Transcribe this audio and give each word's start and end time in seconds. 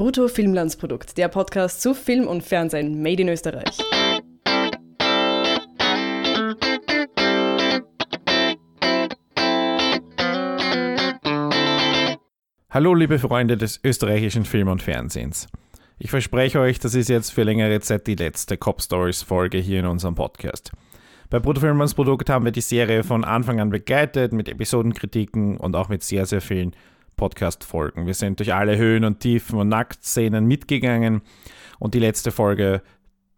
Brutto 0.00 0.28
Filmlandsprodukt, 0.28 1.18
der 1.18 1.28
Podcast 1.28 1.82
zu 1.82 1.92
Film 1.92 2.26
und 2.26 2.42
Fernsehen 2.42 3.02
made 3.02 3.20
in 3.20 3.28
Österreich. 3.28 3.76
Hallo 12.70 12.94
liebe 12.94 13.18
Freunde 13.18 13.58
des 13.58 13.78
österreichischen 13.84 14.46
Film 14.46 14.68
und 14.68 14.80
Fernsehens. 14.80 15.48
Ich 15.98 16.08
verspreche 16.08 16.60
euch, 16.60 16.78
das 16.78 16.94
ist 16.94 17.10
jetzt 17.10 17.28
für 17.28 17.42
längere 17.42 17.80
Zeit 17.80 18.06
die 18.06 18.14
letzte 18.14 18.56
Cop 18.56 18.80
Stories 18.80 19.20
Folge 19.20 19.58
hier 19.58 19.80
in 19.80 19.86
unserem 19.86 20.14
Podcast. 20.14 20.72
Bei 21.28 21.40
Bruttofilmlandsprodukt 21.40 22.30
haben 22.30 22.46
wir 22.46 22.52
die 22.52 22.62
Serie 22.62 23.04
von 23.04 23.22
Anfang 23.22 23.60
an 23.60 23.68
begleitet 23.68 24.32
mit 24.32 24.48
Episodenkritiken 24.48 25.58
und 25.58 25.76
auch 25.76 25.90
mit 25.90 26.02
sehr, 26.02 26.24
sehr 26.24 26.40
vielen 26.40 26.74
Podcast-Folgen. 27.20 28.06
Wir 28.06 28.14
sind 28.14 28.38
durch 28.38 28.54
alle 28.54 28.78
Höhen 28.78 29.04
und 29.04 29.20
Tiefen 29.20 29.58
und 29.58 29.68
Nacktszenen 29.68 30.46
mitgegangen 30.46 31.20
und 31.78 31.92
die 31.92 31.98
letzte 31.98 32.30
Folge, 32.30 32.80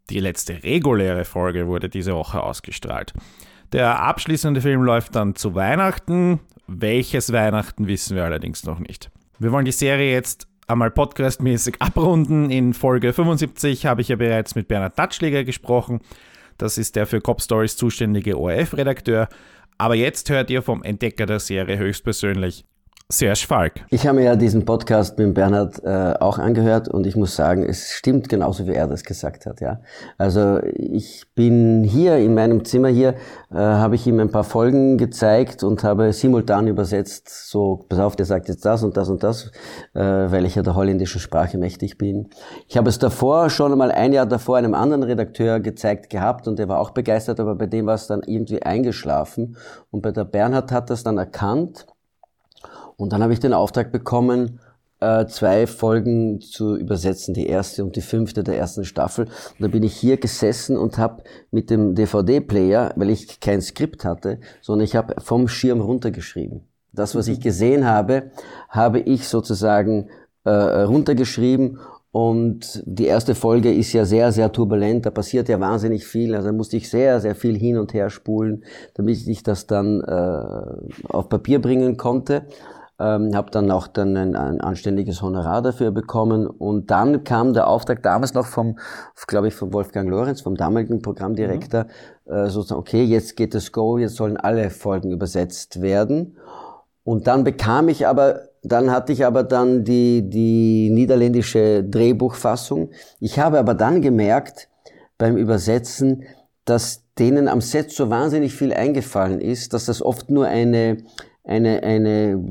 die 0.08 0.20
letzte 0.20 0.62
reguläre 0.62 1.24
Folge 1.24 1.66
wurde 1.66 1.88
diese 1.88 2.14
Woche 2.14 2.44
ausgestrahlt. 2.44 3.12
Der 3.72 4.00
abschließende 4.00 4.60
Film 4.60 4.82
läuft 4.82 5.16
dann 5.16 5.34
zu 5.34 5.56
Weihnachten. 5.56 6.38
Welches 6.68 7.32
Weihnachten 7.32 7.88
wissen 7.88 8.14
wir 8.14 8.24
allerdings 8.24 8.62
noch 8.62 8.78
nicht. 8.78 9.10
Wir 9.40 9.50
wollen 9.50 9.64
die 9.64 9.72
Serie 9.72 10.12
jetzt 10.12 10.46
einmal 10.68 10.92
podcastmäßig 10.92 11.82
abrunden. 11.82 12.50
In 12.50 12.74
Folge 12.74 13.12
75 13.12 13.84
habe 13.84 14.00
ich 14.00 14.08
ja 14.08 14.16
bereits 14.16 14.54
mit 14.54 14.68
Bernhard 14.68 14.94
Tatschläger 14.96 15.42
gesprochen. 15.42 16.02
Das 16.56 16.78
ist 16.78 16.94
der 16.94 17.06
für 17.06 17.20
Cop 17.20 17.42
Stories 17.42 17.76
zuständige 17.76 18.38
ORF-Redakteur. 18.38 19.28
Aber 19.76 19.96
jetzt 19.96 20.30
hört 20.30 20.50
ihr 20.50 20.62
vom 20.62 20.84
Entdecker 20.84 21.26
der 21.26 21.40
Serie 21.40 21.78
höchstpersönlich 21.78 22.64
Serge 23.12 23.44
Falk. 23.46 23.84
Ich 23.90 24.06
habe 24.06 24.20
mir 24.20 24.24
ja 24.24 24.36
diesen 24.36 24.64
Podcast 24.64 25.18
mit 25.18 25.34
Bernhard 25.34 25.84
äh, 25.84 26.14
auch 26.18 26.38
angehört 26.38 26.88
und 26.88 27.06
ich 27.06 27.14
muss 27.14 27.36
sagen, 27.36 27.62
es 27.62 27.90
stimmt 27.90 28.30
genauso, 28.30 28.66
wie 28.66 28.72
er 28.72 28.86
das 28.86 29.04
gesagt 29.04 29.44
hat. 29.44 29.60
Ja, 29.60 29.80
also 30.16 30.60
ich 30.62 31.26
bin 31.34 31.84
hier 31.84 32.16
in 32.16 32.32
meinem 32.32 32.64
Zimmer 32.64 32.88
hier, 32.88 33.10
äh, 33.50 33.56
habe 33.56 33.96
ich 33.96 34.06
ihm 34.06 34.18
ein 34.18 34.30
paar 34.30 34.44
Folgen 34.44 34.96
gezeigt 34.96 35.62
und 35.62 35.84
habe 35.84 36.14
simultan 36.14 36.68
übersetzt. 36.68 37.50
So, 37.50 37.84
pass 37.86 37.98
auf, 37.98 38.16
der 38.16 38.24
sagt 38.24 38.48
jetzt 38.48 38.64
das 38.64 38.82
und 38.82 38.96
das 38.96 39.10
und 39.10 39.22
das, 39.22 39.52
äh, 39.92 40.00
weil 40.00 40.46
ich 40.46 40.54
ja 40.54 40.62
der 40.62 40.74
holländischen 40.74 41.20
Sprache 41.20 41.58
mächtig 41.58 41.98
bin. 41.98 42.30
Ich 42.66 42.78
habe 42.78 42.88
es 42.88 42.98
davor 42.98 43.50
schon 43.50 43.72
einmal 43.72 43.92
ein 43.92 44.14
Jahr 44.14 44.24
davor 44.24 44.56
einem 44.56 44.72
anderen 44.72 45.02
Redakteur 45.02 45.60
gezeigt 45.60 46.08
gehabt 46.08 46.48
und 46.48 46.58
der 46.58 46.68
war 46.68 46.80
auch 46.80 46.92
begeistert, 46.92 47.40
aber 47.40 47.56
bei 47.56 47.66
dem 47.66 47.84
war 47.84 47.94
es 47.94 48.06
dann 48.06 48.22
irgendwie 48.22 48.62
eingeschlafen 48.62 49.58
und 49.90 50.00
bei 50.00 50.12
der 50.12 50.24
Bernhard 50.24 50.72
hat 50.72 50.88
das 50.88 51.02
dann 51.02 51.18
erkannt 51.18 51.84
und 53.02 53.12
dann 53.12 53.22
habe 53.22 53.32
ich 53.32 53.40
den 53.40 53.52
Auftrag 53.52 53.90
bekommen, 53.90 54.60
äh, 55.00 55.26
zwei 55.26 55.66
Folgen 55.66 56.40
zu 56.40 56.76
übersetzen, 56.76 57.34
die 57.34 57.48
erste 57.48 57.82
und 57.82 57.96
die 57.96 58.00
fünfte 58.00 58.44
der 58.44 58.56
ersten 58.56 58.84
Staffel. 58.84 59.24
Und 59.24 59.60
dann 59.60 59.72
bin 59.72 59.82
ich 59.82 59.96
hier 59.96 60.16
gesessen 60.18 60.76
und 60.76 60.98
habe 60.98 61.24
mit 61.50 61.70
dem 61.70 61.96
DVD-Player, 61.96 62.92
weil 62.94 63.10
ich 63.10 63.40
kein 63.40 63.60
Skript 63.60 64.04
hatte, 64.04 64.38
sondern 64.60 64.84
ich 64.84 64.94
habe 64.94 65.20
vom 65.20 65.48
Schirm 65.48 65.80
runtergeschrieben. 65.80 66.60
Das, 66.92 67.16
was 67.16 67.26
ich 67.26 67.38
mhm. 67.38 67.42
gesehen 67.42 67.86
habe, 67.86 68.30
habe 68.68 69.00
ich 69.00 69.26
sozusagen 69.26 70.08
äh, 70.44 70.50
runtergeschrieben 70.50 71.80
und 72.12 72.82
die 72.84 73.06
erste 73.06 73.34
Folge 73.34 73.72
ist 73.72 73.94
ja 73.94 74.04
sehr, 74.04 74.30
sehr 74.32 74.52
turbulent, 74.52 75.06
da 75.06 75.10
passiert 75.10 75.48
ja 75.48 75.58
wahnsinnig 75.58 76.06
viel, 76.06 76.34
also 76.34 76.48
da 76.48 76.52
musste 76.52 76.76
ich 76.76 76.90
sehr, 76.90 77.20
sehr 77.20 77.34
viel 77.34 77.58
hin 77.58 77.78
und 77.78 77.94
her 77.94 78.10
spulen, 78.10 78.64
damit 78.94 79.26
ich 79.26 79.42
das 79.42 79.66
dann 79.66 80.02
äh, 80.02 81.06
auf 81.08 81.30
Papier 81.30 81.60
bringen 81.60 81.96
konnte 81.96 82.46
ähm, 83.02 83.34
habe 83.34 83.50
dann 83.50 83.70
auch 83.70 83.88
dann 83.88 84.16
ein, 84.16 84.36
ein 84.36 84.60
anständiges 84.60 85.22
Honorar 85.22 85.62
dafür 85.62 85.90
bekommen 85.90 86.46
und 86.46 86.90
dann 86.90 87.24
kam 87.24 87.52
der 87.52 87.66
Auftrag 87.66 88.02
damals 88.02 88.34
noch 88.34 88.46
vom, 88.46 88.78
glaube 89.26 89.48
ich, 89.48 89.54
von 89.54 89.72
Wolfgang 89.72 90.08
Lorenz, 90.08 90.42
vom 90.42 90.54
damaligen 90.54 91.02
Programmdirektor, 91.02 91.86
mhm. 92.26 92.32
äh, 92.32 92.50
sozusagen, 92.50 92.80
okay, 92.80 93.02
jetzt 93.02 93.36
geht 93.36 93.54
es 93.54 93.72
Go, 93.72 93.98
jetzt 93.98 94.16
sollen 94.16 94.36
alle 94.36 94.70
Folgen 94.70 95.10
übersetzt 95.10 95.82
werden. 95.82 96.36
Und 97.04 97.26
dann 97.26 97.42
bekam 97.42 97.88
ich 97.88 98.06
aber, 98.06 98.42
dann 98.62 98.90
hatte 98.90 99.12
ich 99.12 99.26
aber 99.26 99.42
dann 99.42 99.82
die, 99.82 100.28
die 100.28 100.90
niederländische 100.90 101.82
Drehbuchfassung. 101.82 102.90
Ich 103.18 103.40
habe 103.40 103.58
aber 103.58 103.74
dann 103.74 104.00
gemerkt 104.02 104.68
beim 105.18 105.36
Übersetzen, 105.36 106.22
dass 106.64 107.02
denen 107.18 107.48
am 107.48 107.60
Set 107.60 107.90
so 107.90 108.08
wahnsinnig 108.08 108.54
viel 108.54 108.72
eingefallen 108.72 109.40
ist, 109.40 109.74
dass 109.74 109.86
das 109.86 110.00
oft 110.00 110.30
nur 110.30 110.46
eine, 110.46 110.98
eine, 111.44 111.82
eine 111.82 112.42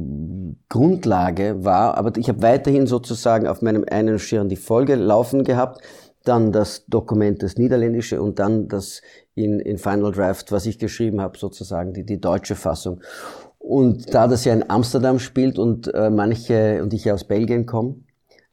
Grundlage 0.69 1.63
war, 1.63 1.97
aber 1.97 2.17
ich 2.17 2.27
habe 2.27 2.41
weiterhin 2.41 2.87
sozusagen 2.87 3.47
auf 3.47 3.61
meinem 3.61 3.85
einen 3.89 4.19
Schirm 4.19 4.49
die 4.49 4.57
Folge 4.57 4.95
laufen 4.95 5.43
gehabt, 5.43 5.81
dann 6.23 6.51
das 6.51 6.85
Dokument, 6.85 7.41
das 7.41 7.57
Niederländische 7.57 8.21
und 8.21 8.39
dann 8.39 8.67
das 8.67 9.01
in, 9.33 9.59
in 9.59 9.77
Final 9.77 10.11
Draft, 10.11 10.51
was 10.51 10.65
ich 10.65 10.77
geschrieben 10.77 11.21
habe, 11.21 11.37
sozusagen 11.37 11.93
die, 11.93 12.05
die 12.05 12.19
deutsche 12.19 12.55
Fassung. 12.55 13.01
Und 13.57 14.13
da 14.13 14.27
das 14.27 14.45
ja 14.45 14.53
in 14.53 14.69
Amsterdam 14.69 15.19
spielt 15.19 15.57
und 15.57 15.93
äh, 15.93 16.09
manche, 16.09 16.81
und 16.83 16.93
ich 16.93 17.05
ja 17.05 17.13
aus 17.13 17.23
Belgien 17.23 17.65
komme, 17.65 17.95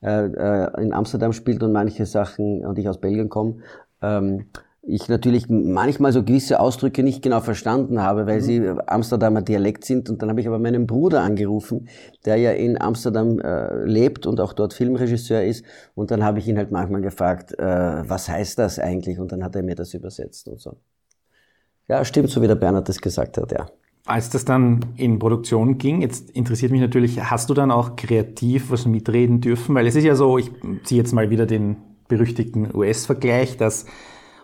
äh, 0.03 0.27
äh, 0.27 0.83
in 0.83 0.93
Amsterdam 0.93 1.33
spielt 1.33 1.63
und 1.63 1.73
manche 1.73 2.07
Sachen, 2.07 2.65
und 2.65 2.79
ich 2.79 2.89
aus 2.89 3.01
Belgien 3.01 3.29
komme, 3.29 3.57
ähm, 4.01 4.47
ich 4.89 5.09
natürlich 5.09 5.49
manchmal 5.49 6.13
so 6.13 6.23
gewisse 6.23 6.61
Ausdrücke 6.61 7.03
nicht 7.03 7.23
genau 7.23 7.41
verstanden 7.41 8.03
habe, 8.03 8.27
weil 8.27 8.39
mhm. 8.39 8.43
sie 8.43 8.69
Amsterdamer 8.87 9.43
Dialekt 9.43 9.85
sind. 9.85 10.09
Und 10.09 10.23
dann 10.23 10.31
habe 10.31 10.41
ich 10.41 10.49
aber 10.49 10.59
meinen 10.59 10.87
Bruder 10.87 11.23
angerufen, 11.23 11.89
der 12.25 12.37
ja 12.37 12.53
in 12.53 12.81
Amsterdam 12.81 13.39
äh, 13.39 13.85
lebt 13.85 14.27
und 14.27 14.41
auch 14.41 14.53
dort 14.53 14.73
Filmregisseur 14.73 15.43
ist. 15.43 15.65
Und 15.95 16.11
dann 16.11 16.25
habe 16.25 16.39
ich 16.39 16.49
ihn 16.49 16.57
halt 16.57 16.73
manchmal 16.73 17.03
gefragt, 17.03 17.59
äh, 17.59 18.09
was 18.09 18.29
heißt 18.29 18.59
das 18.59 18.79
eigentlich? 18.79 19.19
Und 19.19 19.33
dann 19.33 19.45
hat 19.45 19.55
er 19.55 19.63
mir 19.63 19.75
das 19.75 19.93
übersetzt 19.95 20.49
und 20.49 20.61
so. 20.61 20.77
Ja, 21.87 22.05
stimmt, 22.05 22.31
so 22.31 22.43
wie 22.43 22.49
der 22.49 22.55
Bernhard 22.55 22.89
das 22.89 23.01
gesagt 23.01 23.39
hat, 23.39 23.53
ja. 23.53 23.67
Als 24.07 24.31
das 24.31 24.47
dann 24.47 24.81
in 24.97 25.19
Produktion 25.19 25.77
ging, 25.77 26.01
jetzt 26.01 26.31
interessiert 26.31 26.73
mich 26.73 26.81
natürlich, 26.81 27.23
hast 27.23 27.51
du 27.51 27.55
dann 27.55 27.71
auch 27.71 27.95
kreativ 27.97 28.71
was 28.71 28.87
mitreden 28.87 29.43
dürfen? 29.43 29.75
Weil 29.75 29.87
es 29.87 29.97
ist 29.97 30.05
ja 30.05 30.15
so, 30.15 30.39
ich 30.39 30.51
ziehe 30.85 31.01
jetzt 31.01 31.13
mal 31.13 31.29
wieder 31.29 31.45
den 31.45 31.77
berüchtigten 32.09 32.75
US-Vergleich, 32.75 33.59
dass 33.59 33.85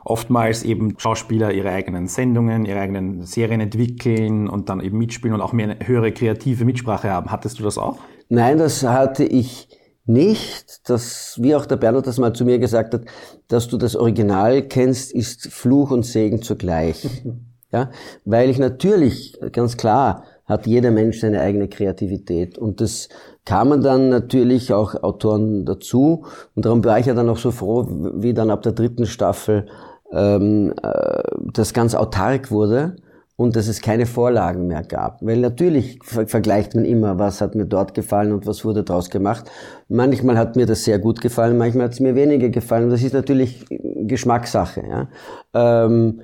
oftmals 0.04 0.62
eben 0.62 0.98
Schauspieler 0.98 1.52
ihre 1.52 1.70
eigenen 1.70 2.06
Sendungen, 2.06 2.66
ihre 2.66 2.80
eigenen 2.80 3.22
Serien 3.22 3.60
entwickeln 3.60 4.48
und 4.48 4.68
dann 4.68 4.80
eben 4.80 4.98
mitspielen 4.98 5.34
und 5.34 5.40
auch 5.40 5.52
mehr 5.52 5.70
eine 5.70 5.86
höhere 5.86 6.12
kreative 6.12 6.64
Mitsprache 6.64 7.10
haben. 7.10 7.30
Hattest 7.30 7.58
du 7.58 7.64
das 7.64 7.78
auch? 7.78 7.98
Nein, 8.28 8.58
das 8.58 8.82
hatte 8.82 9.24
ich 9.24 9.68
nicht. 10.06 10.88
Das, 10.88 11.38
wie 11.40 11.54
auch 11.54 11.66
der 11.66 11.76
Bernhard 11.76 12.06
das 12.06 12.18
mal 12.18 12.34
zu 12.34 12.44
mir 12.44 12.58
gesagt 12.58 12.94
hat, 12.94 13.02
dass 13.48 13.68
du 13.68 13.76
das 13.76 13.96
Original 13.96 14.62
kennst, 14.62 15.12
ist 15.12 15.48
Fluch 15.48 15.90
und 15.90 16.04
Segen 16.04 16.42
zugleich. 16.42 17.08
ja, 17.72 17.90
weil 18.24 18.50
ich 18.50 18.58
natürlich, 18.58 19.38
ganz 19.52 19.76
klar, 19.76 20.24
hat 20.46 20.66
jeder 20.66 20.90
Mensch 20.90 21.20
seine 21.20 21.40
eigene 21.40 21.68
Kreativität 21.68 22.58
und 22.58 22.82
das 22.82 23.08
kamen 23.46 23.82
dann 23.82 24.10
natürlich 24.10 24.74
auch 24.74 24.94
Autoren 25.02 25.64
dazu 25.64 26.26
und 26.54 26.66
darum 26.66 26.84
war 26.84 26.98
ich 26.98 27.06
ja 27.06 27.14
dann 27.14 27.30
auch 27.30 27.38
so 27.38 27.50
froh, 27.50 27.86
wie 28.16 28.34
dann 28.34 28.50
ab 28.50 28.60
der 28.60 28.72
dritten 28.72 29.06
Staffel 29.06 29.66
ähm, 30.14 30.72
äh, 30.82 31.22
das 31.52 31.74
ganz 31.74 31.94
autark 31.94 32.50
wurde 32.50 32.96
und 33.36 33.56
dass 33.56 33.66
es 33.66 33.80
keine 33.80 34.06
Vorlagen 34.06 34.68
mehr 34.68 34.82
gab. 34.82 35.20
Weil 35.22 35.38
natürlich 35.38 35.98
ver 36.02 36.26
vergleicht 36.28 36.74
man 36.74 36.84
immer, 36.84 37.18
was 37.18 37.40
hat 37.40 37.54
mir 37.54 37.66
dort 37.66 37.94
gefallen 37.94 38.32
und 38.32 38.46
was 38.46 38.64
wurde 38.64 38.84
daraus 38.84 39.10
gemacht. 39.10 39.50
Manchmal 39.88 40.38
hat 40.38 40.56
mir 40.56 40.66
das 40.66 40.84
sehr 40.84 40.98
gut 40.98 41.20
gefallen, 41.20 41.58
manchmal 41.58 41.86
hat 41.86 41.94
es 41.94 42.00
mir 42.00 42.14
weniger 42.14 42.48
gefallen. 42.48 42.90
Das 42.90 43.02
ist 43.02 43.12
natürlich 43.12 43.64
Geschmackssache. 43.68 44.82
Ja? 44.88 45.08
Ähm, 45.52 46.20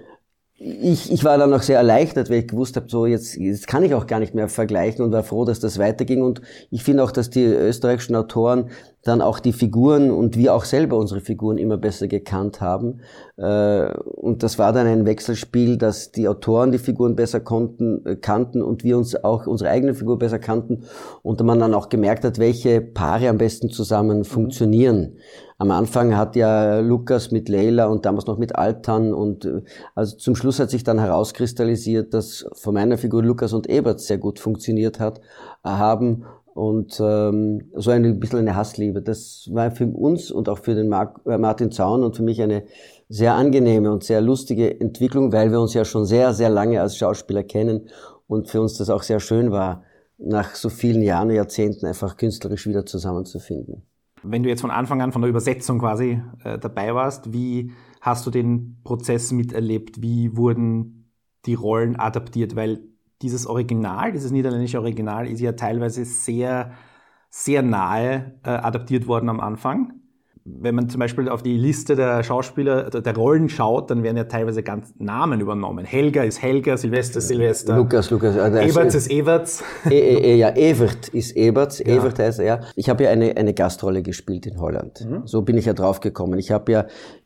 ich, 0.62 1.10
ich 1.10 1.25
war 1.25 1.38
dann 1.38 1.54
auch 1.54 1.62
sehr 1.62 1.78
erleichtert, 1.78 2.28
weil 2.28 2.41
ich 2.41 2.48
gewusst 2.48 2.76
habe, 2.76 2.84
so 2.87 3.06
jetzt, 3.06 3.34
jetzt 3.37 3.66
kann 3.66 3.82
ich 3.82 3.94
auch 3.94 4.06
gar 4.06 4.21
nicht 4.21 4.34
mehr 4.34 4.47
vergleichen 4.50 5.03
und 5.03 5.10
war 5.10 5.22
froh, 5.22 5.47
dass 5.47 5.59
das 5.59 5.78
weiterging. 5.78 6.22
Und 6.22 6.43
ich 6.71 6.84
finde 6.84 7.03
auch, 7.03 7.12
dass 7.12 7.31
die 7.31 7.44
österreichischen 7.44 8.15
Autoren 8.15 8.69
dann 9.03 9.22
auch 9.22 9.38
die 9.41 9.54
Figuren 9.54 10.10
und 10.10 10.36
wir 10.36 10.54
auch 10.54 10.66
selber 10.66 10.98
unsere 10.98 11.22
Figuren 11.22 11.57
immer 11.57 11.78
besser 11.78 12.09
gekannt 12.09 12.60
haben. 12.60 13.01
Äh, 13.39 13.91
und 13.95 14.42
das 14.42 14.59
war 14.59 14.74
dann 14.74 14.86
ein 14.86 15.07
Wechselspiel, 15.07 15.78
dass 15.78 16.12
die 16.12 16.28
Autoren 16.28 16.72
die 16.72 16.78
Figuren 16.78 17.16
besser 17.16 17.41
konnten, 17.41 18.04
äh, 18.04 18.16
kannten 18.16 18.60
und 18.60 18.84
wir 18.84 18.98
uns 18.98 19.16
auch 19.24 19.47
unsere 19.47 19.71
eigene 19.71 19.95
Figur 19.95 20.18
besser 20.18 20.39
kannten 20.39 20.83
und 21.22 21.42
man 21.42 21.59
dann 21.59 21.72
auch 21.72 21.89
gemerkt 21.89 22.22
hat, 22.24 22.39
welche 22.39 22.83
Paare 22.83 23.30
am 23.30 23.39
besten 23.39 23.71
zusammen 23.71 24.18
mhm. 24.18 25.16
Am 25.60 25.71
Anfang 25.72 26.16
hat 26.16 26.36
ja 26.36 26.80
Lukas 26.80 27.33
mit 27.33 27.51
Leila 27.51 27.84
und 27.84 28.07
damals 28.07 28.24
noch 28.24 28.39
mit 28.39 28.57
Altan 28.57 29.12
und 29.12 29.45
äh, 29.45 29.60
also 29.95 30.16
zum 30.16 30.34
Schluss 30.34 30.59
hat 30.59 30.71
sich 30.71 30.84
dann 30.84 30.98
herauskristallisiert, 30.98 32.15
dass 32.15 32.47
von 32.54 32.72
meiner 32.72 32.97
Figur 32.97 33.22
Lukas 33.22 33.53
und 33.53 33.68
Ebert 33.68 34.01
sehr 34.01 34.16
gut 34.16 34.39
funktioniert 34.39 35.01
hat, 35.01 35.21
haben 35.62 36.24
und 36.54 36.98
ähm, 37.04 37.71
so 37.74 37.91
ein 37.91 38.18
bisschen 38.18 38.39
eine 38.39 38.57
Hassliebe. 38.57 39.03
Das 39.03 39.51
war 39.53 39.71
für 39.71 39.86
uns 39.86 40.30
und 40.30 40.48
auch 40.48 40.60
für 40.60 40.74
den 40.74 40.89
Mark, 40.89 41.21
äh, 41.27 41.36
Martin 41.36 41.71
Zaun 41.71 42.04
und 42.04 42.16
für 42.16 42.22
mich 42.22 42.41
eine 42.41 42.65
sehr 43.10 43.34
angenehme 43.34 43.92
und 43.92 44.03
sehr 44.03 44.22
lustige 44.22 44.80
Entwicklung, 44.80 45.30
weil 45.30 45.51
wir 45.53 45.60
uns 45.60 45.74
ja 45.74 45.84
schon 45.84 46.06
sehr, 46.06 46.33
sehr 46.33 46.48
lange 46.48 46.80
als 46.80 46.97
Schauspieler 46.97 47.42
kennen 47.42 47.91
und 48.28 48.48
für 48.48 48.63
uns 48.63 48.78
das 48.78 48.89
auch 48.89 49.03
sehr 49.03 49.21
schön 49.21 49.51
war, 49.51 49.83
nach 50.16 50.54
so 50.54 50.71
vielen 50.71 51.03
Jahren, 51.03 51.28
Jahrzehnten 51.28 51.84
einfach 51.84 52.16
künstlerisch 52.16 52.66
wieder 52.66 52.86
zusammenzufinden. 52.86 53.83
Wenn 54.22 54.42
du 54.42 54.48
jetzt 54.48 54.60
von 54.60 54.70
Anfang 54.70 55.00
an 55.02 55.12
von 55.12 55.22
der 55.22 55.30
Übersetzung 55.30 55.78
quasi 55.78 56.22
äh, 56.44 56.58
dabei 56.58 56.94
warst, 56.94 57.32
wie 57.32 57.72
hast 58.00 58.26
du 58.26 58.30
den 58.30 58.78
Prozess 58.84 59.32
miterlebt? 59.32 60.02
Wie 60.02 60.36
wurden 60.36 61.10
die 61.46 61.54
Rollen 61.54 61.96
adaptiert? 61.96 62.56
Weil 62.56 62.82
dieses 63.22 63.46
Original, 63.46 64.12
dieses 64.12 64.30
niederländische 64.30 64.80
Original 64.80 65.26
ist 65.26 65.40
ja 65.40 65.52
teilweise 65.52 66.04
sehr, 66.04 66.72
sehr 67.28 67.62
nahe 67.62 68.38
äh, 68.44 68.50
adaptiert 68.50 69.06
worden 69.06 69.28
am 69.28 69.40
Anfang 69.40 69.99
wenn 70.45 70.75
man 70.75 70.89
zum 70.89 71.01
Beispiel 71.01 71.28
auf 71.28 71.42
die 71.42 71.57
Liste 71.57 71.97
der 71.97 72.22
Schauspieler, 72.22 72.89
der 72.91 73.15
Rollen 73.15 73.48
schaut, 73.48 73.91
dann 73.91 74.03
werden 74.03 74.16
ja 74.16 74.25
teilweise 74.25 74.63
ganz 74.63 74.92
Namen 74.98 75.41
übernommen. 75.41 75.84
Helga 75.84 76.22
ist 76.22 76.41
Helga, 76.41 76.77
Silvester 76.77 77.19
ist 77.19 77.28
Silvester. 77.28 77.77
Lukas, 77.77 78.10
Lukas. 78.10 78.37
Also 78.37 78.59
Eberts 78.59 78.95
ist 78.95 79.10
Everts. 79.10 79.63
E, 79.91 79.95
e, 79.95 80.33
e, 80.33 80.37
ja, 80.37 80.51
Evert 80.57 81.09
ist 81.09 81.37
Eberts. 81.37 81.78
Ja. 81.81 81.87
Evert 81.87 82.19
heißt 82.19 82.41
er. 82.41 82.60
Ich 82.75 82.89
habe 82.89 83.04
ja 83.04 83.10
eine, 83.10 83.37
eine 83.37 83.54
Gastrolle 83.54 84.03
gespielt 84.03 84.47
in 84.47 84.60
Holland. 84.60 85.07
Mhm. 85.07 85.27
So 85.27 85.42
bin 85.42 85.59
ich 85.59 85.66
ja 85.66 85.75
drauf 85.75 86.01
gekommen. 86.01 86.39
Ich 86.39 86.51
habe 86.51 86.72
ja, 86.72 86.81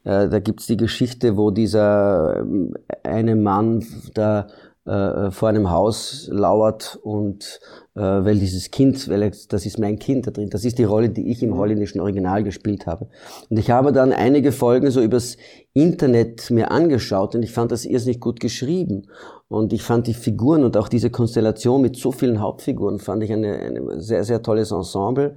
äh, 0.05 0.29
da 0.29 0.41
gibt's 0.41 0.67
die 0.67 0.77
Geschichte, 0.77 1.37
wo 1.37 1.51
dieser 1.51 2.45
äh, 2.45 3.09
eine 3.09 3.37
Mann 3.37 3.85
da 4.15 4.49
äh, 4.87 5.31
vor 5.31 5.49
einem 5.49 5.71
Haus 5.71 6.29
lauert 6.31 6.99
und 7.03 7.61
äh, 7.63 7.84
weil 8.01 8.39
dieses 8.39 8.71
Kind, 8.73 9.09
weil 9.09 9.31
das 9.49 9.67
ist 9.67 9.79
mein 9.79 9.99
Kind 9.99 10.27
da 10.27 10.33
drin, 10.33 10.51
das 10.51 10.65
ist 10.65 10.79
die 10.79 10.85
Rolle, 10.85 11.11
die 11.11 11.31
ich 11.31 11.43
im 11.43 11.51
mhm. 11.51 11.59
holländischen 11.59 12.01
Original 12.01 12.43
gespielt 12.43 12.87
habe. 12.87 13.09
Und 13.49 13.59
ich 13.59 13.71
habe 13.71 13.93
dann 13.93 14.13
einige 14.13 14.51
Folgen 14.51 14.91
so 14.91 15.01
übers 15.01 15.37
Internet 15.73 16.51
mir 16.51 16.71
angeschaut 16.71 17.35
und 17.35 17.43
ich 17.43 17.53
fand 17.53 17.71
das 17.71 17.85
irrsinnig 17.85 18.21
gut 18.21 18.41
geschrieben. 18.41 19.07
Und 19.49 19.73
ich 19.73 19.83
fand 19.83 20.09
die 20.09 20.15
Figuren 20.15 20.65
und 20.65 20.77
auch 20.77 20.89
diese 20.89 21.11
Konstellation 21.11 21.83
mit 21.83 21.97
so 21.97 22.11
vielen 22.11 22.41
Hauptfiguren 22.41 22.99
fand 22.99 23.23
ich 23.23 23.33
eine, 23.33 23.59
eine 23.59 24.01
sehr, 24.01 24.25
sehr 24.25 24.43
tolles 24.43 24.73
Ensemble. 24.73 25.37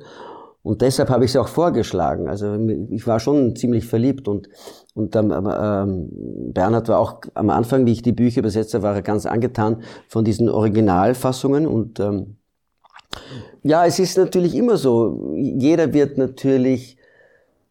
Und 0.63 0.81
deshalb 0.81 1.09
habe 1.09 1.25
ich 1.25 1.31
sie 1.31 1.39
auch 1.39 1.47
vorgeschlagen. 1.47 2.27
Also 2.27 2.55
ich 2.89 3.05
war 3.07 3.19
schon 3.19 3.55
ziemlich 3.55 3.85
verliebt 3.85 4.27
und, 4.27 4.49
und 4.95 5.15
ähm, 5.15 5.31
ähm, 5.31 6.09
Bernhard 6.53 6.89
war 6.89 6.99
auch 6.99 7.21
am 7.35 7.49
Anfang, 7.51 7.85
wie 7.85 7.93
ich 7.93 8.01
die 8.01 8.11
Bücher 8.11 8.39
übersetzte, 8.39 8.81
war 8.81 8.95
er 8.95 9.01
ganz 9.01 9.25
angetan 9.25 9.83
von 10.09 10.25
diesen 10.25 10.49
Originalfassungen 10.49 11.67
und 11.67 11.99
ähm, 11.99 12.37
ja, 13.63 13.85
es 13.85 13.99
ist 13.99 14.17
natürlich 14.17 14.55
immer 14.55 14.77
so. 14.77 15.33
Jeder 15.35 15.93
wird 15.93 16.17
natürlich 16.17 16.97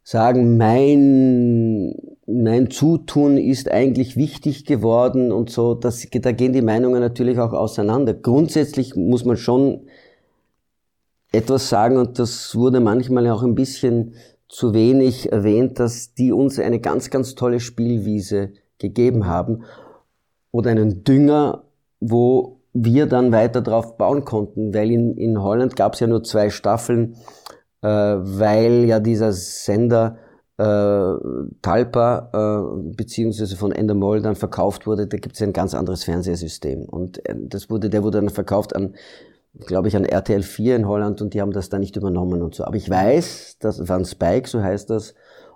sagen, 0.03 0.57
mein, 0.57 1.95
mein 2.27 2.71
Zutun 2.71 3.39
ist 3.39 3.71
eigentlich 3.71 4.17
wichtig 4.17 4.65
geworden 4.65 5.33
und 5.33 5.51
so. 5.51 5.75
Das, 5.75 6.07
da 6.11 6.33
gehen 6.33 6.53
die 6.53 6.63
Meinungen 6.63 7.01
natürlich 7.01 7.39
auch 7.39 7.53
auseinander. 7.53 8.15
Grundsätzlich 8.15 8.95
muss 8.95 9.25
man 9.25 9.37
schon 9.37 9.89
etwas 11.33 11.69
sagen, 11.69 11.97
und 11.97 12.19
das 12.19 12.55
wurde 12.55 12.81
manchmal 12.81 13.29
auch 13.29 13.43
ein 13.43 13.55
bisschen 13.55 14.15
zu 14.49 14.75
wenig 14.75 15.33
erwähnt, 15.33 15.81
dass 15.81 16.15
die 16.15 16.33
uns 16.33 16.59
eine 16.59 16.81
ganz, 16.81 17.11
ganz 17.11 17.35
tolle 17.35 17.61
Spielwiese 17.61 18.53
gegeben 18.79 19.27
haben 19.27 19.65
oder 20.53 20.71
einen 20.71 21.03
Dünger, 21.03 21.65
wo 22.01 22.56
wir 22.85 23.07
dann 23.07 23.33
weiter 23.33 23.63
drauf 23.63 23.97
bauen 23.97 24.25
konnten, 24.25 24.75
weil 24.75 24.91
in, 24.91 25.17
in 25.17 25.43
Holland 25.43 25.77
gab 25.77 25.95
es 25.95 26.01
ja 26.01 26.07
nur 26.07 26.23
zwei 26.23 26.51
Staffeln, 26.51 27.17
äh, 27.83 27.89
weil 27.89 28.85
ja 28.85 29.01
dieser 29.01 29.33
Sender 29.33 30.19
äh, 30.59 31.13
Talpa 31.63 32.31
äh, 32.33 32.95
beziehungsweise 32.97 33.57
von 33.57 33.73
Endemol 33.73 34.23
dann 34.23 34.37
verkauft 34.37 34.87
wurde, 34.87 35.07
da 35.07 35.17
gibt 35.17 35.35
es 35.35 35.43
ein 35.43 35.53
ganz 35.53 35.75
anderes 35.75 36.05
Fernsehsystem 36.05 36.85
und 36.85 37.27
äh, 37.29 37.35
das 37.39 37.69
wurde, 37.69 37.91
der 37.91 38.03
wurde 38.03 38.21
dann 38.21 38.31
verkauft 38.31 38.75
an 38.75 38.95
glaube 39.65 39.89
ich, 39.89 39.97
an 39.97 40.05
RTL 40.05 40.43
4 40.43 40.77
in 40.77 40.89
Holland 40.89 41.23
und 41.23 41.35
die 41.35 41.41
haben 41.41 41.53
das 41.53 41.69
da 41.69 41.79
nicht 41.79 41.97
übernommen 41.97 42.43
und 42.43 42.55
so. 42.55 42.65
Aber 42.65 42.77
ich 42.77 42.91
weiß, 42.91 43.57
dass 43.59 43.89
Van 43.89 44.05
Spike, 44.05 44.49
so 44.49 44.63
heißt 44.63 44.91
das, 44.91 45.15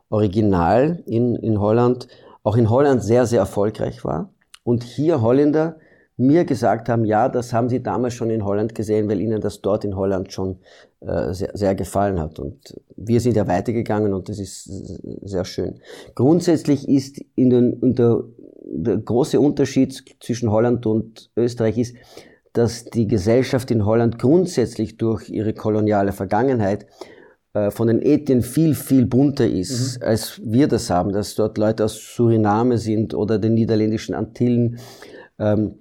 original 0.09 1.03
in, 1.07 1.37
in 1.37 1.61
Holland, 1.61 2.09
auch 2.43 2.57
in 2.57 2.71
Holland 2.71 3.03
sehr, 3.03 3.27
sehr 3.27 3.41
erfolgreich 3.41 4.05
war. 4.05 4.33
Und 4.65 4.83
hier 4.83 5.21
Holländer 5.21 5.77
mir 6.21 6.45
gesagt 6.45 6.89
haben, 6.89 7.05
ja, 7.05 7.29
das 7.29 7.53
haben 7.53 7.69
sie 7.69 7.83
damals 7.83 8.15
schon 8.15 8.31
in 8.31 8.45
Holland 8.45 8.75
gesehen, 8.75 9.09
weil 9.09 9.21
ihnen 9.21 9.41
das 9.41 9.61
dort 9.63 9.85
in 9.85 9.97
Holland 9.97 10.33
schon 10.33 10.59
äh, 11.01 11.33
sehr, 11.33 11.51
sehr 11.55 11.75
gefallen 11.75 12.21
hat. 12.21 12.39
Und 12.39 12.79
wir 12.97 13.21
sind 13.21 13.37
ja 13.37 13.49
weitergegangen 13.49 14.13
und 14.13 14.29
das 14.29 14.39
ist 14.39 14.71
sehr 15.23 15.45
schön. 15.45 15.81
Grundsätzlich 16.15 16.89
ist 16.89 17.21
in 17.35 17.51
den, 17.51 17.73
in 17.81 17.95
der, 17.95 18.23
der 18.65 18.99
große 18.99 19.41
Unterschied 19.41 20.05
zwischen 20.21 20.51
Holland 20.51 20.87
und 20.87 21.31
Österreich 21.37 21.79
ist, 21.79 21.97
dass 22.53 22.85
die 22.85 23.07
Gesellschaft 23.07 23.71
in 23.71 23.87
Holland 23.87 24.19
grundsätzlich 24.19 24.97
durch 24.97 25.31
ihre 25.31 25.55
koloniale 25.55 26.13
Vergangenheit 26.13 26.87
äh, 27.55 27.71
von 27.71 27.89
den 27.89 28.03
Ethien 28.03 28.43
viel, 28.43 28.75
viel 28.75 29.07
bunter 29.07 29.49
ist, 29.49 29.99
mhm. 29.99 30.07
als 30.07 30.41
wir 30.45 30.69
das 30.69 30.91
haben, 30.91 31.13
dass 31.13 31.35
dort 31.35 31.59
Leute 31.59 31.85
aus 31.85 32.15
Suriname 32.15 32.79
sind 32.79 33.15
oder 33.15 33.39
den 33.39 33.55
niederländischen 33.55 34.15
Antillen. 34.15 34.79
Ähm, 35.39 35.77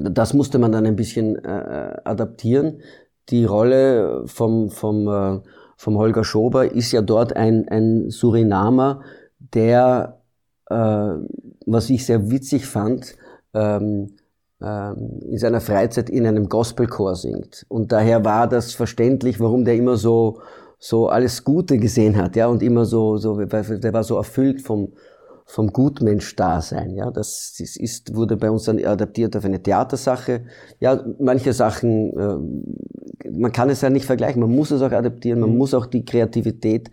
das 0.00 0.34
musste 0.34 0.58
man 0.58 0.72
dann 0.72 0.86
ein 0.86 0.96
bisschen 0.96 1.36
äh, 1.44 1.96
adaptieren. 2.04 2.80
Die 3.28 3.44
Rolle 3.44 4.22
vom, 4.26 4.70
vom, 4.70 5.08
äh, 5.08 5.40
vom 5.76 5.98
Holger 5.98 6.24
Schober 6.24 6.72
ist 6.72 6.92
ja 6.92 7.02
dort 7.02 7.36
ein, 7.36 7.68
ein 7.68 8.10
Surinamer, 8.10 9.02
der, 9.54 10.20
äh, 10.70 10.74
was 11.66 11.90
ich 11.90 12.06
sehr 12.06 12.30
witzig 12.30 12.66
fand, 12.66 13.14
ähm, 13.54 14.16
ähm, 14.60 15.20
in 15.22 15.38
seiner 15.38 15.60
Freizeit 15.60 16.10
in 16.10 16.26
einem 16.26 16.48
Gospelchor 16.48 17.14
singt. 17.14 17.64
Und 17.68 17.92
daher 17.92 18.24
war 18.24 18.48
das 18.48 18.72
verständlich, 18.74 19.38
warum 19.38 19.64
der 19.64 19.76
immer 19.76 19.96
so, 19.96 20.40
so 20.78 21.08
alles 21.08 21.44
Gute 21.44 21.78
gesehen 21.78 22.16
hat, 22.16 22.34
ja, 22.36 22.46
und 22.48 22.62
immer 22.62 22.84
so, 22.84 23.16
so, 23.18 23.36
der 23.36 23.92
war 23.92 24.02
so 24.04 24.16
erfüllt 24.16 24.62
vom, 24.62 24.92
vom 25.50 25.72
Gutmensch-Dasein, 25.72 26.94
ja. 26.94 27.10
Das, 27.10 27.56
das 27.58 27.76
ist, 27.76 28.14
wurde 28.14 28.36
bei 28.36 28.50
uns 28.50 28.64
dann 28.64 28.84
adaptiert 28.84 29.34
auf 29.34 29.46
eine 29.46 29.62
Theatersache. 29.62 30.42
Ja, 30.78 31.02
manche 31.18 31.54
Sachen, 31.54 32.12
äh, 33.24 33.30
man 33.30 33.50
kann 33.50 33.70
es 33.70 33.80
ja 33.80 33.88
nicht 33.88 34.04
vergleichen, 34.04 34.42
man 34.42 34.54
muss 34.54 34.70
es 34.70 34.82
auch 34.82 34.92
adaptieren, 34.92 35.40
man 35.40 35.50
mhm. 35.50 35.56
muss 35.56 35.72
auch 35.72 35.86
die 35.86 36.04
Kreativität 36.04 36.90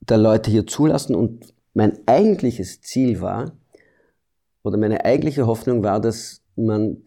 der 0.00 0.16
Leute 0.16 0.50
hier 0.50 0.66
zulassen. 0.66 1.14
Und 1.14 1.52
mein 1.74 1.98
eigentliches 2.06 2.80
Ziel 2.80 3.20
war, 3.20 3.52
oder 4.62 4.78
meine 4.78 5.04
eigentliche 5.04 5.46
Hoffnung 5.46 5.82
war, 5.82 6.00
dass 6.00 6.40
man 6.56 7.02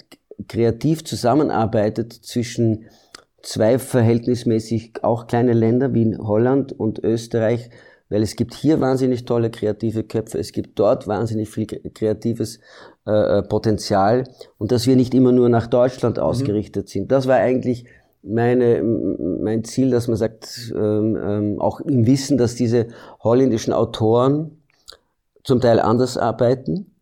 kreativ 0.48 1.03
zusammenarbeitet 1.03 2.13
zwischen 2.13 2.86
zwei 3.41 3.80
verhältnismäßig 3.80 5.03
auch 5.03 5.25
kleine 5.25 5.53
Länder 5.53 5.95
wie 5.95 6.15
Holland 6.18 6.71
und 6.71 7.00
Österreich, 7.00 7.71
weil 8.10 8.22
es 8.22 8.36
gibt 8.36 8.53
hier 8.53 8.79
wahnsinnig 8.82 9.25
tolle 9.25 9.50
kreative 9.50 10.03
Köpfe, 10.03 10.38
es 10.38 10.51
gibt 10.51 10.77
dort 10.79 11.08
wahnsinnig 11.08 11.50
viel 11.50 11.65
kreatives 11.65 12.60
äh, 13.08 13.39
äh 13.39 13.44
Potenzial 13.44 14.24
und 14.58 14.72
dass 14.72 14.88
wir 14.88 14.96
nicht 14.96 15.13
immer 15.13 15.32
nur 15.32 15.50
nach 15.50 15.68
Deutschland 15.68 16.18
mhm. 16.18 16.24
ausgerichtet 16.24 16.86
mhm. 16.86 16.89
sind. 16.89 17.12
Das 17.12 17.27
war 17.27 17.38
eigentlich 17.38 17.86
meine, 18.25 18.82
mein 18.84 19.63
Ziel, 19.63 19.91
dass 19.91 20.08
man 20.08 20.18
sagt, 20.18 20.74
ähm, 20.75 21.18
ähm, 21.22 21.62
auch 21.62 21.79
im 21.82 22.08
Wissen, 22.08 22.38
dass 22.38 22.56
diese 22.56 22.88
holländischen 23.24 23.74
Autoren 23.74 24.63
zum 25.44 25.62
Teil 25.62 25.79
anders 25.79 26.18
arbeiten, 26.18 26.95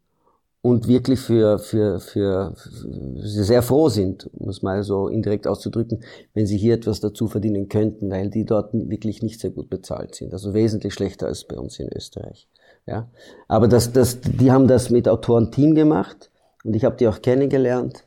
und 0.64 0.88
wirklich 0.88 1.20
für, 1.20 1.60
für, 1.60 2.00
für, 2.00 2.56
für 2.56 3.20
sehr 3.20 3.62
froh 3.62 3.90
sind, 3.90 4.30
um 4.34 4.48
es 4.48 4.62
mal 4.62 4.82
so 4.84 5.10
indirekt 5.10 5.46
auszudrücken, 5.46 6.06
wenn 6.34 6.48
sie 6.48 6.58
hier 6.58 6.76
etwas 6.76 7.02
dazu 7.02 7.28
verdienen 7.28 7.68
könnten, 7.68 8.10
weil 8.10 8.30
die 8.30 8.46
dort 8.46 8.74
wirklich 8.74 9.22
nicht 9.22 9.42
sehr 9.42 9.50
gut 9.50 9.70
bezahlt 9.70 10.16
sind. 10.16 10.32
Also 10.32 10.54
wesentlich 10.54 10.94
schlechter 10.94 11.28
als 11.28 11.44
bei 11.44 11.58
uns 11.58 11.80
in 11.80 11.90
Österreich. 11.94 12.48
Ja. 12.88 13.10
Aber 13.50 13.68
das, 13.68 13.92
das, 13.92 14.22
die 14.22 14.54
haben 14.54 14.70
das 14.70 14.90
mit 14.90 15.10
Autorenteam 15.10 15.76
gemacht 15.76 16.32
und 16.64 16.78
ich 16.78 16.86
habe 16.86 16.96
die 16.96 17.10
auch 17.10 17.22
kennengelernt. 17.22 18.06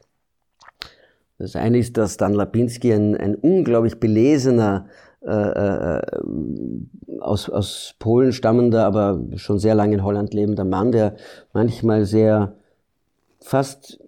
Das 1.38 1.56
eine 1.56 1.76
ist, 1.76 1.98
dass 1.98 2.16
Dan 2.16 2.32
Lapinski 2.32 2.90
ein, 2.90 3.14
ein 3.18 3.34
unglaublich 3.34 4.00
belesener 4.00 4.86
äh, 5.26 5.99
äh, 5.99 6.02
aus, 7.21 7.50
aus 7.50 7.95
Polen 7.99 8.33
stammender, 8.33 8.85
aber 8.87 9.21
schon 9.35 9.59
sehr 9.59 9.75
lange 9.75 9.95
in 9.95 10.04
Holland 10.04 10.33
lebender 10.33 10.64
Mann, 10.64 10.92
der 10.92 11.16
manchmal 11.52 12.04
sehr 12.04 12.54
fast 13.40 13.99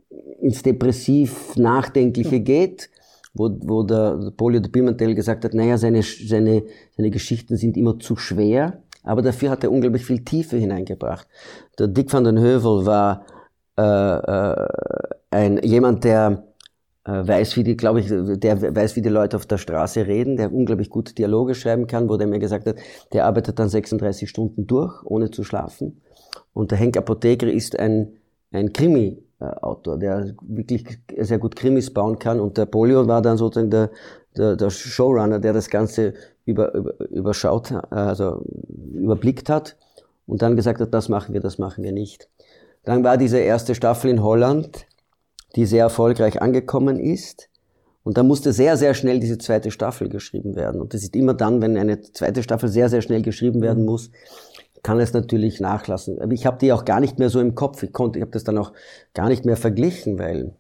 ins 0.41 0.63
depressiv 0.63 1.57
Nachdenkliche 1.57 2.41
geht, 2.41 2.91
wo, 3.35 3.51
wo 3.63 3.83
der 3.83 4.33
Polio 4.37 4.61
de 4.61 4.71
Pimentel 4.71 5.15
gesagt 5.15 5.45
hat, 5.45 5.55
naja, 5.55 5.77
seine, 5.77 6.03
seine, 6.03 6.63
seine 6.97 7.11
Geschichten 7.11 7.57
sind 7.57 7.77
immer 7.77 7.99
zu 7.99 8.17
schwer, 8.17 8.83
aber 9.03 9.23
dafür 9.23 9.51
hat 9.51 9.65
er 9.65 9.73
unglaublich 9.73 10.05
viel 10.05 10.25
Tiefe 10.25 10.57
hineingebracht. 10.57 11.27
Der 11.79 11.89
Dick 11.89 12.13
van 12.13 12.25
den 12.25 12.39
Heuvel 12.39 12.87
war 12.87 13.25
äh, 13.77 13.83
äh, 13.83 14.69
ein, 15.31 15.59
jemand, 15.63 16.05
der 16.05 16.48
weiß, 17.09 17.57
wie 17.57 17.65
die, 17.65 17.77
glaube 17.77 18.01
ich, 18.01 18.09
der 18.09 18.75
weiß, 18.77 18.97
wie 18.97 19.03
die 19.03 19.09
Leute 19.09 19.37
auf 19.37 19.47
der 19.47 19.59
Straße 19.59 20.07
reden, 20.07 20.37
der 20.37 20.53
unglaublich 20.53 20.91
gut 20.91 21.17
Dialoge 21.17 21.55
schreiben 21.55 21.87
kann, 21.87 22.09
wo 22.09 22.17
der 22.17 22.27
mir 22.27 22.39
gesagt 22.39 22.67
hat, 22.67 22.77
der 23.13 23.25
arbeitet 23.25 23.59
dann 23.59 23.69
36 23.69 24.29
Stunden 24.29 24.67
durch, 24.67 25.03
ohne 25.05 25.31
zu 25.31 25.43
schlafen. 25.43 26.03
Und 26.53 26.71
der 26.71 26.79
Henk 26.79 26.97
Apotheker 26.97 27.51
ist 27.51 27.79
ein, 27.79 28.13
ein 28.51 28.73
Krimi-Autor, 28.73 29.99
der 29.99 30.35
wirklich 30.43 30.99
sehr 31.17 31.39
gut 31.39 31.57
Krimis 31.57 31.93
bauen 31.93 32.19
kann. 32.19 32.41
Und 32.41 32.59
der 32.59 32.67
Polio 32.67 33.07
war 33.07 33.23
dann 33.23 33.39
sozusagen 33.39 33.71
der, 33.71 33.91
der, 34.37 34.57
der 34.57 34.71
Showrunner, 34.71 35.39
der 35.39 35.53
das 35.53 35.71
Ganze 35.71 36.15
über, 36.45 36.75
über, 36.75 36.95
überschaut, 37.11 37.73
also 37.91 38.45
überblickt 38.93 39.49
hat 39.49 39.77
und 40.27 40.43
dann 40.43 40.57
gesagt 40.57 40.81
hat, 40.81 40.93
das 40.93 41.09
machen 41.09 41.33
wir, 41.33 41.41
das 41.41 41.59
machen 41.59 41.85
wir 41.85 41.93
nicht. 41.93 42.29
Dann 42.85 43.05
war 43.05 43.17
diese 43.17 43.39
erste 43.39 43.75
Staffel 43.75 44.11
in 44.11 44.23
Holland, 44.23 44.88
die 45.59 45.67
sehr 45.67 45.83
erfolgreich 45.83 46.41
angekommen 46.41 47.01
ist. 47.01 47.51
Und 48.05 48.17
da 48.17 48.23
musste 48.23 48.53
sehr, 48.53 48.77
sehr 48.77 48.95
schnell 48.95 49.19
diese 49.19 49.39
zweite 49.39 49.73
Staffel 49.73 50.09
geschrieben 50.09 50.55
werden. 50.55 50.81
Und 50.81 50.95
das 50.95 51.03
ist 51.03 51.17
immer 51.17 51.35
dann, 51.35 51.61
wenn 51.61 51.77
eine 51.77 52.01
zweite 52.01 52.45
Staffel 52.45 52.69
sehr, 52.69 52.89
sehr 52.89 53.03
schnell 53.03 53.23
geschrieben 53.23 53.61
werden 53.61 53.85
muss, 53.85 54.13
kann 54.85 55.01
es 55.01 55.13
natürlich 55.13 55.59
nachlassen. 55.59 56.23
Aber 56.23 56.33
ich 56.33 56.47
habe 56.47 56.59
die 56.59 56.73
auch 56.73 56.85
gar 56.85 57.01
nicht 57.01 57.19
mehr 57.19 57.29
so 57.29 57.41
im 57.41 57.57
Kopf. 57.57 57.83
Ich 57.83 57.93
konnte, 57.93 58.21
ich 58.21 58.23
habe 58.23 58.31
das 58.31 58.45
dann 58.45 58.57
auch 58.57 58.73
gar 59.15 59.29
nicht 59.29 59.45
mehr 59.45 59.57
verglichen, 59.57 60.21
weil, 60.21 60.55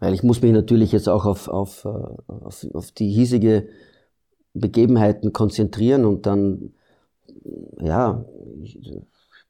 weil 0.00 0.12
ich 0.12 0.24
muss 0.24 0.42
mich 0.42 0.52
natürlich 0.52 0.90
jetzt 0.90 1.08
auch 1.08 1.24
auf, 1.24 1.46
auf, 1.46 1.84
äh, 1.84 1.88
auf, 1.88 2.66
auf 2.74 2.90
die 2.90 3.10
hiesige 3.10 3.68
Begebenheiten 4.54 5.32
konzentrieren 5.32 6.04
und 6.04 6.26
dann, 6.26 6.72
ja, 7.80 8.24
ich 8.64 8.90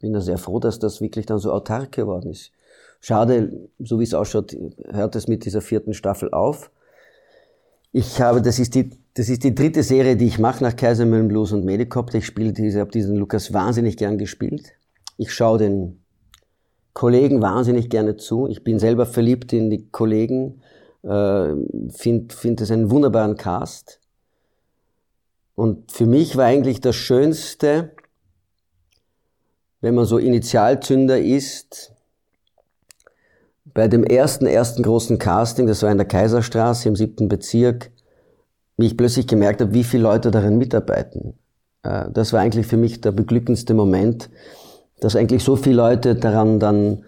bin 0.01 0.13
da 0.13 0.21
sehr 0.21 0.37
froh, 0.37 0.61
dass 0.61 0.79
das 0.79 1.01
wirklich 1.01 1.25
dann 1.25 1.39
so 1.39 1.51
autark 1.51 1.93
geworden 1.93 2.31
ist. 2.31 2.53
Schade, 3.01 3.69
so 3.79 3.99
wie 3.99 4.05
es 4.05 4.15
ausschaut, 4.15 4.57
hört 4.91 5.17
es 5.17 5.29
mit 5.29 5.45
dieser 5.45 5.61
vierten 5.61 5.95
Staffel 5.95 6.31
auf. 6.31 6.71
Ich 7.93 8.21
habe, 8.21 8.43
das 8.43 8.59
ist 8.59 8.75
die, 8.75 8.91
das 9.15 9.29
ist 9.29 9.45
die 9.45 9.55
dritte 9.55 9.83
Serie, 9.83 10.17
die 10.17 10.27
ich 10.27 10.39
mache 10.39 10.63
nach 10.63 10.77
Kaisermühlen 10.77 11.29
Blues 11.29 11.53
und 11.53 11.65
Medicopter. 11.65 12.19
Ich 12.19 12.27
spiele 12.27 12.53
diese, 12.53 12.81
habe 12.81 12.91
diesen 12.91 13.17
Lukas 13.17 13.53
wahnsinnig 13.53 13.97
gern 13.97 14.19
gespielt. 14.19 14.73
Ich 15.17 15.33
schaue 15.33 15.59
den 15.59 16.01
Kollegen 16.93 17.41
wahnsinnig 17.41 17.89
gerne 17.89 18.17
zu. 18.17 18.47
Ich 18.49 18.65
bin 18.65 18.79
selber 18.79 19.07
verliebt 19.07 19.53
in 19.53 19.71
die 19.71 19.89
Kollegen, 19.89 20.61
äh, 21.03 21.55
finde 21.89 22.35
find 22.35 22.61
es 22.61 22.71
einen 22.71 22.91
wunderbaren 22.91 23.37
Cast. 23.37 24.01
Und 25.55 25.91
für 25.91 26.07
mich 26.07 26.37
war 26.37 26.45
eigentlich 26.45 26.83
das 26.83 26.97
Schönste, 26.97 27.93
wenn 29.81 29.95
man 29.95 30.05
so 30.05 30.19
Initialzünder 30.19 31.19
ist, 31.19 31.96
bei 33.75 33.89
dem 33.89 34.05
ersten, 34.05 34.47
ersten 34.47 34.83
großen 34.83 35.19
Casting, 35.19 35.67
das 35.67 35.83
war 35.83 35.91
in 35.91 35.99
der 35.99 36.07
Kaiserstraße 36.07 36.89
im 36.89 36.97
siebten 36.97 37.29
Bezirk, 37.29 37.91
wie 38.77 38.87
ich 38.87 38.97
plötzlich 38.97 39.27
gemerkt 39.27 39.61
habe, 39.61 39.75
wie 39.75 39.85
viele 39.85 40.05
Leute 40.05 40.31
darin 40.31 40.59
mitarbeiten. 40.59 41.35
Äh, 41.83 42.11
das 42.13 42.33
war 42.33 42.41
eigentlich 42.41 42.67
für 42.67 42.77
mich 42.77 43.01
der 43.01 43.13
beglückendste 43.13 43.75
Moment, 43.75 44.31
dass 45.01 45.17
eigentlich 45.17 45.45
so 45.45 45.57
viele 45.57 45.77
Leute 45.77 46.15
daran 46.15 46.59
dann 46.61 47.05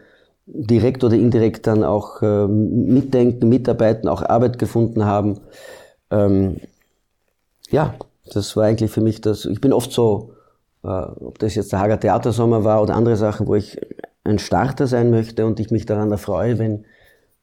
direkt 0.47 1.05
oder 1.05 1.15
indirekt 1.15 1.67
dann 1.67 1.85
auch 1.85 2.23
äh, 2.23 2.47
mitdenken, 2.47 3.49
mitarbeiten, 3.49 4.09
auch 4.09 4.23
Arbeit 4.23 4.59
gefunden 4.59 5.05
haben. 5.05 5.41
Ähm, 6.11 6.57
ja, 7.71 7.95
das 8.33 8.57
war 8.57 8.65
eigentlich 8.65 8.91
für 8.91 9.03
mich 9.03 9.21
das. 9.21 9.45
Ich 9.45 9.61
bin 9.61 9.73
oft 9.73 9.93
so, 9.93 10.33
äh, 10.85 10.89
ob 10.89 11.39
das 11.39 11.55
jetzt 11.55 11.73
der 11.73 11.81
Hager 11.81 12.01
Theatersommer 12.01 12.65
war 12.65 12.83
oder 12.83 12.95
andere 12.95 13.17
Sachen, 13.17 13.47
wo 13.47 13.55
ich 13.55 13.79
ein 14.29 14.39
Starter 14.39 14.87
sein 14.87 15.11
möchte 15.11 15.47
und 15.47 15.61
ich 15.61 15.71
mich 15.71 15.87
daran 15.87 16.11
erfreue, 16.11 16.59
wenn, 16.59 16.85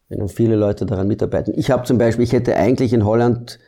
wenn 0.10 0.20
dann 0.20 0.30
viele 0.30 0.56
Leute 0.56 0.86
daran 0.86 1.08
mitarbeiten. 1.08 1.54
Ich 1.58 1.72
habe 1.72 1.84
zum 1.84 1.98
Beispiel, 1.98 2.24
ich 2.24 2.34
hätte 2.34 2.56
eigentlich 2.56 2.94
in 2.94 3.06
Holland 3.06 3.60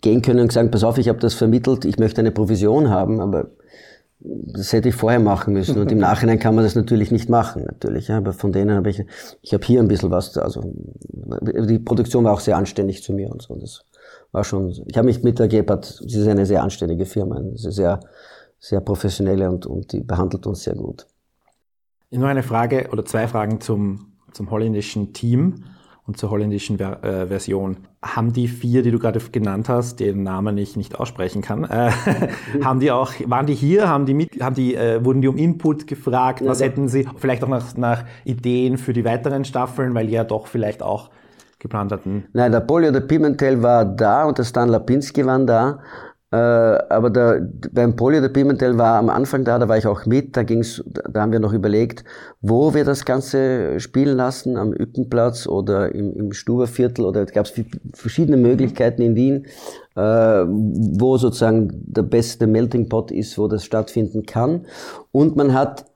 gehen 0.00 0.22
können 0.22 0.40
und 0.40 0.48
gesagt, 0.48 0.70
pass 0.70 0.84
auf, 0.84 0.98
ich 0.98 1.08
habe 1.08 1.18
das 1.18 1.34
vermittelt, 1.34 1.84
ich 1.84 1.98
möchte 1.98 2.20
eine 2.20 2.30
Provision 2.30 2.90
haben, 2.90 3.20
aber 3.20 3.50
das 4.18 4.72
hätte 4.72 4.88
ich 4.88 4.94
vorher 4.94 5.20
machen 5.20 5.52
müssen. 5.52 5.78
Und 5.78 5.92
im 5.92 5.98
Nachhinein 6.08 6.38
kann 6.38 6.54
man 6.54 6.64
das 6.64 6.74
natürlich 6.74 7.10
nicht 7.10 7.28
machen, 7.28 7.64
natürlich. 7.64 8.08
Ja, 8.08 8.18
aber 8.18 8.32
von 8.32 8.52
denen 8.52 8.76
habe 8.76 8.90
ich, 8.90 9.04
ich 9.42 9.54
habe 9.54 9.64
hier 9.64 9.80
ein 9.80 9.88
bisschen 9.88 10.10
was, 10.10 10.36
also 10.36 10.72
die 11.14 11.78
Produktion 11.78 12.24
war 12.24 12.32
auch 12.32 12.40
sehr 12.40 12.56
anständig 12.56 13.02
zu 13.02 13.12
mir 13.12 13.30
und 13.30 13.42
so. 13.42 13.54
Das 13.56 13.84
war 14.32 14.44
schon, 14.44 14.70
ich 14.86 14.96
habe 14.96 15.06
mich 15.06 15.22
mit 15.22 15.38
der 15.38 15.48
Gebhardt, 15.48 16.02
sie 16.06 16.20
ist 16.20 16.28
eine 16.28 16.46
sehr 16.46 16.62
anständige 16.62 17.06
Firma, 17.06 17.40
sie 17.54 17.68
ist 17.68 17.76
sehr, 17.76 18.00
sehr 18.58 18.80
professionelle 18.80 19.48
und, 19.50 19.66
und 19.66 19.92
die 19.92 20.00
behandelt 20.00 20.46
uns 20.46 20.62
sehr 20.62 20.74
gut. 20.74 21.06
Nur 22.10 22.28
eine 22.28 22.42
Frage 22.42 22.88
oder 22.92 23.04
zwei 23.04 23.26
Fragen 23.26 23.60
zum, 23.60 24.12
zum 24.32 24.50
holländischen 24.50 25.12
Team 25.12 25.64
und 26.06 26.16
zur 26.16 26.30
holländischen 26.30 26.78
Ver 26.78 27.02
äh, 27.02 27.26
Version. 27.26 27.78
Haben 28.00 28.32
die 28.32 28.46
vier, 28.46 28.82
die 28.82 28.92
du 28.92 28.98
gerade 28.98 29.18
genannt 29.18 29.68
hast, 29.68 29.98
deren 29.98 30.22
Namen 30.22 30.56
ich 30.56 30.76
nicht 30.76 30.98
aussprechen 31.00 31.42
kann, 31.42 31.64
äh, 31.64 31.90
haben 32.62 32.78
die 32.78 32.92
auch, 32.92 33.12
waren 33.26 33.46
die 33.46 33.54
hier, 33.54 33.88
haben 33.88 34.06
die 34.06 34.14
mit, 34.14 34.40
haben 34.40 34.54
die, 34.54 34.76
äh, 34.76 35.04
wurden 35.04 35.20
die 35.20 35.28
um 35.28 35.36
Input 35.36 35.88
gefragt? 35.88 36.42
Was 36.44 36.60
ja, 36.60 36.66
hätten 36.66 36.88
sie, 36.88 37.08
vielleicht 37.16 37.42
auch 37.42 37.48
nach, 37.48 37.76
nach 37.76 38.04
Ideen 38.24 38.78
für 38.78 38.92
die 38.92 39.04
weiteren 39.04 39.44
Staffeln, 39.44 39.94
weil 39.94 40.06
die 40.06 40.12
ja 40.12 40.22
doch 40.22 40.46
vielleicht 40.46 40.82
auch 40.82 41.10
geplant 41.58 41.90
hatten? 41.90 42.26
Nein, 42.32 42.52
der 42.52 42.60
Polio, 42.60 42.92
der 42.92 43.00
Pimentel 43.00 43.62
war 43.62 43.84
da 43.84 44.24
und 44.26 44.38
der 44.38 44.44
Stan 44.44 44.68
Lapinski 44.68 45.26
waren 45.26 45.46
da. 45.46 45.80
Äh, 46.36 46.84
aber 46.90 47.08
da, 47.08 47.38
beim 47.72 47.96
Polio 47.96 48.20
de 48.20 48.28
Pimentel 48.28 48.76
war 48.76 48.98
am 48.98 49.08
Anfang 49.08 49.44
da, 49.44 49.58
da 49.58 49.68
war 49.68 49.78
ich 49.78 49.86
auch 49.86 50.04
mit, 50.04 50.36
da 50.36 50.42
ging's, 50.42 50.82
da 50.86 51.22
haben 51.22 51.32
wir 51.32 51.40
noch 51.40 51.54
überlegt, 51.54 52.04
wo 52.42 52.74
wir 52.74 52.84
das 52.84 53.06
Ganze 53.06 53.80
spielen 53.80 54.16
lassen, 54.16 54.58
am 54.58 54.72
Ückenplatz 54.72 55.46
oder 55.46 55.94
im, 55.94 56.12
im 56.14 56.32
Stuberviertel 56.32 57.06
oder 57.06 57.22
es 57.22 57.32
gab 57.32 57.48
verschiedene 57.94 58.36
Möglichkeiten 58.36 59.00
in 59.00 59.14
Wien, 59.14 59.46
äh, 59.94 60.00
wo 60.00 61.16
sozusagen 61.16 61.70
der 61.86 62.02
beste 62.02 62.46
Melting 62.46 62.90
Pot 62.90 63.10
ist, 63.10 63.38
wo 63.38 63.48
das 63.48 63.64
stattfinden 63.64 64.26
kann. 64.26 64.66
Und 65.12 65.36
man 65.36 65.54
hat 65.54 65.86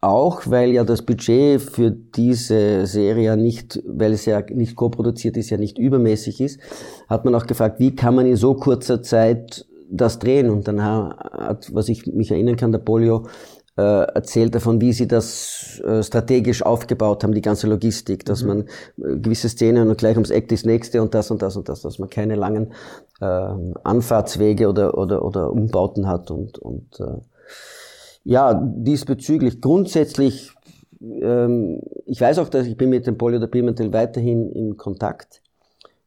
auch, 0.00 0.42
weil 0.46 0.70
ja 0.70 0.84
das 0.84 1.02
Budget 1.02 1.60
für 1.60 1.90
diese 1.90 2.86
Serie 2.86 3.36
nicht, 3.36 3.82
weil 3.86 4.12
es 4.12 4.26
ja 4.26 4.42
nicht 4.48 4.76
co-produziert 4.76 5.36
ist, 5.36 5.50
ja 5.50 5.56
nicht 5.56 5.78
übermäßig 5.78 6.40
ist, 6.40 6.60
hat 7.08 7.24
man 7.24 7.34
auch 7.34 7.46
gefragt, 7.46 7.80
wie 7.80 7.96
kann 7.96 8.14
man 8.14 8.26
in 8.26 8.36
so 8.36 8.54
kurzer 8.54 9.02
Zeit 9.02 9.66
das 9.90 10.18
drehen? 10.18 10.50
Und 10.50 10.68
dann 10.68 10.82
hat, 10.84 11.74
was 11.74 11.88
ich 11.88 12.06
mich 12.06 12.30
erinnern 12.30 12.56
kann, 12.56 12.72
der 12.72 12.78
Polio 12.78 13.26
äh, 13.78 14.12
erzählt 14.12 14.54
davon, 14.56 14.80
wie 14.80 14.92
sie 14.92 15.06
das 15.06 15.80
äh, 15.84 16.02
strategisch 16.02 16.62
aufgebaut 16.62 17.22
haben, 17.22 17.32
die 17.32 17.40
ganze 17.40 17.68
Logistik, 17.68 18.24
dass 18.24 18.42
mhm. 18.42 18.48
man 18.48 18.60
äh, 18.62 19.18
gewisse 19.18 19.48
Szenen 19.48 19.88
und 19.88 19.98
gleich 19.98 20.16
ums 20.16 20.30
Eck 20.30 20.48
das 20.48 20.64
nächste 20.64 21.00
und 21.00 21.14
das 21.14 21.30
und 21.30 21.42
das 21.42 21.56
und 21.56 21.68
das, 21.68 21.82
dass 21.82 22.00
man 22.00 22.10
keine 22.10 22.34
langen 22.34 22.72
äh, 23.20 23.24
Anfahrtswege 23.84 24.68
oder, 24.68 24.98
oder, 24.98 25.24
oder 25.24 25.52
Umbauten 25.52 26.08
hat 26.08 26.32
und, 26.32 26.58
und 26.58 26.98
äh, 26.98 27.20
ja, 28.24 28.52
diesbezüglich 28.54 29.60
grundsätzlich, 29.60 30.50
ähm, 31.00 31.80
ich 32.04 32.20
weiß 32.20 32.40
auch, 32.40 32.48
dass 32.48 32.66
ich 32.66 32.76
bin 32.76 32.90
mit 32.90 33.06
dem 33.06 33.16
Polio 33.16 33.38
der 33.38 33.46
Pimentel 33.46 33.92
weiterhin 33.92 34.50
in 34.50 34.76
Kontakt, 34.76 35.40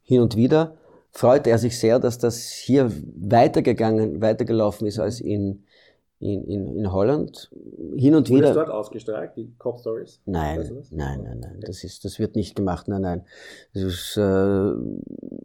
hin 0.04 0.22
und 0.22 0.36
wieder. 0.36 0.76
Freut 1.12 1.46
er 1.46 1.58
sich 1.58 1.78
sehr, 1.78 2.00
dass 2.00 2.18
das 2.18 2.50
hier 2.50 2.92
weitergegangen, 3.16 4.22
weitergelaufen 4.22 4.88
ist 4.88 4.98
als 4.98 5.20
in, 5.20 5.66
in, 6.20 6.44
in, 6.46 6.78
in 6.78 6.92
Holland. 6.92 7.52
Hin 7.98 8.16
und 8.16 8.30
Wurde 8.30 8.42
wieder. 8.42 8.54
dort 8.54 8.70
ausgestrahlt, 8.70 9.32
die 9.36 9.54
Cop 9.58 9.80
Stories? 9.80 10.22
Nein, 10.26 10.60
weißt 10.60 10.72
du 10.72 10.76
nein, 10.92 11.22
nein, 11.24 11.40
nein. 11.42 11.60
Das 11.66 11.84
ist, 11.84 12.06
das 12.06 12.18
wird 12.18 12.36
nicht 12.36 12.56
gemacht. 12.56 12.88
Nein, 12.88 13.02
nein. 13.02 13.26
Ist, 13.74 14.18
äh, 14.18 14.72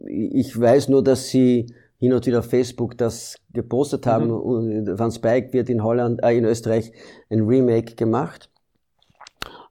ich 0.07 0.59
weiß 0.59 0.87
nur, 0.87 1.03
dass 1.03 1.27
sie 1.27 1.67
hin 1.99 2.13
und 2.13 2.25
wieder 2.25 2.39
auf 2.39 2.45
Facebook 2.45 2.97
das 2.97 3.35
gepostet 3.53 4.05
haben. 4.05 4.27
Mhm. 4.27 4.33
Und 4.35 4.99
Van 4.99 5.11
Spike 5.11 5.51
wird 5.51 5.69
in 5.69 5.83
Holland, 5.83 6.23
äh, 6.23 6.37
in 6.37 6.45
Österreich 6.45 6.91
ein 7.29 7.41
Remake 7.41 7.95
gemacht. 7.95 8.49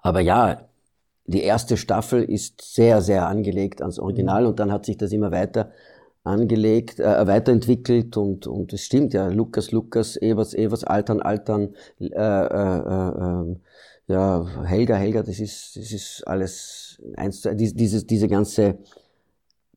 Aber 0.03 0.21
ja, 0.21 0.69
die 1.26 1.42
erste 1.42 1.76
Staffel 1.76 2.23
ist 2.23 2.62
sehr, 2.62 3.02
sehr 3.02 3.26
angelegt 3.26 3.80
ans 3.80 3.99
Original 3.99 4.42
mhm. 4.42 4.49
und 4.49 4.61
dann 4.61 4.73
hat 4.73 4.87
sich 4.87 4.97
das 4.97 5.12
immer 5.12 5.33
weiter 5.33 5.73
angelegt, 6.25 6.99
äh, 6.99 7.26
weiterentwickelt 7.26 8.16
und 8.16 8.47
und 8.47 8.73
es 8.73 8.83
stimmt 8.83 9.14
ja, 9.14 9.28
Lukas, 9.28 9.71
Lukas, 9.71 10.16
Evers, 10.21 10.54
Evers, 10.54 10.85
Altern, 10.85 11.23
Altern, 11.23 11.75
äh, 12.00 12.06
äh, 12.06 12.78
äh, 12.78 13.56
ja, 14.09 14.47
Helga, 14.64 14.97
Helga, 14.97 15.23
das 15.23 15.40
ist, 15.40 15.76
das 15.76 15.92
ist 15.92 16.26
alles 16.26 17.00
eins, 17.16 17.42
dieses, 17.54 18.06
diese 18.06 18.28
ganze 18.28 18.78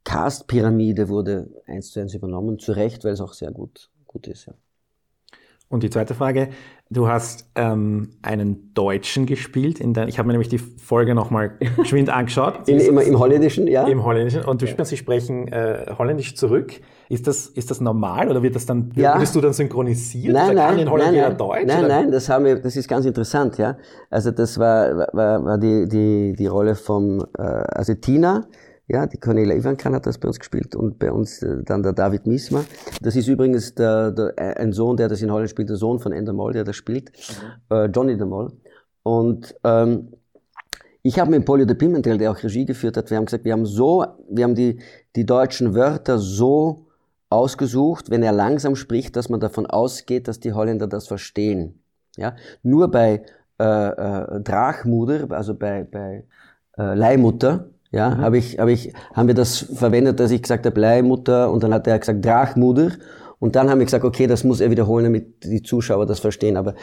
Cast-Pyramide 0.04 1.10
wurde 1.10 1.50
eins 1.66 1.92
zu 1.92 2.00
eins 2.00 2.14
übernommen, 2.14 2.60
zu 2.60 2.72
Recht, 2.72 3.04
weil 3.04 3.14
es 3.14 3.22
auch 3.22 3.34
sehr 3.34 3.52
gut, 3.52 3.90
gut 4.06 4.28
ist. 4.28 4.48
Ja. 4.48 4.54
Und 5.72 5.84
die 5.84 5.92
zweite 5.92 6.16
Frage, 6.16 6.50
du 6.90 7.08
hast 7.08 7.48
ähm, 7.54 8.10
einen 8.24 8.74
Deutschen 8.74 9.28
gespielt. 9.28 9.80
In 9.80 9.94
dein, 9.94 10.08
ich 10.08 10.18
habe 10.18 10.26
mir 10.26 10.34
nämlich 10.34 10.50
die 10.50 10.58
Folge 10.58 11.14
nochmal 11.14 11.52
geschwind 11.78 12.10
angeschaut. 12.10 12.68
In, 12.68 12.80
im, 12.80 12.98
Im 12.98 13.20
Holländischen, 13.20 13.68
ja. 13.68 13.86
Im 13.88 14.04
Holländischen. 14.04 14.44
Und 14.44 14.64
du 14.64 14.66
ja. 14.66 14.84
sie 14.84 14.98
sprechen 14.98 15.48
äh, 15.50 15.94
Holländisch 15.96 16.36
zurück. 16.36 16.74
Ist 17.08 17.28
das, 17.28 17.46
ist 17.48 17.70
das 17.70 17.82
normal 17.82 18.30
oder 18.30 18.42
wird 18.42 18.56
das 18.56 18.66
dann, 18.66 18.92
ja. 18.96 19.20
wirst 19.22 19.36
du 19.36 19.42
dann 19.42 19.54
synchronisiert? 19.54 20.34
Nein, 20.34 20.56
nein, 20.56 20.80
in 20.80 20.90
Holland 20.90 21.14
nein, 21.14 21.22
nein, 21.22 21.38
Deutsch? 21.38 21.66
Nein, 21.66 21.86
oder? 21.86 21.88
nein, 21.88 22.12
das 22.12 22.30
haben 22.30 22.46
wir, 22.46 22.60
das 22.60 22.76
ist 22.76 22.88
ganz 22.88 23.06
interessant, 23.06 23.60
ja. 23.60 23.78
Also 24.10 24.32
das 24.32 24.58
war, 24.58 25.08
war, 25.14 25.46
war 25.46 25.58
die, 25.60 25.88
die, 25.88 26.34
die 26.38 26.48
Rolle 26.48 26.74
vom, 26.74 27.26
äh, 27.38 27.42
also 27.42 27.94
Tina, 27.94 28.48
ja, 28.90 29.06
die 29.06 29.18
Cornelia 29.18 29.56
Ivankan 29.56 29.94
hat 29.94 30.08
das 30.08 30.18
bei 30.18 30.28
uns 30.28 30.40
gespielt 30.40 30.76
und 30.76 30.98
bei 30.98 31.12
uns 31.12 31.44
äh, 31.44 31.64
dann 31.64 31.84
der 31.84 31.94
David 31.94 32.26
Misma. 32.26 32.66
Das 33.02 33.16
ist 33.16 33.28
übrigens 33.28 33.76
der, 33.76 34.12
der, 34.12 34.34
äh, 34.38 34.56
ein 34.60 34.74
Sohn, 34.74 34.98
der 34.98 35.08
das 35.08 35.22
in 35.22 35.32
Holland 35.32 35.50
spielt, 35.50 35.70
der 35.70 35.76
Sohn 35.76 36.00
von 36.00 36.12
Ender 36.12 36.34
Moll, 36.34 36.54
der 36.54 36.64
das 36.64 36.76
spielt, 36.76 37.12
mhm. 37.70 37.76
äh, 37.76 37.86
Johnny 37.86 38.18
de 38.18 38.26
Moll. 38.26 38.52
Und 39.04 39.56
ähm, 39.64 40.10
ich 41.04 41.20
habe 41.20 41.30
mit 41.30 41.46
Polio 41.46 41.66
de 41.66 41.76
Pimentel, 41.76 42.18
der 42.18 42.32
auch 42.32 42.44
Regie 42.44 42.66
geführt 42.66 42.98
hat, 42.98 43.12
wir 43.12 43.18
haben 43.18 43.26
gesagt, 43.26 43.46
wir 43.46 43.54
haben 43.54 43.68
so, 43.68 44.06
wir 44.28 44.44
haben 44.44 44.56
die, 44.56 44.80
die 45.16 45.26
deutschen 45.26 45.76
Wörter 45.76 46.18
so 46.18 46.88
ausgesucht, 47.30 48.10
wenn 48.10 48.24
er 48.24 48.32
langsam 48.32 48.76
spricht, 48.76 49.16
dass 49.16 49.30
man 49.30 49.40
davon 49.40 49.68
ausgeht, 49.68 50.28
dass 50.28 50.40
die 50.40 50.54
Holländer 50.54 50.88
das 50.88 51.08
verstehen. 51.08 51.84
Ja? 52.18 52.36
Nur 52.64 52.90
bei 52.90 53.24
äh, 53.60 53.64
äh, 53.64 54.42
Drachmuder, 54.42 55.28
also 55.30 55.54
bei, 55.54 55.84
bei 55.84 56.26
äh, 56.78 56.96
Leihmutter, 56.96 57.70
ja, 57.92 58.12
mhm. 58.12 58.22
habe 58.22 58.38
ich, 58.38 58.60
hab 58.60 58.68
ich, 58.68 58.94
haben 59.14 59.28
wir 59.28 59.36
das 59.36 59.66
verwendet, 59.74 60.20
dass 60.20 60.32
ich 60.32 60.42
gesagt 60.42 60.66
habe 60.66 60.80
Leihmutter 60.80 61.52
und 61.52 61.64
dann 61.64 61.74
hat 61.74 61.88
er 61.88 62.00
gesagt 62.00 62.24
Drachmuder 62.24 62.92
und 63.40 63.56
dann 63.56 63.70
haben 63.70 63.80
wir 63.80 63.86
gesagt, 63.86 64.04
okay, 64.04 64.28
das 64.28 64.44
muss 64.44 64.60
er 64.60 64.70
wiederholen, 64.70 65.06
damit 65.06 65.44
die 65.44 65.64
Zuschauer 65.64 66.06
das 66.06 66.20
verstehen. 66.20 66.58
Aber 66.58 66.76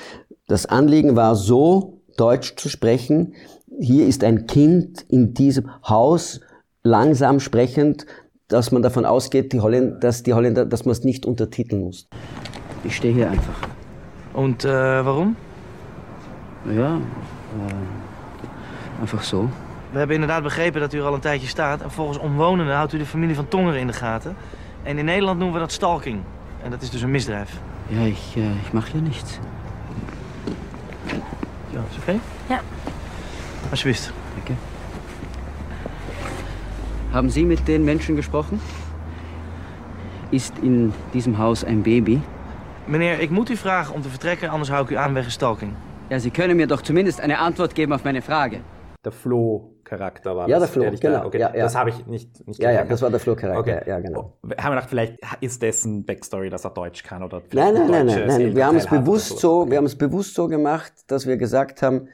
das 0.48 0.66
Anliegen 0.66 1.14
war 1.14 1.36
so, 1.36 2.00
Deutsch 2.16 2.56
zu 2.56 2.68
sprechen. 2.68 3.34
Hier 3.78 4.06
ist 4.06 4.24
ein 4.24 4.46
Kind 4.46 5.04
in 5.08 5.34
diesem 5.34 5.70
Haus 5.86 6.40
langsam 6.82 7.40
sprechend, 7.40 8.06
dass 8.48 8.72
man 8.72 8.80
davon 8.80 9.04
ausgeht, 9.04 9.52
die 9.52 9.60
Holländer, 9.60 9.98
dass 9.98 10.22
die 10.22 10.32
Holländer, 10.32 10.64
dass 10.64 10.86
man 10.86 10.92
es 10.92 11.04
nicht 11.04 11.26
untertiteln 11.26 11.82
muss. 11.82 12.08
Ich 12.84 12.96
stehe 12.96 13.12
hier 13.12 13.30
einfach. 13.30 13.68
Und 14.32 14.64
äh, 14.64 15.04
warum? 15.04 15.36
Ja, 16.74 16.96
äh, 16.96 17.00
einfach 19.02 19.22
so. 19.22 19.50
We 19.96 20.02
hebben 20.02 20.20
inderdaad 20.20 20.42
begrepen 20.42 20.80
dat 20.80 20.92
u 20.92 20.98
er 20.98 21.04
al 21.04 21.14
een 21.14 21.20
tijdje 21.20 21.46
staat. 21.46 21.82
En 21.82 21.90
volgens 21.90 22.18
omwonenden 22.18 22.74
houdt 22.74 22.92
u 22.92 22.98
de 22.98 23.06
familie 23.06 23.34
van 23.34 23.48
Tongeren 23.48 23.80
in 23.80 23.86
de 23.86 23.92
gaten. 23.92 24.36
En 24.82 24.98
in 24.98 25.04
Nederland 25.04 25.38
noemen 25.38 25.54
we 25.54 25.60
dat 25.60 25.72
stalking. 25.72 26.20
En 26.62 26.70
dat 26.70 26.82
is 26.82 26.90
dus 26.90 27.02
een 27.02 27.10
misdrijf. 27.10 27.60
Ja, 27.86 28.00
ik, 28.00 28.16
uh, 28.36 28.44
ik 28.44 28.72
mag 28.72 28.92
hier 28.92 29.00
niets. 29.00 29.38
Ja, 31.70 31.80
is 31.90 31.96
oké? 31.96 32.00
Okay? 32.00 32.20
Ja. 32.46 32.60
Alsjeblieft. 33.70 34.12
Danke. 34.34 34.52
Haben 37.10 37.30
Sie 37.30 37.46
mit 37.46 37.66
den 37.66 37.84
Menschen 37.84 38.16
gesprochen? 38.16 38.60
Ist 40.28 40.52
in 40.60 40.92
diesem 41.12 41.38
Haus 41.38 41.64
ein 41.64 41.82
Baby? 41.82 42.20
Meneer, 42.84 43.20
ik 43.20 43.30
moet 43.30 43.50
u 43.50 43.56
vragen 43.56 43.94
om 43.94 44.02
te 44.02 44.08
vertrekken, 44.08 44.48
anders 44.48 44.70
hou 44.70 44.82
ik 44.82 44.90
u 44.90 44.96
aan 44.96 45.14
wegen 45.14 45.30
stalking. 45.30 45.72
Ja, 46.08 46.18
Sie 46.18 46.30
können 46.30 46.56
mir 46.56 46.66
doch 46.66 46.82
zumindest 46.82 47.20
eine 47.20 47.38
Antwort 47.38 47.74
geben 47.74 47.92
auf 47.92 48.02
meine 48.02 48.22
Frage. 48.22 48.60
Der 49.04 49.12
Flo-Charakter 49.86 50.36
war 50.36 50.48
ja, 50.48 50.58
das. 50.58 50.72
Der 50.72 50.82
Flo, 50.82 50.98
genau. 50.98 51.26
Okay, 51.26 51.38
ja, 51.38 51.54
ja. 51.54 51.64
Das 51.64 51.76
habe 51.76 51.90
ich 51.90 52.06
nicht, 52.06 52.46
nicht 52.46 52.60
Ja, 52.60 52.72
ja, 52.72 52.84
das 52.84 53.02
war 53.02 53.10
der 53.10 53.20
Flo-Charakter, 53.20 53.60
okay. 53.60 53.80
ja, 53.86 54.00
genau. 54.00 54.32
Haben 54.42 54.54
wir 54.56 54.70
gedacht, 54.70 54.90
vielleicht 54.90 55.18
ist 55.40 55.62
dessen 55.62 56.04
Backstory, 56.04 56.50
dass 56.50 56.64
er 56.64 56.70
Deutsch 56.70 57.02
kann 57.02 57.22
oder 57.22 57.42
Nein, 57.52 57.74
nein, 57.74 57.90
nein, 57.90 58.06
nein, 58.06 58.26
nein. 58.26 58.56
Wir 58.56 58.66
haben 58.66 58.76
es 58.76 58.86
bewusst 58.86 59.38
so, 59.38 59.70
wir 59.70 59.78
haben 59.78 59.86
es 59.86 59.96
bewusst 59.96 60.34
so 60.34 60.48
gemacht, 60.48 60.92
dass 61.06 61.26
wir 61.26 61.36
gesagt 61.36 61.82
haben, 61.82 62.08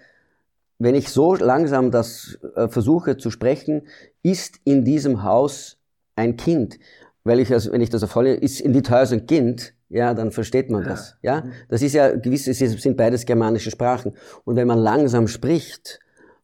wenn 0.79 0.95
ich 0.95 1.11
so 1.11 1.35
langsam 1.35 1.91
das 1.91 2.39
äh, 2.57 2.69
versuche 2.69 3.17
zu 3.17 3.31
sprechen, 3.31 3.87
ist 4.23 4.59
in 4.65 4.85
diesem 4.85 5.23
Haus 5.23 5.79
ein 6.17 6.37
Kind. 6.37 6.79
Weil 7.25 7.39
ich, 7.39 7.53
also, 7.53 7.71
wenn 7.71 7.81
ich 7.81 7.91
das 7.91 8.03
erfalle, 8.03 8.35
ist 8.35 8.61
in 8.61 8.73
dit 8.73 8.91
Haus 8.91 9.13
ein 9.13 9.27
Kind, 9.27 9.75
ja, 9.89 10.13
dann 10.13 10.33
versteht 10.33 10.71
man 10.71 10.83
das. 10.83 11.17
Ja, 11.23 11.45
das 11.69 11.83
ist 11.83 11.93
ja 11.93 12.17
gewiss, 12.17 12.49
es 12.49 12.59
sind 12.59 12.97
beides 12.97 13.27
germanische 13.27 13.71
Sprachen. 13.71 14.15
Und 14.45 14.57
wenn 14.57 14.67
man 14.67 14.79
langsam 14.79 15.29
spricht 15.29 16.01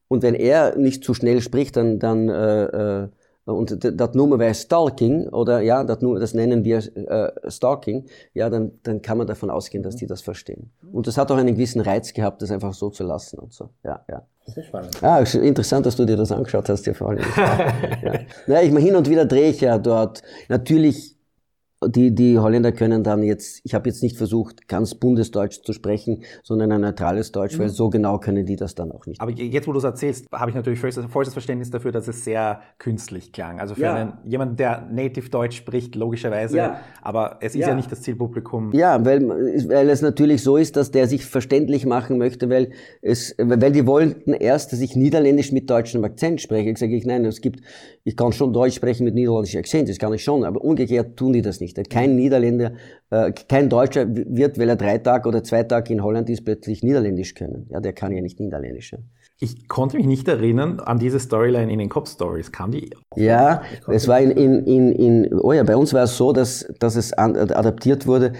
und 0.08 0.22
wenn 0.22 0.34
er 0.34 0.76
nicht 0.76 1.04
zu 1.04 1.14
schnell 1.14 1.40
spricht, 1.40 1.76
dann, 1.76 1.98
dann 1.98 2.28
äh, 2.28 3.02
äh, 3.02 3.08
und 3.44 3.82
das 3.82 4.14
nennen 4.14 4.38
wir 4.38 4.54
Stalking 4.54 5.28
oder 5.28 5.60
ja, 5.60 5.82
das, 5.82 5.98
das 6.00 6.34
nennen 6.34 6.64
wir 6.64 6.78
äh, 6.78 7.50
Stalking, 7.50 8.04
ja, 8.34 8.50
dann, 8.50 8.72
dann 8.82 9.00
kann 9.00 9.16
man 9.16 9.26
davon 9.26 9.48
ausgehen, 9.50 9.82
dass 9.82 9.96
die 9.96 10.06
das 10.06 10.20
verstehen. 10.20 10.70
Und 10.92 11.06
das 11.06 11.16
hat 11.16 11.30
auch 11.30 11.36
einen 11.36 11.54
gewissen 11.54 11.80
Reiz 11.80 12.12
gehabt, 12.12 12.42
das 12.42 12.50
einfach 12.50 12.74
so 12.74 12.90
zu 12.90 13.04
lassen 13.04 13.38
und 13.38 13.54
so. 13.54 13.70
Ja, 13.84 14.04
ja. 14.08 14.22
Das 14.44 14.56
ist 14.56 14.66
spannend. 14.66 15.02
Ah, 15.02 15.20
interessant, 15.20 15.84
dass 15.84 15.96
du 15.96 16.06
dir 16.06 16.16
das 16.16 16.32
angeschaut 16.32 16.68
hast, 16.68 16.86
dir 16.86 16.94
vor 16.94 17.10
allem. 17.10 17.24
ja. 17.36 18.14
ja, 18.46 18.62
ich 18.62 18.70
meine, 18.70 18.84
hin 18.84 18.96
und 18.96 19.08
wieder 19.08 19.26
drehe 19.26 19.50
ich 19.50 19.60
ja 19.60 19.76
dort. 19.76 20.22
Natürlich 20.48 21.17
die, 21.86 22.14
die 22.14 22.38
Holländer 22.38 22.72
können 22.72 23.04
dann 23.04 23.22
jetzt, 23.22 23.60
ich 23.62 23.74
habe 23.74 23.88
jetzt 23.88 24.02
nicht 24.02 24.16
versucht, 24.16 24.66
ganz 24.66 24.94
Bundesdeutsch 24.94 25.62
zu 25.62 25.72
sprechen, 25.72 26.22
sondern 26.42 26.72
ein 26.72 26.80
neutrales 26.80 27.30
Deutsch, 27.30 27.56
mhm. 27.56 27.62
weil 27.62 27.68
so 27.68 27.88
genau 27.88 28.18
können 28.18 28.46
die 28.46 28.56
das 28.56 28.74
dann 28.74 28.90
auch 28.90 29.06
nicht. 29.06 29.20
Aber 29.20 29.30
jetzt, 29.30 29.68
wo 29.68 29.72
du 29.72 29.78
es 29.78 29.84
erzählst, 29.84 30.26
habe 30.32 30.50
ich 30.50 30.56
natürlich 30.56 30.80
vollstes 30.80 31.32
Verständnis 31.32 31.70
dafür, 31.70 31.92
dass 31.92 32.08
es 32.08 32.24
sehr 32.24 32.62
künstlich 32.78 33.32
klang. 33.32 33.60
Also 33.60 33.74
für 33.74 33.82
Ja. 33.82 33.94
einen, 33.94 34.12
jemanden, 34.24 34.56
der 34.56 34.88
native 34.90 35.28
Deutsch 35.28 35.56
spricht, 35.56 35.94
logischerweise. 35.94 36.56
Ja. 36.56 36.80
Aber 37.00 37.38
es 37.40 37.54
ist 37.54 37.60
Ja. 37.60 37.68
ja. 37.68 37.74
nicht 37.74 37.92
das 37.92 38.02
Zielpublikum. 38.02 38.72
Ja, 38.72 39.04
weil, 39.04 39.28
weil 39.28 39.88
es 39.88 40.02
natürlich 40.02 40.42
so 40.42 40.56
ist, 40.56 40.76
dass 40.76 40.90
der 40.90 41.06
sich 41.06 41.26
verständlich 41.26 41.86
machen 41.86 42.18
möchte, 42.18 42.50
weil 42.50 42.72
es, 43.02 43.36
weil 43.38 43.70
die 43.70 43.86
wollten 43.86 44.32
erst, 44.32 44.72
dass 44.72 44.80
ich 44.80 44.96
Niederländisch 44.96 45.52
mit 45.52 45.70
deutschem 45.70 46.02
Akzent 46.02 46.40
spreche. 46.40 46.70
Ich 46.70 46.78
sage 46.78 46.96
ich, 46.96 47.06
nein, 47.06 47.24
es 47.24 47.40
gibt, 47.40 47.60
ich 48.02 48.16
kann 48.16 48.32
schon 48.32 48.52
Deutsch 48.52 48.74
sprechen 48.74 49.04
mit 49.04 49.14
niederländischem 49.14 49.60
Akzent, 49.60 49.88
das 49.88 49.98
kann 49.98 50.12
ich 50.12 50.24
schon, 50.24 50.44
aber 50.44 50.60
umgekehrt 50.62 51.16
tun 51.16 51.32
die 51.32 51.42
das 51.42 51.60
nicht. 51.60 51.67
Kein 51.74 52.16
Niederländer, 52.16 52.72
äh, 53.10 53.32
kein 53.32 53.68
Deutscher 53.68 54.06
wird, 54.08 54.58
weil 54.58 54.68
er 54.68 54.76
drei 54.76 54.98
Tage 54.98 55.28
oder 55.28 55.42
zwei 55.42 55.62
Tage 55.62 55.92
in 55.92 56.02
Holland 56.02 56.28
ist, 56.30 56.44
plötzlich 56.44 56.82
Niederländisch 56.82 57.34
können. 57.34 57.66
Ja, 57.70 57.80
der 57.80 57.92
kann 57.92 58.12
ja 58.12 58.20
nicht 58.20 58.40
Niederländisch. 58.40 58.92
Ja. 58.92 58.98
Ich 59.40 59.68
konnte 59.68 59.96
mich 59.96 60.06
nicht 60.06 60.26
erinnern 60.26 60.80
an 60.80 60.98
diese 60.98 61.20
Storyline 61.20 61.72
in 61.72 61.78
den 61.78 61.88
Cop 61.88 62.08
Stories. 62.08 62.50
Kam 62.50 62.72
die? 62.72 62.90
Ja, 63.14 63.62
es 63.86 64.08
war 64.08 64.20
in, 64.20 64.32
in, 64.32 64.64
in, 64.64 64.92
in, 64.92 65.40
oh 65.40 65.52
ja, 65.52 65.62
bei 65.62 65.76
uns 65.76 65.94
war 65.94 66.04
es 66.04 66.16
so, 66.16 66.32
dass, 66.32 66.66
dass 66.80 66.96
es 66.96 67.12
an, 67.12 67.36
adaptiert 67.36 68.06
wurde, 68.06 68.32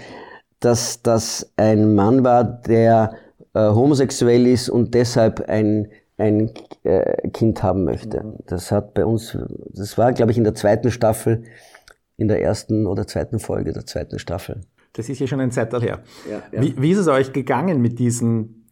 dass 0.59 1.01
das 1.01 1.53
ein 1.55 1.95
Mann 1.95 2.25
war, 2.25 2.43
der 2.43 3.13
äh, 3.53 3.61
homosexuell 3.61 4.45
ist 4.45 4.69
und 4.69 4.93
deshalb 4.93 5.47
ein, 5.47 5.87
ein 6.17 6.51
äh, 6.83 7.29
Kind 7.29 7.63
haben 7.63 7.85
möchte. 7.85 8.33
Das 8.45 8.71
hat 8.71 8.93
bei 8.93 9.05
uns, 9.05 9.37
das 9.73 9.97
war, 9.97 10.11
glaube 10.11 10.31
ich, 10.31 10.37
in 10.37 10.43
der 10.43 10.55
zweiten 10.55 10.91
Staffel, 10.91 11.43
in 12.19 12.27
der 12.27 12.41
ersten 12.41 12.85
oder 12.85 13.07
zweiten 13.07 13.39
Folge 13.39 13.71
der 13.71 13.85
zweiten 13.85 14.19
Staffel. 14.19 14.61
Das 14.93 15.07
ist 15.07 15.19
ja 15.19 15.27
schon 15.27 15.39
ein 15.39 15.51
Zettel 15.51 15.81
her. 15.81 16.03
Ja, 16.29 16.41
ja. 16.51 16.61
Wie, 16.61 16.79
wie 16.81 16.91
ist 16.91 16.97
es 16.97 17.07
euch 17.07 17.31
gegangen 17.31 17.81
mit 17.81 17.99
diesen 17.99 18.67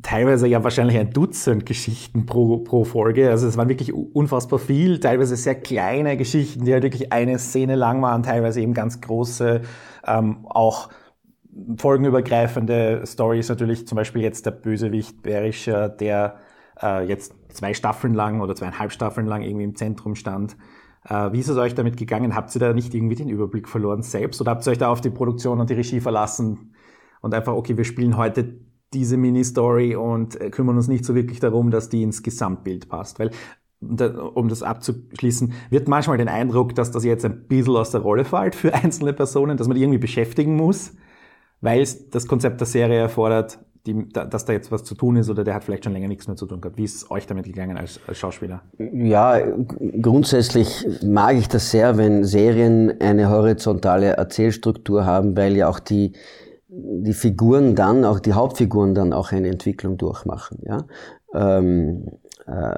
teilweise 0.00 0.46
ja 0.46 0.62
wahrscheinlich 0.62 0.96
ein 0.96 1.10
Dutzend 1.10 1.66
Geschichten 1.66 2.26
pro, 2.26 2.58
pro 2.58 2.84
Folge? 2.84 3.30
Also 3.30 3.48
es 3.48 3.56
waren 3.56 3.68
wirklich 3.68 3.92
unfassbar 3.92 4.60
viel, 4.60 5.00
teilweise 5.00 5.36
sehr 5.36 5.56
kleine 5.56 6.16
Geschichten, 6.16 6.64
die 6.64 6.72
halt 6.72 6.84
wirklich 6.84 7.12
eine 7.12 7.38
Szene 7.38 7.74
lang 7.74 8.00
waren, 8.02 8.22
teilweise 8.22 8.60
eben 8.60 8.74
ganz 8.74 9.00
große, 9.00 9.62
ähm, 10.06 10.46
auch 10.46 10.90
folgenübergreifende 11.76 13.02
Stories 13.04 13.48
natürlich, 13.48 13.88
zum 13.88 13.96
Beispiel 13.96 14.22
jetzt 14.22 14.46
der 14.46 14.52
Bösewicht 14.52 15.22
Berischer, 15.22 15.88
der 15.88 16.36
äh, 16.80 17.04
jetzt 17.08 17.34
zwei 17.48 17.74
Staffeln 17.74 18.14
lang 18.14 18.40
oder 18.40 18.54
zweieinhalb 18.54 18.92
Staffeln 18.92 19.26
lang 19.26 19.42
irgendwie 19.42 19.64
im 19.64 19.74
Zentrum 19.74 20.14
stand. 20.14 20.56
Äh, 21.04 21.32
wie 21.32 21.40
ist 21.40 21.48
es 21.48 21.56
euch 21.56 21.74
damit 21.74 21.96
gegangen? 21.96 22.34
Habt 22.34 22.54
ihr 22.54 22.60
da 22.60 22.72
nicht 22.72 22.94
irgendwie 22.94 23.16
den 23.16 23.28
Überblick 23.28 23.68
verloren 23.68 24.02
selbst 24.02 24.40
oder 24.40 24.50
habt 24.52 24.66
ihr 24.66 24.70
euch 24.70 24.78
da 24.78 24.88
auf 24.90 25.00
die 25.00 25.10
Produktion 25.10 25.60
und 25.60 25.70
die 25.70 25.74
Regie 25.74 26.00
verlassen 26.00 26.74
und 27.20 27.34
einfach, 27.34 27.54
okay, 27.54 27.76
wir 27.76 27.84
spielen 27.84 28.16
heute 28.16 28.60
diese 28.92 29.16
Mini-Story 29.16 29.96
und 29.96 30.40
äh, 30.40 30.50
kümmern 30.50 30.76
uns 30.76 30.88
nicht 30.88 31.04
so 31.04 31.14
wirklich 31.14 31.40
darum, 31.40 31.70
dass 31.70 31.88
die 31.88 32.02
ins 32.02 32.22
Gesamtbild 32.22 32.88
passt? 32.88 33.18
Weil, 33.18 33.30
um 33.80 34.48
das 34.48 34.64
abzuschließen, 34.64 35.52
wird 35.70 35.86
manchmal 35.86 36.18
den 36.18 36.28
Eindruck, 36.28 36.74
dass 36.74 36.90
das 36.90 37.04
jetzt 37.04 37.24
ein 37.24 37.46
bisschen 37.46 37.76
aus 37.76 37.92
der 37.92 38.00
Rolle 38.00 38.24
fällt 38.24 38.54
für 38.54 38.74
einzelne 38.74 39.12
Personen, 39.12 39.56
dass 39.56 39.68
man 39.68 39.76
die 39.76 39.82
irgendwie 39.82 39.98
beschäftigen 39.98 40.56
muss, 40.56 40.96
weil 41.60 41.86
das 42.10 42.26
Konzept 42.26 42.60
der 42.60 42.66
Serie 42.66 42.98
erfordert, 42.98 43.58
die, 43.88 44.08
da, 44.12 44.24
dass 44.24 44.44
da 44.44 44.52
jetzt 44.52 44.70
was 44.70 44.84
zu 44.84 44.94
tun 44.94 45.16
ist 45.16 45.30
oder 45.30 45.44
der 45.44 45.54
hat 45.54 45.64
vielleicht 45.64 45.84
schon 45.84 45.94
länger 45.94 46.08
nichts 46.08 46.28
mehr 46.28 46.36
zu 46.36 46.46
tun 46.46 46.60
gehabt. 46.60 46.76
Wie 46.76 46.84
ist 46.84 46.96
es 46.96 47.10
euch 47.10 47.26
damit 47.26 47.46
gegangen 47.46 47.76
als, 47.76 47.98
als 48.06 48.18
Schauspieler? 48.18 48.62
Ja, 48.78 49.40
grundsätzlich 50.02 50.86
mag 51.02 51.36
ich 51.36 51.48
das 51.48 51.70
sehr, 51.70 51.96
wenn 51.96 52.24
Serien 52.24 53.00
eine 53.00 53.30
horizontale 53.30 54.08
Erzählstruktur 54.08 55.06
haben, 55.06 55.36
weil 55.36 55.56
ja 55.56 55.68
auch 55.68 55.80
die, 55.80 56.12
die 56.68 57.14
Figuren 57.14 57.74
dann, 57.74 58.04
auch 58.04 58.20
die 58.20 58.34
Hauptfiguren 58.34 58.94
dann 58.94 59.12
auch 59.12 59.32
eine 59.32 59.48
Entwicklung 59.48 59.96
durchmachen. 59.96 60.58
Ja? 60.66 60.84
Ähm, 61.34 62.08
äh, 62.46 62.74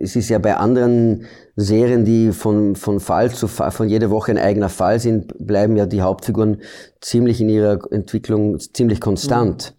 es 0.00 0.16
ist 0.16 0.28
ja 0.28 0.38
bei 0.38 0.56
anderen 0.56 1.26
Serien, 1.56 2.04
die 2.04 2.32
von, 2.32 2.76
von 2.76 3.00
Fall 3.00 3.30
zu 3.30 3.46
Fall, 3.46 3.70
von 3.70 3.88
jeder 3.88 4.10
Woche 4.10 4.32
ein 4.32 4.38
eigener 4.38 4.68
Fall 4.68 4.98
sind, 4.98 5.34
bleiben 5.38 5.76
ja 5.76 5.86
die 5.86 6.02
Hauptfiguren 6.02 6.58
ziemlich 7.00 7.40
in 7.40 7.48
ihrer 7.48 7.78
Entwicklung 7.92 8.58
ziemlich 8.58 9.00
konstant. 9.00 9.74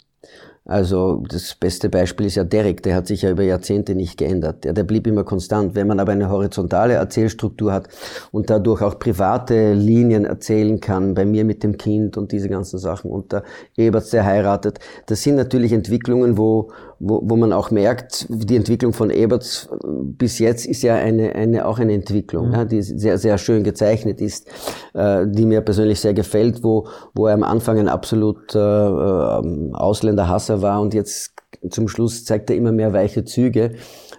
Also 0.70 1.24
das 1.28 1.56
beste 1.56 1.90
Beispiel 1.90 2.28
ist 2.28 2.36
ja 2.36 2.44
Derek, 2.44 2.84
der 2.84 2.94
hat 2.94 3.08
sich 3.08 3.24
ja 3.24 3.32
über 3.32 3.42
Jahrzehnte 3.42 3.96
nicht 3.96 4.18
geändert. 4.20 4.64
Der, 4.64 4.74
der 4.74 4.84
blieb 4.84 5.08
immer 5.08 5.24
konstant. 5.24 5.74
Wenn 5.74 5.88
man 5.88 6.00
aber 6.00 6.12
eine 6.12 6.30
horizontale 6.30 6.94
Erzählstruktur 6.94 7.74
hat 7.74 7.88
und 8.32 8.52
dadurch 8.52 8.84
auch 8.84 9.00
private 9.00 9.74
Linien 9.74 10.26
erzählen 10.26 10.80
kann, 10.80 11.16
bei 11.16 11.26
mir 11.26 11.44
mit 11.44 11.64
dem 11.64 11.76
Kind 11.76 12.18
und 12.18 12.32
diese 12.32 12.50
ganzen 12.50 12.78
Sachen 12.78 13.10
und 13.10 13.32
der 13.32 13.44
Eberts, 13.78 14.12
der 14.12 14.26
heiratet, 14.26 14.78
das 15.08 15.24
sind 15.24 15.38
natürlich 15.38 15.74
Entwicklungen, 15.74 16.38
wo, 16.38 16.72
wo, 17.00 17.22
wo 17.24 17.36
man 17.36 17.54
auch 17.54 17.72
merkt, 17.72 18.28
die 18.30 18.56
Entwicklung 18.56 18.94
von 18.94 19.10
Eberts 19.10 19.70
bis 19.84 20.40
jetzt 20.40 20.66
ist 20.66 20.82
ja 20.84 20.96
eine, 20.96 21.34
eine, 21.36 21.66
auch 21.66 21.80
eine 21.80 21.94
Entwicklung, 21.94 22.52
ja, 22.52 22.66
die 22.66 22.82
sehr, 22.82 23.18
sehr 23.18 23.38
schön 23.38 23.64
gezeichnet 23.64 24.22
ist, 24.22 24.48
äh, 24.94 25.26
die 25.28 25.46
mir 25.46 25.62
persönlich 25.62 26.00
sehr 26.00 26.14
gefällt, 26.14 26.64
wo, 26.64 26.88
wo 27.14 27.28
er 27.28 27.34
am 27.34 27.44
Anfang 27.44 27.80
ein 27.80 27.88
absolut 27.88 28.54
äh, 28.54 28.60
äh, 28.60 29.74
Ausländerhasser 29.74 30.62
war 30.62 30.82
und 30.82 30.94
jetzt 30.94 31.34
zum 31.70 31.88
Schluss 31.88 32.26
zeigt 32.26 32.50
er 32.50 32.56
immer 32.56 32.72
mehr 32.72 32.94
weiche 32.94 33.26
Züge. 33.26 33.72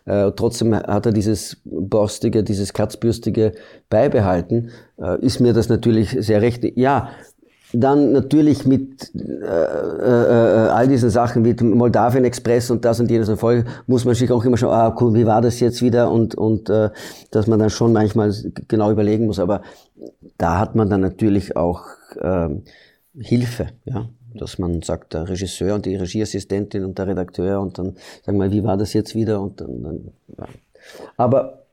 Äh, 0.04 0.32
trotzdem 0.32 0.74
hat 0.74 1.06
er 1.06 1.12
dieses 1.12 1.60
borstige, 1.64 2.42
dieses 2.42 2.72
katzbürstige 2.72 3.52
beibehalten. 3.88 4.70
Äh, 4.98 5.24
ist 5.24 5.40
mir 5.40 5.52
das 5.52 5.68
natürlich 5.68 6.16
sehr 6.18 6.42
recht. 6.42 6.64
Ja, 6.76 7.10
dann 7.72 8.12
natürlich 8.12 8.66
mit 8.66 9.12
äh, 9.14 9.44
äh, 9.44 9.46
äh, 9.46 10.68
all 10.68 10.88
diesen 10.88 11.10
Sachen 11.10 11.44
wie 11.44 11.54
Moldawien 11.64 12.24
Express 12.24 12.70
und 12.70 12.84
das 12.84 13.00
und 13.00 13.10
jenes 13.10 13.28
Erfolg 13.28 13.66
muss 13.86 14.04
man 14.04 14.14
sich 14.14 14.30
auch 14.32 14.44
immer 14.44 14.56
schon, 14.56 14.70
ah 14.70 14.94
cool, 15.00 15.14
wie 15.14 15.26
war 15.26 15.40
das 15.40 15.60
jetzt 15.60 15.80
wieder 15.82 16.10
und 16.10 16.34
und 16.34 16.68
äh, 16.68 16.90
dass 17.30 17.46
man 17.46 17.58
dann 17.58 17.70
schon 17.70 17.92
manchmal 17.92 18.34
genau 18.68 18.90
überlegen 18.90 19.26
muss. 19.26 19.38
Aber 19.38 19.62
da 20.38 20.58
hat 20.58 20.74
man 20.74 20.90
dann 20.90 21.00
natürlich 21.00 21.56
auch 21.56 21.84
äh, 22.20 22.48
Hilfe, 23.18 23.68
ja, 23.84 24.08
dass 24.34 24.58
man 24.58 24.82
sagt, 24.82 25.14
der 25.14 25.28
Regisseur 25.28 25.74
und 25.74 25.86
die 25.86 25.96
Regieassistentin 25.96 26.84
und 26.84 26.98
der 26.98 27.06
Redakteur 27.06 27.60
und 27.60 27.78
dann 27.78 27.96
sagen 28.24 28.38
wir, 28.38 28.50
wie 28.50 28.64
war 28.64 28.76
das 28.76 28.92
jetzt 28.94 29.14
wieder 29.14 29.40
und 29.40 29.60
dann, 29.60 29.82
dann 29.82 30.12
ja. 30.38 30.46
aber 31.16 31.64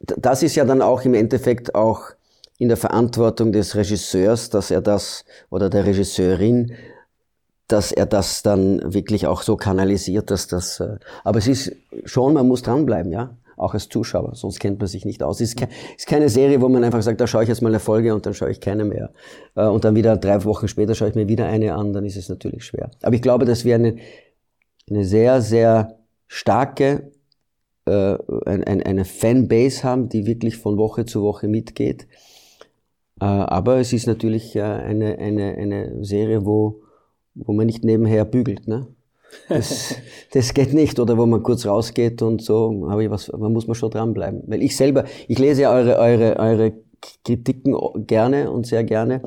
das 0.00 0.42
ist 0.42 0.54
ja 0.54 0.64
dann 0.64 0.82
auch 0.82 1.04
im 1.04 1.14
Endeffekt 1.14 1.74
auch 1.74 2.10
in 2.58 2.68
der 2.68 2.76
Verantwortung 2.76 3.52
des 3.52 3.74
Regisseurs, 3.74 4.50
dass 4.50 4.70
er 4.70 4.80
das 4.80 5.24
oder 5.50 5.68
der 5.68 5.86
Regisseurin, 5.86 6.72
dass 7.68 7.92
er 7.92 8.06
das 8.06 8.42
dann 8.42 8.92
wirklich 8.92 9.26
auch 9.26 9.42
so 9.42 9.56
kanalisiert, 9.56 10.30
dass 10.30 10.46
das. 10.46 10.80
Äh, 10.80 10.96
aber 11.24 11.38
es 11.38 11.48
ist 11.48 11.72
schon, 12.04 12.34
man 12.34 12.46
muss 12.46 12.62
dranbleiben, 12.62 13.10
ja, 13.10 13.36
auch 13.56 13.74
als 13.74 13.88
Zuschauer, 13.88 14.34
sonst 14.34 14.60
kennt 14.60 14.78
man 14.78 14.88
sich 14.88 15.04
nicht 15.04 15.22
aus. 15.22 15.40
Es 15.40 15.54
ist, 15.54 15.66
ist 15.96 16.06
keine 16.06 16.28
Serie, 16.28 16.60
wo 16.60 16.68
man 16.68 16.84
einfach 16.84 17.02
sagt, 17.02 17.20
da 17.20 17.26
schaue 17.26 17.44
ich 17.44 17.48
jetzt 17.48 17.62
mal 17.62 17.68
eine 17.68 17.80
Folge 17.80 18.14
und 18.14 18.26
dann 18.26 18.34
schaue 18.34 18.50
ich 18.50 18.60
keine 18.60 18.84
mehr. 18.84 19.10
Äh, 19.54 19.66
und 19.66 19.84
dann 19.84 19.94
wieder 19.94 20.16
drei 20.16 20.44
Wochen 20.44 20.68
später 20.68 20.94
schaue 20.94 21.08
ich 21.08 21.14
mir 21.14 21.28
wieder 21.28 21.46
eine 21.46 21.74
an, 21.74 21.92
dann 21.92 22.04
ist 22.04 22.16
es 22.16 22.28
natürlich 22.28 22.64
schwer. 22.64 22.90
Aber 23.02 23.14
ich 23.14 23.22
glaube, 23.22 23.44
dass 23.44 23.64
wir 23.64 23.74
eine, 23.76 23.96
eine 24.88 25.04
sehr, 25.04 25.40
sehr 25.40 25.98
starke 26.26 27.10
äh, 27.86 28.16
eine, 28.46 29.04
Fanbase 29.04 29.82
haben, 29.82 30.08
die 30.08 30.26
wirklich 30.26 30.58
von 30.58 30.76
Woche 30.76 31.06
zu 31.06 31.22
Woche 31.22 31.48
mitgeht 31.48 32.06
aber 33.18 33.78
es 33.78 33.92
ist 33.92 34.06
natürlich 34.06 34.60
eine, 34.60 35.18
eine, 35.18 35.54
eine 35.54 36.04
Serie, 36.04 36.44
wo, 36.44 36.82
wo 37.34 37.52
man 37.52 37.66
nicht 37.66 37.84
nebenher 37.84 38.24
bügelt. 38.24 38.66
Ne? 38.66 38.88
Das, 39.48 39.94
das 40.32 40.54
geht 40.54 40.72
nicht. 40.72 40.98
Oder 40.98 41.16
wo 41.18 41.26
man 41.26 41.42
kurz 41.42 41.66
rausgeht 41.66 42.22
und 42.22 42.42
so, 42.42 42.88
ich 43.00 43.10
was, 43.10 43.30
man 43.32 43.52
muss 43.52 43.66
man 43.66 43.74
schon 43.74 43.90
dranbleiben. 43.90 44.42
Weil 44.46 44.62
ich 44.62 44.76
selber, 44.76 45.04
ich 45.28 45.38
lese 45.38 45.62
ja 45.62 45.72
eure, 45.72 45.98
eure, 45.98 46.38
eure 46.38 46.72
Kritiken 47.24 47.76
gerne 48.06 48.50
und 48.50 48.66
sehr 48.66 48.82
gerne 48.82 49.22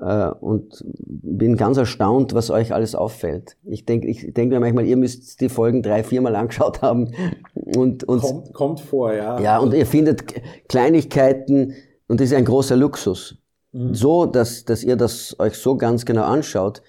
äh, 0.00 0.30
und 0.40 0.82
bin 0.84 1.56
ganz 1.56 1.76
erstaunt, 1.76 2.34
was 2.34 2.50
euch 2.50 2.72
alles 2.74 2.94
auffällt. 2.94 3.56
Ich 3.64 3.84
denke 3.84 4.08
ich 4.08 4.32
denk 4.34 4.50
mir 4.50 4.60
manchmal, 4.60 4.86
ihr 4.86 4.96
müsst 4.96 5.40
die 5.40 5.48
Folgen 5.48 5.82
drei, 5.82 6.02
viermal 6.02 6.34
angeschaut 6.36 6.82
haben. 6.82 7.12
Und, 7.54 8.04
und, 8.04 8.20
kommt, 8.20 8.52
kommt 8.52 8.80
vor, 8.80 9.12
ja. 9.12 9.40
Ja, 9.40 9.58
und 9.58 9.74
ihr 9.74 9.86
findet 9.86 10.24
Kleinigkeiten, 10.68 11.74
und 12.10 12.18
das 12.18 12.32
ist 12.32 12.36
ein 12.36 12.44
großer 12.44 12.74
Luxus. 12.74 13.36
Mhm. 13.70 13.94
So, 13.94 14.26
dass, 14.26 14.64
dass 14.64 14.82
ihr 14.82 14.96
das 14.96 15.36
euch 15.38 15.54
so 15.54 15.76
ganz 15.76 16.04
genau 16.04 16.24
anschaut. 16.24 16.82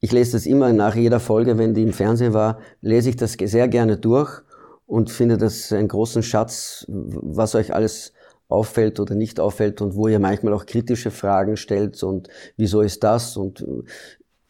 Ich 0.00 0.10
lese 0.10 0.32
das 0.32 0.44
immer 0.44 0.72
nach 0.72 0.96
jeder 0.96 1.20
Folge, 1.20 1.56
wenn 1.56 1.72
die 1.72 1.82
im 1.82 1.92
Fernsehen 1.92 2.34
war, 2.34 2.58
lese 2.80 3.10
ich 3.10 3.16
das 3.16 3.34
sehr 3.34 3.68
gerne 3.68 3.96
durch 3.96 4.42
und 4.84 5.08
finde 5.08 5.38
das 5.38 5.72
einen 5.72 5.86
großen 5.86 6.24
Schatz, 6.24 6.84
was 6.88 7.54
euch 7.54 7.72
alles 7.72 8.12
auffällt 8.48 8.98
oder 8.98 9.14
nicht 9.14 9.38
auffällt 9.38 9.80
und 9.80 9.94
wo 9.94 10.08
ihr 10.08 10.18
manchmal 10.18 10.52
auch 10.52 10.66
kritische 10.66 11.12
Fragen 11.12 11.56
stellt 11.56 12.02
und 12.02 12.28
wieso 12.56 12.80
ist 12.80 13.04
das 13.04 13.36
und 13.36 13.64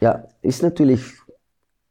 ja, 0.00 0.26
ist 0.40 0.62
natürlich 0.62 1.02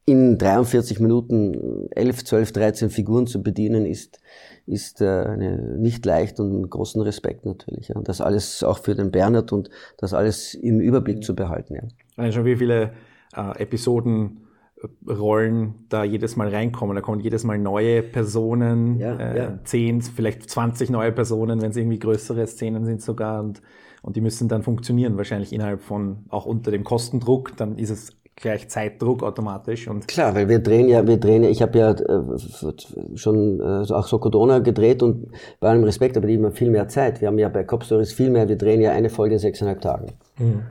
in 0.06 0.38
43 0.38 1.00
Minuten 1.00 1.90
11, 1.92 2.26
12, 2.26 2.52
13 2.52 2.90
Figuren 2.92 3.26
zu 3.26 3.42
bedienen, 3.42 3.86
ist, 3.86 4.20
ist 4.68 5.02
äh, 5.02 5.06
eine, 5.06 5.58
nicht 5.80 6.06
leicht 6.06 6.40
und 6.40 6.52
einen 6.52 6.70
großen 6.70 7.02
Respekt 7.02 7.46
natürlich. 7.46 7.88
Ja. 7.88 8.00
Das 8.02 8.22
alles 8.22 8.64
auch 8.64 8.78
für 8.78 8.94
den 8.94 9.12
Bernhard 9.12 9.52
und 9.52 9.70
das 9.98 10.14
alles 10.14 10.54
im 10.54 10.80
Überblick 10.80 11.24
zu 11.24 11.36
behalten. 11.36 11.76
Ja. 11.76 11.82
Also 12.18 12.38
schon 12.38 12.46
wie 12.46 12.56
viele 12.56 12.92
äh, 13.36 13.60
Episoden 13.60 14.42
äh, 14.80 15.12
Rollen 15.12 15.74
da 15.90 16.04
jedes 16.04 16.36
Mal 16.36 16.50
reinkommen. 16.50 16.96
Da 16.96 17.02
kommen 17.02 17.20
jedes 17.20 17.44
Mal 17.44 17.58
neue 17.58 18.04
Personen, 18.04 19.00
ja, 19.00 19.16
äh, 19.16 19.38
ja. 19.38 19.60
10, 19.64 20.04
vielleicht 20.04 20.48
20 20.48 20.92
neue 20.92 21.14
Personen, 21.14 21.64
wenn 21.64 21.72
es 21.72 21.78
irgendwie 21.78 22.00
größere 22.00 22.46
Szenen 22.46 22.86
sind 22.86 23.02
sogar. 23.02 23.44
Und, 23.44 23.64
und 24.04 24.16
die 24.16 24.22
müssen 24.22 24.50
dann 24.50 24.62
funktionieren, 24.62 25.18
wahrscheinlich 25.18 25.52
innerhalb 25.52 25.82
von, 25.82 26.26
auch 26.30 26.46
unter 26.46 26.70
dem 26.70 26.84
Kostendruck. 26.84 27.58
Dann 27.58 27.80
ist 27.80 27.90
es 27.90 28.16
gleich 28.36 28.68
Zeitdruck 28.68 29.24
automatisch 29.24 29.88
und 29.88 30.08
klar, 30.08 30.36
weil 30.36 30.50
wir 30.50 30.60
drehen 30.60 30.90
ja, 30.90 31.08
wir 31.08 31.18
drehen 31.18 31.44
ja, 31.44 31.50
ich 31.50 31.62
habe 31.62 31.80
ja 31.80 31.92
äh, 31.92 33.16
schon 33.16 33.60
äh, 33.60 33.94
auch 33.94 34.08
so 34.08 34.20
Codona 34.20 34.60
gedreht 34.60 35.02
und 35.02 35.28
bei 35.60 35.70
allem 35.70 35.84
Respekt, 35.84 36.18
aber 36.18 36.28
die 36.28 36.38
haben 36.38 36.52
viel 36.52 36.70
mehr 36.70 36.88
Zeit. 36.90 37.22
Wir 37.22 37.30
haben 37.30 37.40
ja 37.40 37.48
bei 37.50 37.64
Cop 37.64 37.84
Stories 37.84 38.12
viel 38.12 38.30
mehr, 38.30 38.50
wir 38.50 38.58
drehen 38.58 38.82
ja 38.82 38.92
eine 38.92 39.10
Folge 39.10 39.36
in 39.36 39.40
sechseinhalb 39.40 39.82
Tagen. 39.82 40.14
Mhm. 40.38 40.64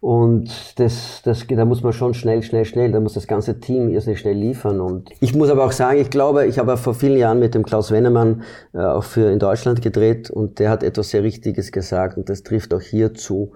Und 0.00 0.78
das, 0.78 1.22
das, 1.24 1.46
da 1.48 1.64
muss 1.64 1.82
man 1.82 1.92
schon 1.92 2.14
schnell, 2.14 2.42
schnell, 2.42 2.64
schnell, 2.64 2.92
da 2.92 3.00
muss 3.00 3.14
das 3.14 3.26
ganze 3.26 3.58
Team 3.58 3.88
irrsinnig 3.88 4.20
schnell 4.20 4.36
liefern. 4.36 4.80
Und 4.80 5.10
ich 5.20 5.34
muss 5.34 5.50
aber 5.50 5.64
auch 5.64 5.72
sagen, 5.72 5.98
ich 5.98 6.10
glaube, 6.10 6.46
ich 6.46 6.58
habe 6.58 6.76
vor 6.76 6.94
vielen 6.94 7.16
Jahren 7.16 7.40
mit 7.40 7.54
dem 7.54 7.64
Klaus 7.64 7.90
Wennemann 7.90 8.42
äh, 8.72 8.78
auch 8.78 9.04
für 9.04 9.30
in 9.32 9.38
Deutschland 9.38 9.82
gedreht 9.82 10.30
und 10.30 10.60
der 10.60 10.70
hat 10.70 10.82
etwas 10.82 11.10
sehr 11.10 11.22
Richtiges 11.22 11.72
gesagt 11.72 12.16
und 12.16 12.28
das 12.28 12.42
trifft 12.42 12.72
auch 12.72 12.80
hier 12.80 13.14
zu 13.14 13.52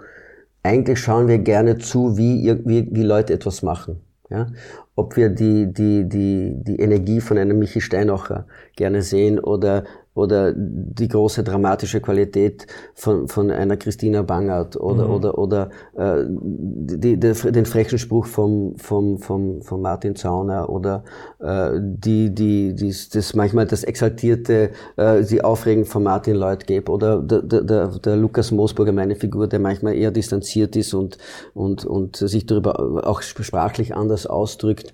eigentlich 0.62 0.99
schauen 0.99 1.29
wir 1.29 1.38
gerne 1.38 1.79
zu, 1.79 2.16
wie, 2.16 2.59
wie, 2.64 2.88
wie 2.90 3.03
Leute 3.03 3.33
etwas 3.33 3.62
machen. 3.62 4.01
Ja? 4.29 4.46
Ob 4.94 5.16
wir 5.16 5.29
die, 5.31 5.73
die, 5.73 6.09
die, 6.09 6.53
die 6.57 6.77
Energie 6.81 7.20
von 7.20 7.38
einem 7.38 7.59
Michi 7.59 7.81
Steinacher 7.81 8.46
gerne 8.77 9.03
sehen 9.03 9.38
oder 9.38 9.85
oder 10.14 10.53
die 10.57 11.09
große 11.09 11.44
dramatische 11.44 12.01
Qualität 12.01 12.66
von, 12.94 13.29
von 13.29 13.51
einer 13.51 13.77
Christina 13.77 14.23
Bangert 14.23 14.77
oder, 14.77 15.07
mhm. 15.07 15.14
oder, 15.14 15.38
oder 15.38 15.70
äh, 15.96 16.25
die, 16.29 17.16
die, 17.16 17.33
den 17.53 17.64
frechen 17.64 17.99
Spruch 17.99 18.27
vom, 18.27 18.77
vom, 18.77 19.18
vom, 19.18 19.62
vom 19.62 19.81
Martin 19.81 20.16
Zauner 20.16 20.68
oder 20.68 21.05
äh, 21.38 21.70
die, 21.81 22.35
die, 22.35 22.75
die, 22.75 22.94
das 23.12 23.35
manchmal 23.35 23.66
das 23.66 23.85
exaltierte, 23.85 24.70
äh, 24.96 25.23
die 25.23 25.44
Aufregung 25.44 25.85
von 25.85 26.03
Martin 26.03 26.35
Leutgeb 26.35 26.88
oder 26.88 27.23
der, 27.23 27.42
der, 27.42 27.88
der 27.88 28.16
Lukas 28.16 28.51
Moosburger, 28.51 28.92
meine 28.92 29.14
Figur, 29.14 29.46
der 29.46 29.61
manchmal 29.61 29.94
eher 29.94 30.11
distanziert 30.11 30.75
ist 30.75 30.92
und, 30.92 31.18
und, 31.55 31.85
und 31.85 32.16
sich 32.16 32.46
darüber 32.46 33.07
auch 33.07 33.23
sprachlich 33.23 33.94
anders 33.94 34.27
ausdrückt. 34.27 34.92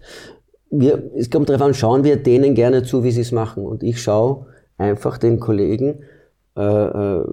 Wir, 0.70 1.10
es 1.16 1.30
kommt 1.30 1.48
darauf 1.48 1.62
an, 1.62 1.74
schauen 1.74 2.04
wir 2.04 2.16
denen 2.16 2.54
gerne 2.54 2.82
zu, 2.82 3.02
wie 3.02 3.12
sie 3.12 3.20
es 3.20 3.32
machen. 3.32 3.64
Und 3.64 3.82
ich 3.82 4.02
schaue 4.02 4.46
einfach 4.78 5.18
den 5.18 5.40
Kollegen 5.40 6.00
äh, 6.56 6.62
äh, 6.62 7.24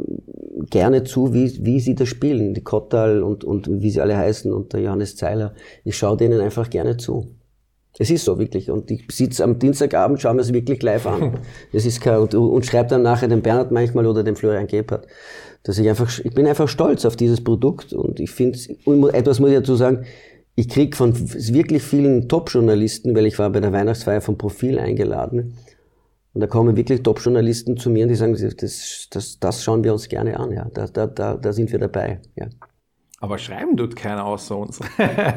gerne 0.69 1.03
zu, 1.03 1.33
wie, 1.33 1.65
wie 1.65 1.79
sie 1.79 1.95
das 1.95 2.09
spielen, 2.09 2.53
die 2.53 2.63
Kottal 2.63 3.23
und, 3.23 3.43
und 3.43 3.81
wie 3.81 3.89
sie 3.89 4.01
alle 4.01 4.17
heißen 4.17 4.51
und 4.51 4.73
der 4.73 4.81
Johannes 4.81 5.15
Zeiler. 5.15 5.53
Ich 5.83 5.97
schaue 5.97 6.17
denen 6.17 6.41
einfach 6.41 6.69
gerne 6.69 6.97
zu. 6.97 7.35
Es 7.97 8.09
ist 8.09 8.25
so 8.25 8.39
wirklich. 8.39 8.71
Und 8.71 8.89
ich 8.91 9.05
sitze 9.11 9.43
am 9.43 9.59
Dienstagabend, 9.59 10.19
schaue 10.19 10.33
mir 10.33 10.41
es 10.41 10.51
wirklich 10.51 10.81
live 10.81 11.05
an. 11.05 11.39
Es 11.71 11.85
ist 11.85 12.01
kein, 12.01 12.17
und, 12.17 12.33
und 12.33 12.65
schreibe 12.65 12.89
dann 12.89 13.03
nachher 13.03 13.27
dem 13.27 13.41
Bernhard 13.41 13.71
manchmal 13.71 14.07
oder 14.07 14.23
dem 14.23 14.35
Florian 14.35 14.67
Gebhardt, 14.67 15.07
dass 15.63 15.77
ich 15.77 15.87
einfach, 15.87 16.19
ich 16.19 16.33
bin 16.33 16.47
einfach 16.47 16.67
stolz 16.67 17.05
auf 17.05 17.15
dieses 17.15 17.43
Produkt 17.43 17.93
und 17.93 18.19
ich 18.19 18.31
finde, 18.31 18.57
etwas 19.13 19.39
muss 19.39 19.51
ich 19.51 19.55
dazu 19.55 19.75
sagen, 19.75 20.05
ich 20.55 20.69
krieg 20.69 20.95
von 20.95 21.17
wirklich 21.17 21.81
vielen 21.81 22.27
Top-Journalisten, 22.27 23.15
weil 23.15 23.25
ich 23.25 23.39
war 23.39 23.49
bei 23.51 23.59
der 23.59 23.71
Weihnachtsfeier 23.71 24.21
vom 24.21 24.37
Profil 24.37 24.77
eingeladen, 24.77 25.55
und 26.33 26.41
da 26.41 26.47
kommen 26.47 26.75
wirklich 26.75 27.03
Top-Journalisten 27.03 27.77
zu 27.77 27.89
mir 27.89 28.03
und 28.03 28.09
die 28.09 28.15
sagen, 28.15 28.33
das, 28.33 29.07
das, 29.09 29.39
das 29.39 29.63
schauen 29.63 29.83
wir 29.83 29.93
uns 29.93 30.09
gerne 30.09 30.39
an, 30.39 30.51
ja. 30.51 30.67
Da, 30.73 30.87
da, 30.87 31.05
da, 31.05 31.35
da 31.35 31.53
sind 31.53 31.71
wir 31.71 31.79
dabei, 31.79 32.21
ja. 32.35 32.47
Aber 33.19 33.37
schreiben 33.37 33.77
tut 33.77 33.95
keiner 33.95 34.25
außer 34.25 34.57
uns. 34.57 34.79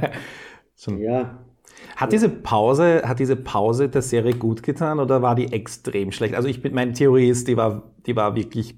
so. 0.75 0.93
Ja. 0.93 1.39
Hat 1.97 2.13
diese 2.13 2.31
Pause, 2.31 3.03
hat 3.05 3.19
diese 3.19 3.37
Pause 3.37 3.89
der 3.89 4.03
Serie 4.03 4.33
gut 4.33 4.63
getan 4.63 4.99
oder 4.99 5.21
war 5.21 5.35
die 5.35 5.53
extrem 5.53 6.13
schlecht? 6.13 6.35
Also 6.35 6.49
ich 6.49 6.63
bin, 6.63 6.75
meine 6.75 6.93
Theorie 6.93 7.29
ist, 7.29 7.47
die 7.47 7.57
war, 7.57 7.93
die 8.07 8.17
war 8.17 8.35
wirklich 8.35 8.77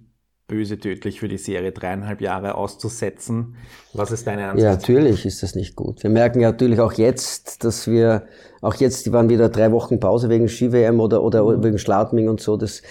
böse 0.49 0.79
tödlich 0.79 1.21
für 1.21 1.29
die 1.29 1.37
Serie 1.37 1.73
dreieinhalb 1.73 2.23
Jahre 2.23 2.55
auszusetzen. 2.55 3.57
Was 3.93 4.11
ist 4.11 4.27
deine 4.27 4.49
Ansicht? 4.49 4.65
Ja, 4.65 4.73
natürlich 4.73 5.27
ist 5.27 5.43
das 5.43 5.55
nicht 5.55 5.77
gut. 5.77 6.03
Wir 6.03 6.11
merken 6.11 6.41
ja 6.41 6.51
natürlich 6.51 6.81
auch 6.81 6.95
jetzt, 6.95 7.65
dass 7.65 7.87
wir, 7.87 8.27
auch 8.63 8.75
jetzt, 8.75 9.05
die 9.05 9.13
waren 9.13 9.29
wieder 9.29 9.51
drei 9.51 9.71
Wochen 9.73 10.01
Pause 10.01 10.31
wegen 10.31 10.49
Ski-WM 10.49 11.01
oder, 11.01 11.23
oder 11.23 11.63
wegen 11.63 11.79
Schladming 11.79 12.29
und 12.29 12.41
so. 12.41 12.57
Das, 12.57 12.83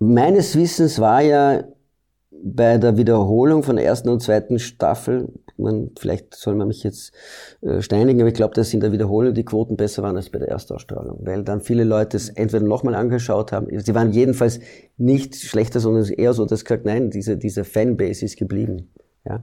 meines 0.00 0.56
Wissens 0.56 1.00
war 1.00 1.22
ja 1.22 1.64
bei 2.42 2.78
der 2.78 2.96
Wiederholung 2.96 3.62
von 3.62 3.76
der 3.76 3.84
ersten 3.84 4.08
und 4.08 4.22
zweiten 4.22 4.58
Staffel, 4.58 5.28
man, 5.58 5.90
vielleicht 5.98 6.34
soll 6.34 6.54
man 6.54 6.68
mich 6.68 6.82
jetzt 6.82 7.12
äh, 7.62 7.80
steinigen, 7.80 8.20
aber 8.20 8.28
ich 8.28 8.34
glaube, 8.34 8.54
dass 8.54 8.72
in 8.74 8.80
der 8.80 8.92
Wiederholung 8.92 9.34
die 9.34 9.44
Quoten 9.44 9.76
besser 9.76 10.02
waren 10.02 10.16
als 10.16 10.30
bei 10.30 10.38
der 10.38 10.48
Erstausstrahlung, 10.48 11.18
weil 11.22 11.44
dann 11.44 11.60
viele 11.60 11.84
Leute 11.84 12.16
es 12.16 12.28
entweder 12.28 12.64
nochmal 12.64 12.94
angeschaut 12.94 13.52
haben, 13.52 13.68
sie 13.80 13.94
waren 13.94 14.12
jedenfalls 14.12 14.60
nicht 14.96 15.36
schlechter, 15.36 15.80
sondern 15.80 16.04
eher 16.04 16.32
so, 16.34 16.44
dass 16.44 16.64
gesagt, 16.64 16.84
nein, 16.84 17.10
diese, 17.10 17.36
diese 17.36 17.64
Fanbase 17.64 18.24
ist 18.24 18.36
geblieben. 18.36 18.90
Ja. 19.24 19.42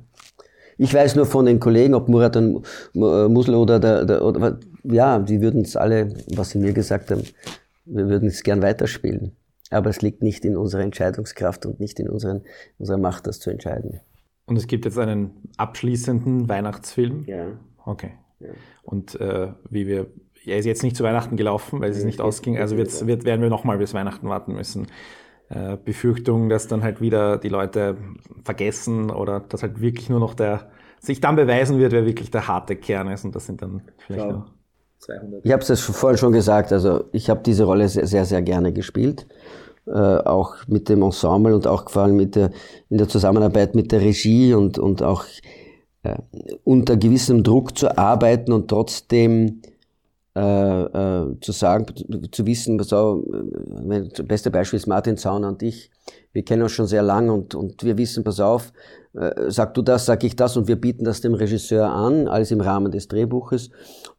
Ich 0.77 0.93
weiß 0.93 1.15
nur 1.15 1.25
von 1.25 1.45
den 1.45 1.59
Kollegen, 1.59 1.93
ob 1.93 2.07
Murat 2.07 2.35
und 2.35 2.65
Musel 2.93 3.55
oder, 3.55 3.79
der, 3.79 4.05
der, 4.05 4.23
oder 4.23 4.59
ja, 4.83 5.19
die 5.19 5.41
würden 5.41 5.61
es 5.61 5.75
alle, 5.75 6.13
was 6.35 6.51
sie 6.51 6.57
mir 6.57 6.73
gesagt 6.73 7.11
haben, 7.11 7.23
wir 7.85 8.07
würden 8.07 8.27
es 8.27 8.43
gern 8.43 8.61
weiterspielen. 8.61 9.33
Aber 9.69 9.89
es 9.89 10.01
liegt 10.01 10.21
nicht 10.21 10.45
in 10.45 10.57
unserer 10.57 10.81
Entscheidungskraft 10.81 11.65
und 11.65 11.79
nicht 11.79 11.99
in 11.99 12.09
unseren, 12.09 12.43
unserer 12.77 12.97
Macht, 12.97 13.27
das 13.27 13.39
zu 13.39 13.49
entscheiden. 13.49 14.01
Und 14.45 14.57
es 14.57 14.67
gibt 14.67 14.85
jetzt 14.85 14.97
einen 14.97 15.31
abschließenden 15.57 16.49
Weihnachtsfilm? 16.49 17.23
Ja. 17.25 17.47
Okay. 17.85 18.11
Ja. 18.39 18.49
Und 18.83 19.19
äh, 19.19 19.53
wie 19.69 19.87
wir, 19.87 20.07
er 20.45 20.57
ist 20.57 20.65
jetzt 20.65 20.83
nicht 20.83 20.97
zu 20.97 21.03
Weihnachten 21.03 21.37
gelaufen, 21.37 21.79
weil 21.79 21.91
es 21.91 22.03
nicht 22.03 22.21
ausging, 22.21 22.57
also 22.57 22.77
wird, 22.77 23.07
wird, 23.07 23.23
werden 23.23 23.41
wir 23.41 23.49
nochmal 23.49 23.77
bis 23.77 23.93
Weihnachten 23.93 24.27
warten 24.27 24.53
müssen. 24.53 24.87
Äh, 25.49 25.77
Befürchtung, 25.77 26.49
dass 26.49 26.67
dann 26.67 26.83
halt 26.83 26.99
wieder 26.99 27.37
die 27.37 27.49
Leute 27.49 27.97
vergessen 28.43 29.11
oder 29.11 29.39
dass 29.39 29.63
halt 29.63 29.81
wirklich 29.81 30.09
nur 30.09 30.19
noch 30.19 30.33
der, 30.33 30.71
sich 30.99 31.21
dann 31.21 31.35
beweisen 31.35 31.79
wird, 31.79 31.93
wer 31.93 32.05
wirklich 32.05 32.31
der 32.31 32.47
harte 32.47 32.75
Kern 32.75 33.09
ist 33.09 33.23
und 33.23 33.35
das 33.35 33.45
sind 33.45 33.61
dann 33.61 33.81
vielleicht 33.97 34.25
ja. 34.25 34.31
noch 34.31 34.51
200. 35.05 35.45
Ich 35.45 35.51
habe 35.51 35.63
es 35.63 35.79
vorhin 35.81 36.17
schon 36.17 36.31
gesagt, 36.31 36.71
also 36.71 37.05
ich 37.11 37.29
habe 37.29 37.41
diese 37.45 37.63
Rolle 37.65 37.87
sehr, 37.89 38.07
sehr, 38.07 38.25
sehr 38.25 38.41
gerne 38.41 38.73
gespielt. 38.73 39.25
Äh, 39.85 39.91
auch 39.91 40.55
mit 40.67 40.87
dem 40.87 41.01
Ensemble 41.01 41.53
und 41.53 41.67
auch 41.67 41.89
vor 41.89 42.03
allem 42.03 42.15
mit 42.15 42.35
der, 42.35 42.51
in 42.89 42.97
der 42.97 43.09
Zusammenarbeit 43.09 43.75
mit 43.75 43.91
der 43.91 43.99
Regie 43.99 44.53
und, 44.53 44.79
und 44.79 45.03
auch 45.03 45.25
äh, 46.03 46.15
unter 46.63 46.95
gewissem 46.95 47.43
Druck 47.43 47.77
zu 47.77 47.97
arbeiten 47.97 48.53
und 48.53 48.69
trotzdem 48.69 49.61
äh, 50.35 50.39
äh, 50.39 51.39
zu 51.41 51.51
sagen, 51.51 51.85
zu 52.31 52.45
wissen, 52.47 52.79
so, 52.79 53.23
äh, 53.87 54.09
das 54.09 54.25
beste 54.25 54.49
Beispiel 54.49 54.77
ist 54.77 54.87
Martin 54.87 55.17
Zauner 55.17 55.49
und 55.49 55.61
ich. 55.61 55.91
Wir 56.31 56.43
kennen 56.43 56.63
uns 56.63 56.71
schon 56.71 56.87
sehr 56.87 57.03
lang 57.03 57.29
und, 57.29 57.53
und 57.53 57.83
wir 57.83 57.97
wissen, 57.97 58.23
pass 58.23 58.39
auf, 58.39 58.73
äh, 59.13 59.51
sag 59.51 59.75
du 59.75 59.81
das, 59.81 60.07
sag 60.07 60.23
ich 60.23 60.35
das 60.35 60.57
und 60.57 60.67
wir 60.67 60.75
bieten 60.75 61.03
das 61.03 61.21
dem 61.21 61.35
Regisseur 61.35 61.87
an, 61.87 62.27
alles 62.27 62.49
im 62.49 62.61
Rahmen 62.61 62.91
des 62.91 63.07
Drehbuches. 63.09 63.69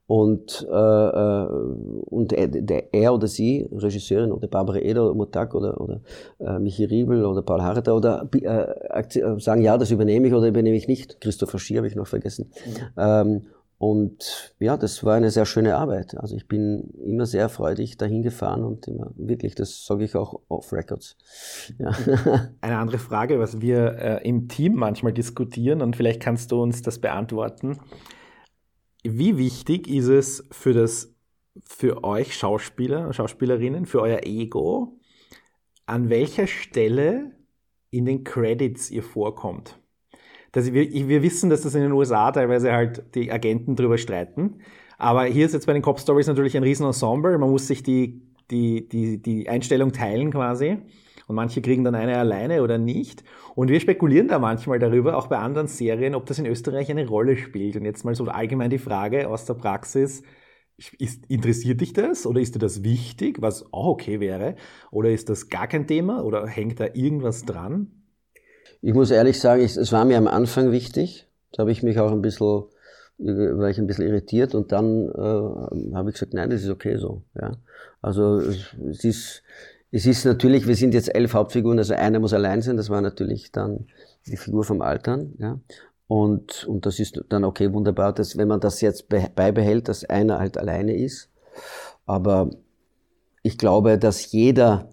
Und, 0.06 0.66
äh, 0.70 0.74
äh, 0.74 1.46
und 1.46 2.32
der, 2.32 2.92
er 2.92 3.14
oder 3.14 3.26
sie, 3.26 3.68
Regisseurin 3.72 4.32
oder 4.32 4.48
Barbara 4.48 4.78
Eder 4.78 5.06
oder 5.06 5.14
Mutak 5.14 5.54
oder, 5.54 5.80
oder 5.80 6.00
äh, 6.40 6.58
Michi 6.58 6.84
Riebel 6.84 7.24
oder 7.24 7.42
Paul 7.42 7.62
Harter 7.62 7.96
oder 7.96 8.28
äh, 8.32 9.40
sagen, 9.40 9.62
ja, 9.62 9.78
das 9.78 9.90
übernehme 9.90 10.28
ich 10.28 10.34
oder 10.34 10.48
übernehme 10.48 10.76
ich 10.76 10.88
nicht. 10.88 11.20
Christopher 11.20 11.58
Schier 11.58 11.78
habe 11.78 11.88
ich 11.88 11.96
noch 11.96 12.06
vergessen. 12.06 12.50
Mhm. 12.66 12.80
Ähm, 12.98 13.42
und 13.78 14.54
ja, 14.60 14.76
das 14.76 15.04
war 15.04 15.14
eine 15.14 15.30
sehr 15.30 15.46
schöne 15.46 15.76
Arbeit. 15.76 16.16
Also 16.16 16.36
ich 16.36 16.48
bin 16.48 16.90
immer 17.04 17.26
sehr 17.26 17.48
freudig 17.48 17.96
dahin 17.96 18.22
gefahren 18.22 18.62
und 18.62 18.86
immer 18.86 19.10
wirklich, 19.16 19.54
das 19.54 19.84
sage 19.84 20.04
ich 20.04 20.14
auch 20.14 20.40
off 20.48 20.72
Records. 20.72 21.16
Ja. 21.78 21.90
Eine 22.60 22.78
andere 22.78 22.98
Frage, 22.98 23.38
was 23.40 23.60
wir 23.60 23.98
äh, 23.98 24.28
im 24.28 24.48
Team 24.48 24.74
manchmal 24.74 25.12
diskutieren 25.12 25.82
und 25.82 25.96
vielleicht 25.96 26.22
kannst 26.22 26.52
du 26.52 26.62
uns 26.62 26.82
das 26.82 26.98
beantworten. 26.98 27.78
Wie 29.06 29.36
wichtig 29.36 29.86
ist 29.86 30.08
es 30.08 30.48
für 30.50 30.72
das, 30.72 31.14
für 31.62 32.04
euch 32.04 32.34
Schauspieler, 32.34 33.12
Schauspielerinnen, 33.12 33.84
für 33.84 34.00
euer 34.00 34.20
Ego, 34.24 34.98
an 35.84 36.08
welcher 36.08 36.46
Stelle 36.46 37.32
in 37.90 38.06
den 38.06 38.24
Credits 38.24 38.90
ihr 38.90 39.02
vorkommt? 39.02 39.78
Dass 40.52 40.72
wir, 40.72 40.90
wir 40.90 41.22
wissen, 41.22 41.50
dass 41.50 41.60
das 41.60 41.74
in 41.74 41.82
den 41.82 41.92
USA 41.92 42.32
teilweise 42.32 42.72
halt 42.72 43.14
die 43.14 43.30
Agenten 43.30 43.76
drüber 43.76 43.98
streiten. 43.98 44.60
Aber 44.96 45.24
hier 45.24 45.44
ist 45.44 45.52
jetzt 45.52 45.66
bei 45.66 45.74
den 45.74 45.82
Cop 45.82 46.00
Stories 46.00 46.26
natürlich 46.26 46.56
ein 46.56 46.62
Riesenensemble. 46.62 47.36
Man 47.36 47.50
muss 47.50 47.66
sich 47.66 47.82
die, 47.82 48.22
die, 48.50 48.88
die, 48.88 49.20
die 49.20 49.48
Einstellung 49.50 49.92
teilen 49.92 50.30
quasi. 50.30 50.78
Und 51.26 51.36
manche 51.36 51.62
kriegen 51.62 51.84
dann 51.84 51.94
eine 51.94 52.18
alleine 52.18 52.62
oder 52.62 52.78
nicht. 52.78 53.24
Und 53.54 53.68
wir 53.68 53.80
spekulieren 53.80 54.28
da 54.28 54.38
manchmal 54.38 54.78
darüber, 54.78 55.16
auch 55.16 55.28
bei 55.28 55.38
anderen 55.38 55.68
Serien, 55.68 56.14
ob 56.14 56.26
das 56.26 56.38
in 56.38 56.46
Österreich 56.46 56.90
eine 56.90 57.06
Rolle 57.06 57.36
spielt. 57.36 57.76
Und 57.76 57.84
jetzt 57.84 58.04
mal 58.04 58.14
so 58.14 58.24
allgemein 58.24 58.70
die 58.70 58.78
Frage 58.78 59.28
aus 59.28 59.46
der 59.46 59.54
Praxis. 59.54 60.22
Ist, 60.98 61.26
interessiert 61.26 61.80
dich 61.80 61.92
das 61.92 62.26
oder 62.26 62.40
ist 62.40 62.56
dir 62.56 62.58
das 62.58 62.82
wichtig, 62.82 63.40
was 63.40 63.72
auch 63.72 63.86
okay 63.86 64.18
wäre? 64.18 64.56
Oder 64.90 65.10
ist 65.10 65.28
das 65.28 65.48
gar 65.48 65.68
kein 65.68 65.86
Thema 65.86 66.24
oder 66.24 66.48
hängt 66.48 66.80
da 66.80 66.86
irgendwas 66.94 67.44
dran? 67.44 68.02
Ich 68.82 68.92
muss 68.92 69.12
ehrlich 69.12 69.38
sagen, 69.40 69.62
es 69.62 69.92
war 69.92 70.04
mir 70.04 70.18
am 70.18 70.26
Anfang 70.26 70.72
wichtig. 70.72 71.28
Da 71.52 71.60
habe 71.60 71.70
ich 71.70 71.84
mich 71.84 72.00
auch 72.00 72.10
ein 72.10 72.22
bisschen, 72.22 72.64
war 73.18 73.70
ich 73.70 73.78
ein 73.78 73.86
bisschen 73.86 74.06
irritiert 74.08 74.54
und 74.56 74.72
dann 74.72 75.08
äh, 75.08 75.94
habe 75.94 76.10
ich 76.10 76.14
gesagt, 76.14 76.34
nein, 76.34 76.50
das 76.50 76.64
ist 76.64 76.70
okay 76.70 76.96
so. 76.96 77.22
Ja. 77.40 77.52
Also 78.02 78.40
es 78.40 79.04
ist, 79.04 79.42
es 79.94 80.06
ist 80.06 80.24
natürlich, 80.24 80.66
wir 80.66 80.74
sind 80.74 80.92
jetzt 80.92 81.14
elf 81.14 81.34
Hauptfiguren, 81.34 81.78
also 81.78 81.94
einer 81.94 82.18
muss 82.18 82.32
allein 82.32 82.62
sein, 82.62 82.76
das 82.76 82.90
war 82.90 83.00
natürlich 83.00 83.52
dann 83.52 83.86
die 84.26 84.36
Figur 84.36 84.64
vom 84.64 84.82
Altern, 84.82 85.34
ja. 85.38 85.60
Und, 86.08 86.64
und 86.64 86.84
das 86.84 86.98
ist 86.98 87.22
dann 87.28 87.44
okay, 87.44 87.72
wunderbar, 87.72 88.12
dass, 88.12 88.36
wenn 88.36 88.48
man 88.48 88.58
das 88.58 88.80
jetzt 88.80 89.08
beibehält, 89.08 89.88
dass 89.88 90.04
einer 90.04 90.40
halt 90.40 90.58
alleine 90.58 90.96
ist. 90.96 91.30
Aber 92.06 92.50
ich 93.42 93.56
glaube, 93.56 93.96
dass 93.96 94.32
jeder 94.32 94.88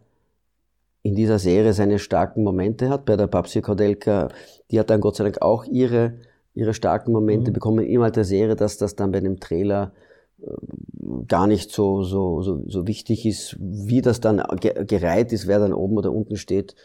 in 1.01 1.15
dieser 1.15 1.39
Serie 1.39 1.73
seine 1.73 1.99
starken 1.99 2.43
Momente 2.43 2.89
hat. 2.89 3.05
Bei 3.05 3.17
der 3.17 3.27
Babsi 3.27 3.61
Kodelka, 3.61 4.29
die 4.69 4.79
hat 4.79 4.89
dann 4.89 5.01
Gott 5.01 5.15
sei 5.15 5.25
Dank 5.25 5.41
auch 5.41 5.65
ihre, 5.65 6.19
ihre 6.53 6.73
starken 6.73 7.11
Momente 7.11 7.49
mhm. 7.51 7.55
bekommen. 7.55 7.85
Innerhalb 7.85 8.13
der 8.13 8.23
Serie, 8.23 8.55
dass 8.55 8.77
das 8.77 8.95
dann 8.95 9.11
bei 9.11 9.19
dem 9.19 9.39
Trailer 9.39 9.93
gar 11.27 11.47
nicht 11.47 11.71
so, 11.71 12.03
so, 12.03 12.41
so, 12.41 12.63
so 12.67 12.87
wichtig 12.87 13.25
ist, 13.25 13.57
wie 13.59 14.01
das 14.01 14.21
dann 14.21 14.41
gereiht 14.59 15.33
ist, 15.33 15.47
wer 15.47 15.59
dann 15.59 15.73
oben 15.73 15.97
oder 15.97 16.11
unten 16.11 16.37
steht. 16.37 16.75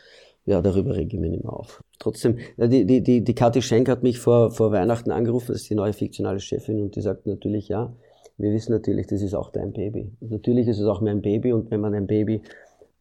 Ja, 0.44 0.62
darüber 0.62 0.94
rege 0.94 1.16
ich 1.16 1.20
mich 1.20 1.30
nicht 1.30 1.42
mehr 1.42 1.52
auf. 1.52 1.82
Trotzdem, 1.98 2.38
die, 2.56 2.84
die, 2.86 3.02
die, 3.02 3.24
die 3.24 3.34
Kathi 3.34 3.62
Schenk 3.62 3.88
hat 3.88 4.04
mich 4.04 4.20
vor, 4.20 4.52
vor 4.52 4.70
Weihnachten 4.70 5.10
angerufen, 5.10 5.48
das 5.48 5.62
ist 5.62 5.70
die 5.70 5.74
neue 5.74 5.92
fiktionale 5.92 6.38
Chefin, 6.38 6.80
und 6.80 6.94
die 6.94 7.00
sagt 7.00 7.26
natürlich, 7.26 7.68
ja, 7.68 7.92
wir 8.38 8.52
wissen 8.52 8.72
natürlich, 8.72 9.08
das 9.08 9.22
ist 9.22 9.34
auch 9.34 9.50
dein 9.50 9.72
Baby. 9.72 10.12
Und 10.20 10.30
natürlich 10.30 10.68
ist 10.68 10.78
es 10.78 10.86
auch 10.86 11.00
mein 11.00 11.20
Baby, 11.20 11.52
und 11.52 11.70
wenn 11.72 11.80
man 11.80 11.94
ein 11.94 12.06
Baby 12.06 12.42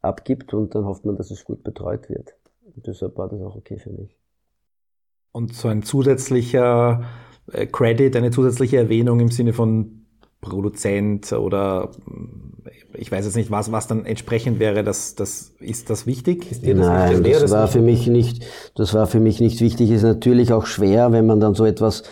abgibt, 0.01 0.53
und 0.55 0.73
dann 0.73 0.85
hofft 0.85 1.05
man, 1.05 1.17
dass 1.17 1.29
es 1.29 1.45
gut 1.45 1.63
betreut 1.63 2.09
wird. 2.09 2.33
Und 2.75 2.87
deshalb 2.87 3.15
war 3.17 3.29
das 3.29 3.41
auch 3.41 3.55
okay 3.55 3.77
für 3.77 3.91
mich. 3.91 4.15
Und 5.31 5.53
so 5.53 5.67
ein 5.67 5.83
zusätzlicher 5.83 7.03
äh, 7.51 7.67
Credit, 7.67 8.15
eine 8.15 8.31
zusätzliche 8.31 8.77
Erwähnung 8.77 9.19
im 9.19 9.29
Sinne 9.29 9.53
von 9.53 10.04
Produzent 10.45 11.31
oder 11.33 11.91
ich 12.93 13.11
weiß 13.11 13.25
jetzt 13.25 13.35
nicht, 13.35 13.51
was, 13.51 13.71
was 13.71 13.87
dann 13.87 14.05
entsprechend 14.05 14.59
wäre, 14.59 14.83
das, 14.83 15.15
das, 15.15 15.53
ist 15.59 15.89
das 15.89 16.05
wichtig? 16.05 16.49
Ist 16.51 16.65
dir 16.65 16.75
das 16.75 16.87
Nein, 16.87 17.09
wichtig? 17.11 17.33
das, 17.33 17.41
das 17.41 17.51
war 17.51 17.67
für 17.67 17.81
mich 17.81 18.07
nicht, 18.07 18.45
das 18.75 18.93
war 18.93 19.07
für 19.07 19.19
mich 19.19 19.39
nicht 19.39 19.61
wichtig. 19.61 19.91
Ist 19.91 20.03
natürlich 20.03 20.53
auch 20.53 20.65
schwer, 20.65 21.11
wenn 21.11 21.25
man 21.25 21.39
dann 21.39 21.55
so 21.55 21.65
etwas, 21.65 22.03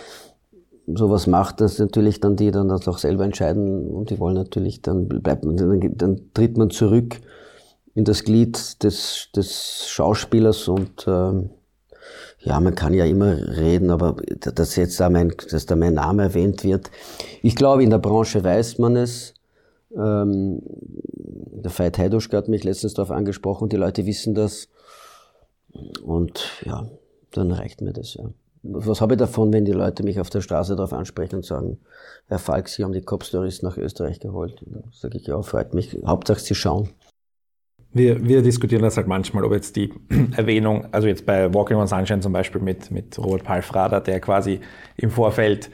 sowas 0.88 1.28
macht, 1.28 1.62
dass 1.62 1.80
natürlich 1.80 2.20
dann 2.20 2.36
die 2.36 2.52
dann 2.52 2.68
das 2.68 2.88
auch 2.88 2.98
selber 2.98 3.24
entscheiden 3.24 3.88
und 3.88 4.10
die 4.10 4.20
wollen 4.20 4.36
natürlich, 4.36 4.82
dann 4.82 5.08
bleibt 5.08 5.46
man, 5.46 5.56
dann, 5.56 5.80
dann 5.96 6.22
tritt 6.34 6.58
man 6.58 6.70
zurück 6.70 7.20
in 7.96 8.04
das 8.04 8.24
Glied 8.24 8.84
des, 8.84 9.30
des 9.36 9.86
Schauspielers 9.88 10.68
und, 10.68 11.06
ähm, 11.08 11.52
ja, 12.44 12.60
man 12.60 12.76
kann 12.76 12.94
ja 12.94 13.06
immer 13.06 13.36
reden, 13.56 13.90
aber 13.90 14.18
dass 14.40 14.76
jetzt 14.76 15.00
da 15.00 15.10
mein, 15.10 15.34
dass 15.50 15.66
da 15.66 15.76
mein 15.76 15.94
Name 15.94 16.24
erwähnt 16.24 16.64
wird. 16.64 16.92
Ich 17.42 17.56
glaube, 17.56 17.84
in 17.84 17.90
der 17.90 18.00
Branche 18.00 18.44
weiß 18.44 18.80
man 18.80 18.96
es. 18.98 19.34
Ähm, 19.96 20.62
der 20.66 21.72
Veit 21.78 21.98
Heiduschka 21.98 22.38
hat 22.38 22.48
mich 22.50 22.64
letztens 22.64 22.96
darauf 22.96 23.12
angesprochen, 23.12 23.70
die 23.70 23.78
Leute 23.78 24.06
wissen 24.06 24.36
das. 24.36 24.68
Und 26.04 26.62
ja, 26.66 26.88
dann 27.32 27.52
reicht 27.52 27.82
mir 27.82 27.94
das, 27.94 28.16
ja. 28.16 28.26
Was 28.66 29.02
habe 29.02 29.16
ich 29.16 29.20
davon, 29.20 29.52
wenn 29.52 29.66
die 29.66 29.74
Leute 29.74 30.04
mich 30.04 30.22
auf 30.22 30.30
der 30.30 30.40
Straße 30.40 30.78
darauf 30.78 30.94
ansprechen 30.94 31.36
und 31.36 31.46
sagen, 31.46 31.80
Herr 32.28 32.40
Falk, 32.40 32.70
Sie 32.70 32.84
haben 32.84 32.94
die 32.94 33.02
Cop 33.02 33.26
Stories 33.26 33.62
nach 33.62 33.78
Österreich 33.78 34.22
geholt? 34.22 34.64
Sage 34.94 35.18
ich, 35.18 35.28
ja, 35.28 35.42
freut 35.42 35.74
mich. 35.74 35.98
Hauptsache, 36.06 36.40
Sie 36.40 36.56
schauen. 36.56 36.90
Wir, 37.94 38.26
wir 38.26 38.42
diskutieren 38.42 38.82
das 38.82 38.98
halt 38.98 39.08
manchmal, 39.08 39.44
ob 39.44 39.54
jetzt 39.54 39.76
die 39.76 39.94
Erwähnung, 40.36 40.88
also 40.92 41.08
jetzt 41.08 41.26
bei 41.26 41.54
Walking 41.54 41.78
on 41.78 41.88
Sunshine 41.88 42.22
zum 42.22 42.34
Beispiel 42.34 42.62
mit, 42.62 42.92
mit 42.92 43.18
Robert 43.20 43.44
Palfrader, 43.44 44.02
der 44.02 44.20
quasi 44.20 44.60
im 44.98 45.12
Vorfeld 45.12 45.70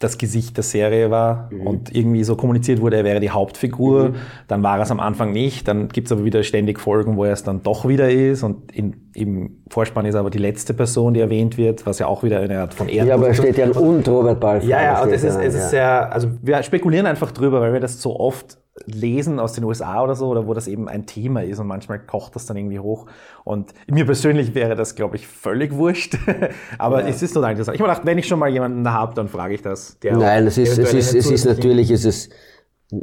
das 0.00 0.16
Gesicht 0.16 0.56
der 0.56 0.64
Serie 0.64 1.10
war 1.10 1.50
mhm. 1.52 1.66
und 1.66 1.94
irgendwie 1.94 2.24
so 2.24 2.34
kommuniziert 2.34 2.80
wurde, 2.80 2.96
er 2.96 3.04
wäre 3.04 3.20
die 3.20 3.28
Hauptfigur. 3.28 4.08
Mhm. 4.08 4.14
Dann 4.48 4.62
war 4.62 4.78
er 4.78 4.82
es 4.82 4.90
am 4.90 4.98
Anfang 4.98 5.30
nicht. 5.32 5.68
Dann 5.68 5.88
gibt 5.88 6.06
es 6.06 6.12
aber 6.12 6.24
wieder 6.24 6.42
ständig 6.42 6.80
Folgen, 6.80 7.18
wo 7.18 7.24
er 7.24 7.34
es 7.34 7.44
dann 7.44 7.62
doch 7.62 7.86
wieder 7.86 8.10
ist. 8.10 8.42
Und 8.42 8.72
in, 8.74 9.10
im 9.12 9.62
Vorspann 9.68 10.06
ist 10.06 10.14
aber 10.14 10.30
die 10.30 10.38
letzte 10.38 10.72
Person, 10.72 11.12
die 11.12 11.20
erwähnt 11.20 11.58
wird, 11.58 11.84
was 11.84 11.98
ja 11.98 12.06
auch 12.06 12.22
wieder 12.22 12.40
eine 12.40 12.60
Art 12.60 12.72
von 12.72 12.88
Ehren 12.88 13.08
Ja, 13.08 13.14
aber 13.14 13.28
er 13.28 13.34
steht 13.34 13.58
ja 13.58 13.68
und 13.68 14.08
Robert 14.08 14.40
Balfour. 14.40 14.70
Ja, 14.70 14.82
ja, 14.82 15.02
und 15.02 15.12
es 15.12 15.22
ist, 15.22 15.36
es 15.36 15.54
ist 15.54 15.68
sehr, 15.68 16.10
also 16.10 16.28
wir 16.40 16.62
spekulieren 16.62 17.04
einfach 17.04 17.30
drüber, 17.30 17.60
weil 17.60 17.74
wir 17.74 17.80
das 17.80 18.00
so 18.00 18.18
oft 18.18 18.56
lesen 18.86 19.38
aus 19.38 19.52
den 19.52 19.64
USA 19.64 20.02
oder 20.02 20.14
so, 20.14 20.28
oder 20.28 20.46
wo 20.46 20.54
das 20.54 20.66
eben 20.66 20.88
ein 20.88 21.06
Thema 21.06 21.42
ist 21.42 21.58
und 21.58 21.66
manchmal 21.66 21.98
kocht 21.98 22.36
das 22.36 22.46
dann 22.46 22.56
irgendwie 22.56 22.78
hoch. 22.78 23.06
Und 23.44 23.72
mir 23.88 24.06
persönlich 24.06 24.54
wäre 24.54 24.74
das, 24.74 24.94
glaube 24.94 25.16
ich, 25.16 25.26
völlig 25.26 25.74
wurscht. 25.74 26.16
Aber 26.78 27.02
ja. 27.02 27.08
es 27.08 27.22
ist 27.22 27.32
total 27.32 27.52
interessant. 27.52 27.76
Ich 27.76 27.80
habe 27.80 27.90
gedacht, 27.90 28.06
wenn 28.06 28.18
ich 28.18 28.26
schon 28.26 28.38
mal 28.38 28.48
jemanden 28.48 28.84
da 28.84 28.92
habe, 28.92 29.14
dann 29.14 29.28
frage 29.28 29.54
ich 29.54 29.62
das. 29.62 29.96
Nein, 30.02 30.46
es 30.46 30.58
ist, 30.58 30.78
es 30.78 30.92
ist, 30.92 31.14
es 31.14 31.30
ist 31.30 31.44
natürlich, 31.44 31.90
ist 31.90 32.04
es, 32.04 32.30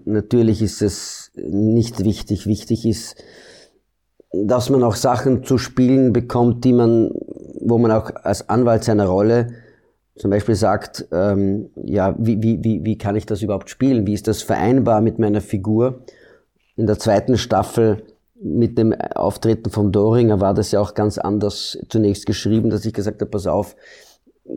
natürlich 0.06 0.62
ist 0.62 0.82
es 0.82 1.32
nicht 1.36 2.04
wichtig. 2.04 2.48
Wichtig 2.48 2.86
ist, 2.86 3.16
dass 4.32 4.70
man 4.70 4.84
auch 4.84 4.96
Sachen 4.96 5.44
zu 5.44 5.58
spielen 5.58 6.14
bekommt, 6.14 6.64
die 6.66 6.74
man, 6.74 7.12
wo 7.62 7.78
man 7.78 7.92
auch 7.92 8.12
als 8.24 8.50
Anwalt 8.50 8.84
seiner 8.84 9.06
Rolle 9.06 9.48
zum 10.18 10.32
Beispiel 10.32 10.56
sagt, 10.56 11.08
ähm, 11.12 11.70
ja, 11.76 12.16
wie, 12.18 12.42
wie, 12.42 12.64
wie, 12.64 12.84
wie 12.84 12.98
kann 12.98 13.16
ich 13.16 13.26
das 13.26 13.42
überhaupt 13.42 13.70
spielen? 13.70 14.08
Wie 14.08 14.14
ist 14.14 14.28
das 14.28 14.42
vereinbar 14.42 15.02
mit 15.02 15.20
meiner 15.20 15.42
Figur? 15.42 16.04
In 16.76 16.88
der 16.88 17.00
zweiten 17.00 17.38
Staffel 17.38 18.04
mit 18.42 18.78
dem 18.78 18.94
Auftreten 18.94 19.70
von 19.70 19.92
Doringer 19.92 20.40
war 20.40 20.54
das 20.54 20.72
ja 20.72 20.80
auch 20.80 20.94
ganz 20.94 21.18
anders 21.18 21.78
zunächst 21.90 22.26
geschrieben, 22.26 22.70
dass 22.70 22.86
ich 22.86 22.94
gesagt 22.94 23.22
habe, 23.22 23.32
pass 23.32 23.48
auf, 23.48 23.76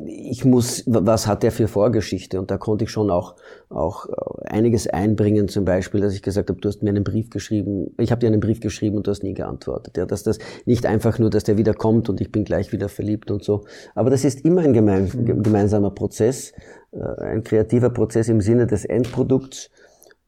ich 0.06 0.44
muss, 0.44 0.84
was 0.86 1.26
hat 1.26 1.42
der 1.42 1.50
für 1.50 1.66
Vorgeschichte? 1.66 2.38
Und 2.38 2.50
da 2.50 2.58
konnte 2.58 2.84
ich 2.84 2.90
schon 2.90 3.10
auch, 3.10 3.34
auch 3.68 4.06
einiges 4.44 4.86
einbringen, 4.86 5.48
zum 5.48 5.64
Beispiel, 5.64 6.00
dass 6.00 6.14
ich 6.14 6.22
gesagt 6.22 6.48
habe, 6.48 6.60
du 6.60 6.68
hast 6.68 6.82
mir 6.82 6.90
einen 6.90 7.02
Brief 7.02 7.30
geschrieben, 7.30 7.94
ich 7.98 8.10
habe 8.12 8.20
dir 8.20 8.28
einen 8.28 8.40
Brief 8.40 8.60
geschrieben 8.60 8.96
und 8.96 9.06
du 9.06 9.10
hast 9.10 9.22
nie 9.22 9.34
geantwortet. 9.34 9.96
Ja, 9.96 10.06
dass 10.06 10.22
das 10.22 10.38
nicht 10.64 10.86
einfach 10.86 11.18
nur, 11.18 11.30
dass 11.30 11.44
der 11.44 11.58
wieder 11.58 11.74
kommt 11.74 12.08
und 12.08 12.20
ich 12.20 12.30
bin 12.30 12.44
gleich 12.44 12.72
wieder 12.72 12.88
verliebt 12.88 13.30
und 13.30 13.42
so. 13.42 13.64
Aber 13.94 14.10
das 14.10 14.24
ist 14.24 14.44
immer 14.44 14.62
ein 14.62 14.72
gemein, 14.72 15.10
mhm. 15.12 15.42
gemeinsamer 15.42 15.90
Prozess, 15.90 16.52
äh, 16.92 17.22
ein 17.22 17.42
kreativer 17.42 17.90
Prozess 17.90 18.28
im 18.28 18.40
Sinne 18.40 18.66
des 18.66 18.84
Endprodukts. 18.84 19.70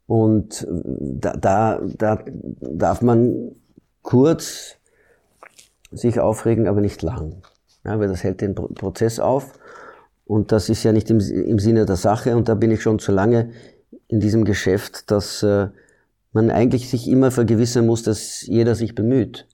Und 0.06 0.66
da, 0.68 1.36
da, 1.36 1.80
da 1.96 2.24
darf 2.60 3.00
man 3.02 3.52
kurz 4.02 4.76
sich 5.92 6.18
aufregen, 6.18 6.66
aber 6.66 6.80
nicht 6.80 7.02
lang. 7.02 7.42
Ja, 7.84 7.98
weil 7.98 8.08
das 8.08 8.22
hält 8.22 8.40
den 8.40 8.54
Prozess 8.54 9.18
auf. 9.18 9.58
Und 10.24 10.52
das 10.52 10.68
ist 10.68 10.82
ja 10.84 10.92
nicht 10.92 11.10
im, 11.10 11.18
im 11.18 11.58
Sinne 11.58 11.84
der 11.84 11.96
Sache. 11.96 12.36
Und 12.36 12.48
da 12.48 12.54
bin 12.54 12.70
ich 12.70 12.82
schon 12.82 12.98
zu 12.98 13.12
lange 13.12 13.50
in 14.08 14.20
diesem 14.20 14.44
Geschäft, 14.44 15.10
dass 15.10 15.42
äh, 15.42 15.68
man 16.32 16.50
eigentlich 16.50 16.88
sich 16.88 17.08
immer 17.08 17.30
vergewissern 17.30 17.86
muss, 17.86 18.02
dass 18.02 18.46
jeder 18.46 18.74
sich 18.74 18.94
bemüht. 18.94 19.46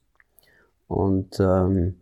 Und 0.87 1.39
ähm, 1.39 1.95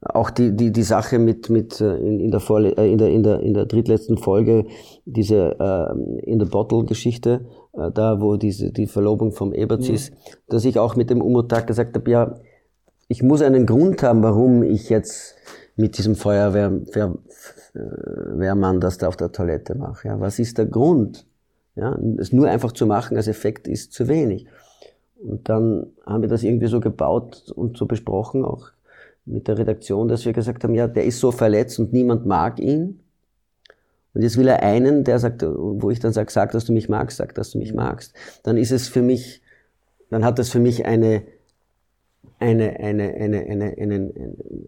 auch 0.00 0.30
die, 0.30 0.54
die, 0.54 0.70
die 0.70 0.82
Sache 0.82 1.18
mit, 1.18 1.50
mit 1.50 1.80
äh, 1.80 1.96
in, 1.96 2.20
in, 2.20 2.30
der 2.30 2.40
Vorle 2.40 2.76
äh, 2.76 2.90
in, 2.90 2.98
der, 2.98 3.10
in, 3.10 3.22
der, 3.22 3.40
in 3.40 3.54
der 3.54 3.66
drittletzten 3.66 4.18
Folge, 4.18 4.66
diese 5.04 5.56
äh, 5.58 6.30
In 6.30 6.40
the 6.40 6.46
Bottle-Geschichte, 6.46 7.46
äh, 7.72 7.90
da 7.92 8.20
wo 8.20 8.36
diese, 8.36 8.70
die 8.70 8.86
Verlobung 8.86 9.32
vom 9.32 9.52
Eberts 9.52 9.88
ja. 9.88 9.94
ist, 9.94 10.12
dass 10.48 10.64
ich 10.64 10.78
auch 10.78 10.96
mit 10.96 11.10
dem 11.10 11.22
Umutag 11.22 11.66
gesagt 11.66 11.96
habe, 11.96 12.10
ja, 12.10 12.38
ich 13.08 13.22
muss 13.22 13.42
einen 13.42 13.66
Grund 13.66 14.02
haben, 14.02 14.22
warum 14.22 14.62
ich 14.62 14.88
jetzt 14.88 15.36
mit 15.76 15.98
diesem 15.98 16.14
Feuerwehrmann 16.14 17.20
das 18.80 18.98
da 18.98 19.08
auf 19.08 19.16
der 19.16 19.32
Toilette 19.32 19.74
mache. 19.74 20.08
Ja, 20.08 20.20
was 20.20 20.38
ist 20.38 20.58
der 20.58 20.66
Grund? 20.66 21.26
Ja, 21.76 21.98
es 22.18 22.32
nur 22.32 22.48
einfach 22.48 22.70
zu 22.72 22.86
machen 22.86 23.16
als 23.16 23.26
Effekt 23.26 23.66
ist 23.66 23.92
zu 23.92 24.06
wenig. 24.06 24.46
Und 25.20 25.48
dann 25.48 25.86
haben 26.06 26.22
wir 26.22 26.28
das 26.28 26.42
irgendwie 26.44 26.66
so 26.68 26.80
gebaut 26.80 27.50
und 27.54 27.76
so 27.76 27.86
besprochen, 27.86 28.44
auch 28.44 28.68
mit 29.24 29.48
der 29.48 29.58
Redaktion, 29.58 30.06
dass 30.06 30.24
wir 30.24 30.32
gesagt 30.32 30.62
haben, 30.64 30.74
ja, 30.74 30.86
der 30.86 31.04
ist 31.04 31.18
so 31.18 31.32
verletzt 31.32 31.78
und 31.78 31.92
niemand 31.92 32.26
mag 32.26 32.60
ihn. 32.60 33.00
Und 34.12 34.22
jetzt 34.22 34.36
will 34.36 34.46
er 34.46 34.62
einen, 34.62 35.02
der 35.02 35.18
sagt, 35.18 35.42
wo 35.42 35.90
ich 35.90 35.98
dann 35.98 36.12
sage, 36.12 36.30
sag, 36.30 36.52
dass 36.52 36.66
du 36.66 36.72
mich 36.72 36.88
magst, 36.88 37.16
sag, 37.16 37.34
dass 37.34 37.50
du 37.50 37.58
mich 37.58 37.74
magst. 37.74 38.14
Dann 38.44 38.56
ist 38.56 38.70
es 38.70 38.86
für 38.86 39.02
mich, 39.02 39.42
dann 40.10 40.24
hat 40.24 40.38
das 40.38 40.50
für 40.50 40.60
mich 40.60 40.86
eine, 40.86 41.22
eine, 42.38 42.78
eine, 42.80 43.14
eine, 43.14 43.46
eine, 43.46 43.74
eine, 43.78 44.12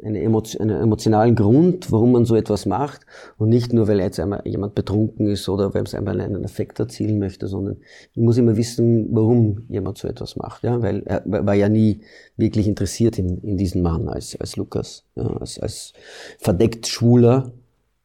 eine 0.04 0.20
Emotion, 0.22 0.62
einen 0.62 0.82
emotionalen 0.82 1.34
Grund, 1.34 1.90
warum 1.92 2.12
man 2.12 2.24
so 2.24 2.34
etwas 2.36 2.64
macht. 2.64 3.02
Und 3.38 3.48
nicht 3.48 3.72
nur, 3.72 3.88
weil 3.88 4.00
jetzt 4.00 4.18
einmal 4.20 4.42
jemand 4.44 4.74
betrunken 4.74 5.26
ist 5.28 5.48
oder 5.48 5.74
weil 5.74 5.84
es 5.84 5.94
einmal 5.94 6.20
einen 6.20 6.44
Effekt 6.44 6.78
erzielen 6.78 7.18
möchte, 7.18 7.48
sondern 7.48 7.78
ich 8.12 8.22
muss 8.22 8.38
immer 8.38 8.56
wissen, 8.56 9.08
warum 9.10 9.64
jemand 9.68 9.98
so 9.98 10.08
etwas 10.08 10.36
macht, 10.36 10.62
ja, 10.62 10.80
weil 10.80 11.02
er 11.04 11.22
war 11.26 11.54
ja 11.54 11.68
nie 11.68 12.00
wirklich 12.36 12.66
interessiert 12.66 13.18
in, 13.18 13.38
in 13.42 13.56
diesen 13.56 13.82
Mann 13.82 14.08
als, 14.08 14.38
als 14.40 14.56
Lukas, 14.56 15.04
ja, 15.14 15.26
als, 15.26 15.58
als 15.58 15.92
verdeckt 16.38 16.86
schwuler 16.86 17.52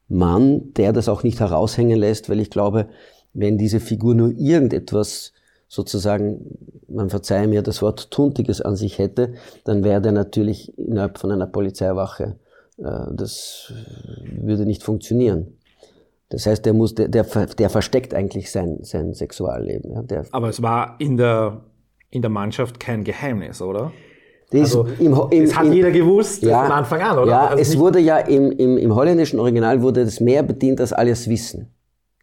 Mann, 0.07 0.73
der 0.73 0.91
das 0.91 1.07
auch 1.07 1.23
nicht 1.23 1.39
heraushängen 1.39 1.97
lässt, 1.97 2.29
weil 2.29 2.39
ich 2.39 2.49
glaube, 2.49 2.87
wenn 3.33 3.57
diese 3.57 3.79
Figur 3.79 4.15
nur 4.15 4.31
irgendetwas 4.37 5.31
sozusagen, 5.71 6.57
man 6.89 7.09
verzeihe 7.09 7.47
mir 7.47 7.61
das 7.61 7.81
Wort 7.81 8.11
Tuntiges 8.11 8.59
an 8.59 8.75
sich 8.75 8.97
hätte, 8.99 9.35
dann 9.63 9.85
wäre 9.85 10.01
der 10.01 10.11
natürlich 10.11 10.77
innerhalb 10.77 11.17
von 11.17 11.31
einer 11.31 11.47
Polizeiwache. 11.47 12.35
Äh, 12.77 13.05
das 13.13 13.71
würde 14.41 14.65
nicht 14.65 14.83
funktionieren. 14.83 15.57
Das 16.27 16.45
heißt, 16.45 16.65
der 16.65 16.73
muss, 16.73 16.93
der, 16.95 17.07
der, 17.07 17.23
der 17.23 17.69
versteckt 17.69 18.13
eigentlich 18.13 18.51
sein, 18.51 18.79
sein 18.81 19.13
Sexualleben. 19.13 19.91
Ja, 19.93 20.01
der, 20.01 20.25
Aber 20.31 20.49
es 20.49 20.61
war 20.61 20.97
in 20.99 21.15
der, 21.15 21.61
in 22.09 22.21
der 22.21 22.31
Mannschaft 22.31 22.77
kein 22.77 23.05
Geheimnis, 23.05 23.61
oder? 23.61 23.93
Das 24.49 24.61
also, 24.61 24.87
im, 24.99 25.17
im, 25.29 25.45
das 25.45 25.55
hat 25.55 25.67
im, 25.67 25.71
jeder 25.71 25.91
gewusst 25.91 26.43
ja, 26.43 26.63
von 26.63 26.71
Anfang 26.73 27.01
an, 27.01 27.17
oder? 27.17 27.31
Ja, 27.31 27.47
also 27.47 27.61
es 27.61 27.77
wurde 27.77 27.99
ja 27.99 28.17
im, 28.17 28.51
im, 28.51 28.77
im 28.77 28.93
holländischen 28.93 29.39
Original 29.39 29.81
wurde 29.81 30.03
das 30.03 30.19
mehr 30.19 30.43
bedient 30.43 30.81
als 30.81 30.91
alles 30.91 31.29
Wissen. 31.29 31.73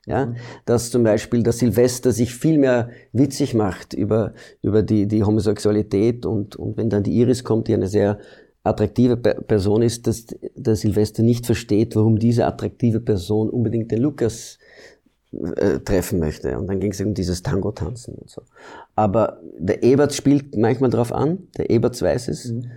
Ja, 0.09 0.27
mhm. 0.27 0.37
dass 0.65 0.91
zum 0.91 1.03
Beispiel 1.03 1.43
der 1.43 1.53
Silvester 1.53 2.13
sich 2.13 2.35
viel 2.35 2.59
mehr 2.59 2.91
witzig 3.13 3.55
macht 3.55 3.93
über, 3.93 4.33
über 4.63 4.83
die, 4.83 5.07
die 5.07 5.23
Homosexualität 5.23 6.25
und, 6.25 6.57
und 6.57 6.77
wenn 6.77 6.89
dann 6.89 7.03
die 7.03 7.13
Iris 7.13 7.45
kommt, 7.45 7.69
die 7.69 7.75
eine 7.75 7.89
sehr 7.89 8.19
attraktive 8.65 9.17
Person 9.17 9.83
ist, 9.83 10.07
dass 10.07 10.27
der 10.55 10.77
Silvester 10.77 11.23
nicht 11.23 11.47
versteht, 11.47 11.95
warum 11.97 12.19
diese 12.19 12.47
attraktive 12.47 13.01
Person 13.01 13.51
unbedingt 13.51 13.91
den 13.91 14.01
Lukas 14.01 14.59
äh, 15.33 15.81
treffen 15.81 16.19
möchte. 16.21 16.59
Und 16.59 16.69
dann 16.69 16.81
ging 16.81 16.93
es 16.93 17.01
um 17.01 17.15
dieses 17.15 17.43
Tango-Tanzen 17.43 18.15
und 18.15 18.31
so. 18.31 18.43
Aber 18.95 19.41
der 19.59 19.83
Ebert 19.83 20.15
spielt 20.15 20.57
manchmal 20.57 20.91
drauf 20.91 21.13
an, 21.13 21.49
der 21.57 21.71
Ebert 21.71 22.01
weiß 22.01 22.29
es. 22.29 22.47
Mhm. 22.47 22.71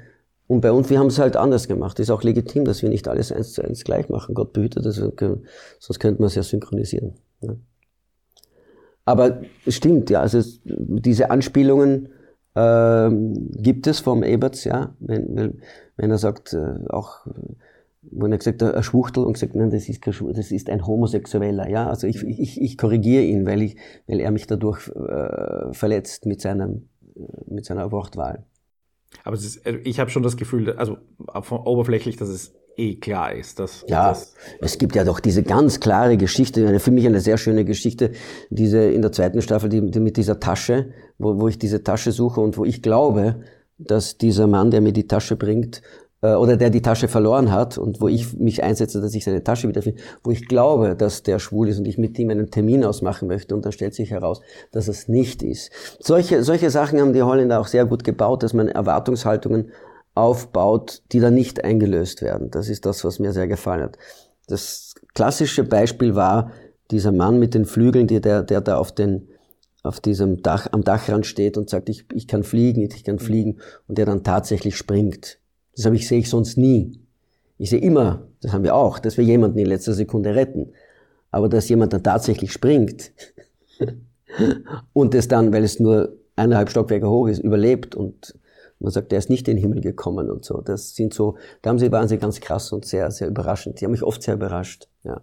Und 0.51 0.59
bei 0.59 0.73
uns, 0.73 0.89
wir 0.89 0.99
haben 0.99 1.07
es 1.07 1.17
halt 1.17 1.37
anders 1.37 1.69
gemacht. 1.69 1.97
Ist 2.01 2.09
auch 2.09 2.23
legitim, 2.23 2.65
dass 2.65 2.81
wir 2.81 2.89
nicht 2.89 3.07
alles 3.07 3.31
eins 3.31 3.53
zu 3.53 3.63
eins 3.63 3.85
gleich 3.85 4.09
machen. 4.09 4.35
Gott 4.35 4.51
behüte 4.51 4.81
das, 4.81 4.97
sonst 4.97 5.99
könnte 6.01 6.21
man 6.21 6.27
es 6.27 6.35
ja 6.35 6.43
synchronisieren. 6.43 7.13
Ja. 7.39 7.55
Aber 9.05 9.43
es 9.65 9.75
stimmt, 9.75 10.09
ja, 10.09 10.19
also 10.19 10.41
diese 10.65 11.31
Anspielungen 11.31 12.09
äh, 12.55 13.09
gibt 13.61 13.87
es 13.87 14.01
vom 14.01 14.23
Eberts, 14.23 14.65
ja, 14.65 14.93
wenn, 14.99 15.61
wenn 15.95 16.11
er 16.11 16.17
sagt, 16.17 16.51
äh, 16.51 16.85
auch, 16.89 17.25
wenn 18.01 18.33
er 18.33 18.37
gesagt 18.37 18.61
hat, 18.61 18.75
ein 18.75 18.83
Schwuchtel 18.83 19.23
und 19.23 19.33
gesagt, 19.33 19.55
nein, 19.55 19.69
das 19.69 19.87
ist 19.87 20.01
kein 20.01 20.13
Schwuchtel, 20.13 20.35
das 20.35 20.51
ist 20.51 20.69
ein 20.69 20.85
Homosexueller, 20.85 21.69
ja, 21.69 21.87
also 21.87 22.07
ich, 22.07 22.21
ich, 22.23 22.59
ich 22.59 22.77
korrigiere 22.77 23.23
ihn, 23.23 23.45
weil 23.45 23.61
ich, 23.61 23.77
weil 24.05 24.19
er 24.19 24.31
mich 24.31 24.47
dadurch 24.47 24.89
äh, 24.89 25.71
verletzt 25.71 26.25
mit 26.25 26.41
seinem, 26.41 26.89
mit 27.47 27.63
seiner 27.63 27.93
Wortwahl. 27.93 28.43
Aber 29.23 29.35
ist, 29.35 29.65
äh, 29.65 29.77
ich 29.83 29.99
habe 29.99 30.09
schon 30.09 30.23
das 30.23 30.37
Gefühl, 30.37 30.71
also 30.73 30.97
oberflächlich, 31.27 32.17
dass 32.17 32.29
es 32.29 32.53
eh 32.77 32.95
klar 32.95 33.33
ist. 33.33 33.59
Dass, 33.59 33.85
ja, 33.87 34.09
dass 34.09 34.35
es 34.59 34.77
gibt 34.77 34.95
ja 34.95 35.03
doch 35.03 35.19
diese 35.19 35.43
ganz 35.43 35.79
klare 35.79 36.17
Geschichte, 36.17 36.67
eine, 36.67 36.79
für 36.79 36.91
mich 36.91 37.05
eine 37.05 37.19
sehr 37.19 37.37
schöne 37.37 37.65
Geschichte, 37.65 38.11
diese 38.49 38.83
in 38.83 39.01
der 39.01 39.11
zweiten 39.11 39.41
Staffel, 39.41 39.69
die, 39.69 39.91
die 39.91 39.99
mit 39.99 40.17
dieser 40.17 40.39
Tasche, 40.39 40.93
wo, 41.17 41.39
wo 41.39 41.47
ich 41.47 41.59
diese 41.59 41.83
Tasche 41.83 42.11
suche 42.11 42.41
und 42.41 42.57
wo 42.57 42.65
ich 42.65 42.81
glaube, 42.81 43.41
dass 43.77 44.17
dieser 44.17 44.47
Mann, 44.47 44.71
der 44.71 44.81
mir 44.81 44.93
die 44.93 45.07
Tasche 45.07 45.35
bringt, 45.35 45.81
äh, 46.21 46.33
oder 46.33 46.57
der 46.57 46.69
die 46.69 46.81
Tasche 46.81 47.07
verloren 47.07 47.51
hat 47.51 47.77
und 47.77 48.01
wo 48.01 48.07
ich 48.07 48.37
mich 48.37 48.63
einsetze, 48.63 49.01
dass 49.01 49.13
ich 49.13 49.25
seine 49.25 49.43
Tasche 49.43 49.67
wiederfinde, 49.67 50.01
wo 50.23 50.31
ich 50.31 50.47
glaube, 50.47 50.95
dass 50.95 51.23
der 51.23 51.39
schwul 51.39 51.69
ist 51.69 51.79
und 51.79 51.87
ich 51.87 51.97
mit 51.97 52.17
ihm 52.19 52.29
einen 52.29 52.51
Termin 52.51 52.83
ausmachen 52.83 53.27
möchte 53.27 53.55
und 53.55 53.65
dann 53.65 53.71
stellt 53.71 53.93
sich 53.93 54.11
heraus, 54.11 54.41
dass 54.71 54.87
es 54.87 55.07
nicht 55.07 55.43
ist. 55.43 55.71
Solche, 55.99 56.43
solche 56.43 56.69
Sachen 56.69 56.99
haben 56.99 57.13
die 57.13 57.23
Holländer 57.23 57.59
auch 57.59 57.67
sehr 57.67 57.85
gut 57.85 58.03
gebaut, 58.03 58.43
dass 58.43 58.53
man 58.53 58.67
Erwartungshaltungen 58.67 59.71
aufbaut, 60.13 61.01
die 61.11 61.19
dann 61.19 61.33
nicht 61.33 61.63
eingelöst 61.63 62.21
werden. 62.21 62.51
Das 62.51 62.69
ist 62.69 62.85
das, 62.85 63.03
was 63.03 63.19
mir 63.19 63.31
sehr 63.31 63.47
gefallen 63.47 63.83
hat. 63.83 63.97
Das 64.47 64.93
klassische 65.13 65.63
Beispiel 65.63 66.15
war 66.15 66.51
dieser 66.91 67.13
Mann 67.13 67.39
mit 67.39 67.53
den 67.53 67.65
Flügeln, 67.65 68.07
der, 68.07 68.43
der 68.43 68.61
da 68.61 68.77
auf 68.77 68.91
den 68.91 69.27
auf 69.83 69.99
diesem 69.99 70.43
Dach, 70.43 70.67
am 70.71 70.83
Dachrand 70.83 71.25
steht 71.25 71.57
und 71.57 71.69
sagt, 71.69 71.89
ich, 71.89 72.05
ich 72.13 72.27
kann 72.27 72.43
fliegen, 72.43 72.81
ich 72.81 73.03
kann 73.03 73.17
fliegen, 73.17 73.59
und 73.87 73.97
der 73.97 74.05
dann 74.05 74.23
tatsächlich 74.23 74.77
springt. 74.77 75.39
Das 75.75 75.85
habe 75.85 75.95
ich, 75.95 76.07
sehe 76.07 76.19
ich 76.19 76.29
sonst 76.29 76.57
nie. 76.57 76.99
Ich 77.57 77.69
sehe 77.69 77.79
immer, 77.79 78.27
das 78.41 78.53
haben 78.53 78.63
wir 78.63 78.75
auch, 78.75 78.99
dass 78.99 79.17
wir 79.17 79.23
jemanden 79.23 79.59
in 79.59 79.67
letzter 79.67 79.93
Sekunde 79.93 80.35
retten. 80.35 80.73
Aber 81.31 81.47
dass 81.47 81.69
jemand 81.69 81.93
dann 81.93 82.03
tatsächlich 82.03 82.51
springt 82.51 83.11
und 84.93 85.15
es 85.15 85.27
dann, 85.27 85.53
weil 85.53 85.63
es 85.63 85.79
nur 85.79 86.17
eineinhalb 86.35 86.69
Stockwerke 86.69 87.09
hoch 87.09 87.27
ist, 87.27 87.39
überlebt 87.39 87.95
und 87.95 88.35
man 88.79 88.91
sagt, 88.91 89.11
der 89.11 89.19
ist 89.19 89.29
nicht 89.29 89.47
in 89.47 89.57
den 89.57 89.61
Himmel 89.61 89.81
gekommen 89.81 90.29
und 90.29 90.43
so. 90.43 90.61
Das 90.61 90.95
sind 90.95 91.13
so, 91.13 91.37
da 91.61 91.69
haben 91.69 91.79
sie, 91.79 91.91
waren 91.91 92.07
sie 92.07 92.17
ganz 92.17 92.41
krass 92.41 92.71
und 92.71 92.85
sehr, 92.85 93.11
sehr 93.11 93.27
überraschend. 93.27 93.79
Die 93.79 93.85
haben 93.85 93.91
mich 93.91 94.03
oft 94.03 94.23
sehr 94.23 94.33
überrascht, 94.33 94.89
ja. 95.03 95.21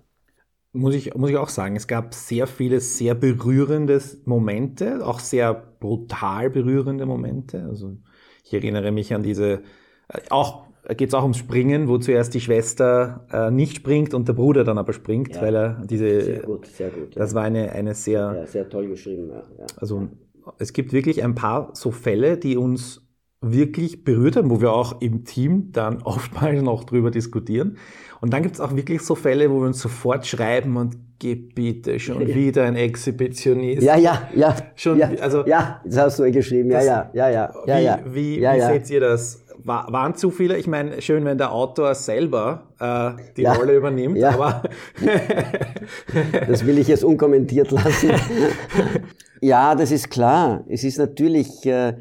Muss 0.73 0.95
ich, 0.95 1.14
muss 1.14 1.31
ich 1.31 1.37
auch 1.39 1.49
sagen, 1.49 1.77
es 1.77 1.87
gab 1.87 2.14
sehr 2.14 2.47
viele 2.47 2.81
sehr 2.81 3.14
berührende 3.14 4.01
Momente, 4.27 5.05
auch 5.05 5.18
sehr 5.18 5.55
brutal 5.55 6.51
berührende 6.51 7.07
Momente. 7.07 7.64
Also 7.64 7.97
ich 8.45 8.53
erinnere 8.53 8.93
mich 8.93 9.14
an 9.14 9.23
diese 9.23 9.62
auch 10.31 10.69
geht 10.97 11.09
es 11.09 11.15
auch 11.15 11.23
ums 11.23 11.37
Springen, 11.37 11.89
wo 11.89 11.99
zuerst 11.99 12.33
die 12.35 12.41
Schwester 12.41 13.27
äh, 13.31 13.51
nicht 13.51 13.77
springt 13.77 14.15
und 14.15 14.27
der 14.27 14.33
Bruder 14.33 14.65
dann 14.65 14.79
aber 14.79 14.93
springt, 14.93 15.35
ja, 15.35 15.43
weil 15.43 15.55
er 15.55 15.83
diese. 15.85 16.21
Sehr 16.21 16.41
gut, 16.41 16.67
sehr 16.67 16.91
gut. 16.91 17.17
Das 17.17 17.33
ja. 17.33 17.37
war 17.37 17.43
eine, 17.45 17.73
eine 17.73 17.95
sehr. 17.95 18.35
Ja, 18.37 18.47
sehr 18.47 18.69
toll 18.69 18.89
geschrieben, 18.89 19.31
ja. 19.31 19.67
Also 19.77 20.09
es 20.59 20.73
gibt 20.73 20.93
wirklich 20.93 21.23
ein 21.23 21.35
paar 21.35 21.71
so 21.75 21.91
Fälle, 21.91 22.39
die 22.39 22.57
uns 22.57 23.03
wirklich 23.41 24.03
berührt 24.03 24.37
haben, 24.37 24.51
wo 24.51 24.61
wir 24.61 24.73
auch 24.73 25.01
im 25.01 25.25
Team 25.25 25.71
dann 25.73 26.03
oftmals 26.05 26.63
noch 26.63 26.85
drüber 26.85 27.11
diskutieren. 27.11 27.77
Und 28.21 28.33
dann 28.33 28.43
gibt 28.43 28.57
es 28.57 28.61
auch 28.61 28.75
wirklich 28.75 29.03
so 29.03 29.15
Fälle, 29.15 29.51
wo 29.51 29.61
wir 29.61 29.67
uns 29.67 29.81
sofort 29.81 30.27
schreiben 30.27 30.77
und 30.77 30.97
Gebiete, 31.21 31.99
schon 32.01 32.27
wieder 32.27 32.65
ein 32.65 32.77
Exhibitionist. 32.77 33.83
Ja, 33.83 33.97
ja, 33.97 34.29
ja. 34.35 34.57
Schon, 34.75 34.99
ja, 34.99 35.11
also, 35.21 35.45
ja, 35.47 35.81
das 35.85 35.99
hast 35.99 36.19
du 36.19 36.31
geschrieben. 36.31 36.71
Ja, 36.71 36.83
ja, 36.83 37.11
ja, 37.13 37.29
ja. 37.29 37.53
Wie, 37.65 37.71
ja, 37.71 37.79
ja. 37.79 38.01
wie, 38.05 38.41
ja, 38.41 38.55
wie 38.55 38.59
ja. 38.59 38.69
seht 38.69 38.91
ihr 38.91 39.01
das? 39.01 39.45
War, 39.65 39.93
waren 39.93 40.15
zu 40.15 40.31
viele? 40.31 40.57
Ich 40.57 40.67
meine, 40.67 41.01
schön, 41.03 41.25
wenn 41.25 41.39
der 41.39 41.53
Autor 41.53 41.95
selber 41.95 42.69
äh, 42.79 43.23
die 43.37 43.43
Ja. 43.43 43.53
Rolle 43.55 43.75
übernimmt, 43.77 44.17
Ja. 44.17 44.31
aber 44.31 44.63
Das 46.47 46.65
will 46.67 46.79
ich 46.79 46.89
jetzt 46.89 47.05
unkommentiert 47.05 47.71
lassen. 47.71 48.11
ja, 49.41 49.75
das 49.75 49.91
ist 49.91 50.11
klar. 50.11 50.65
Es 50.69 50.85
ist 50.85 50.99
natürlich, 50.99 51.65
äh, 51.67 51.95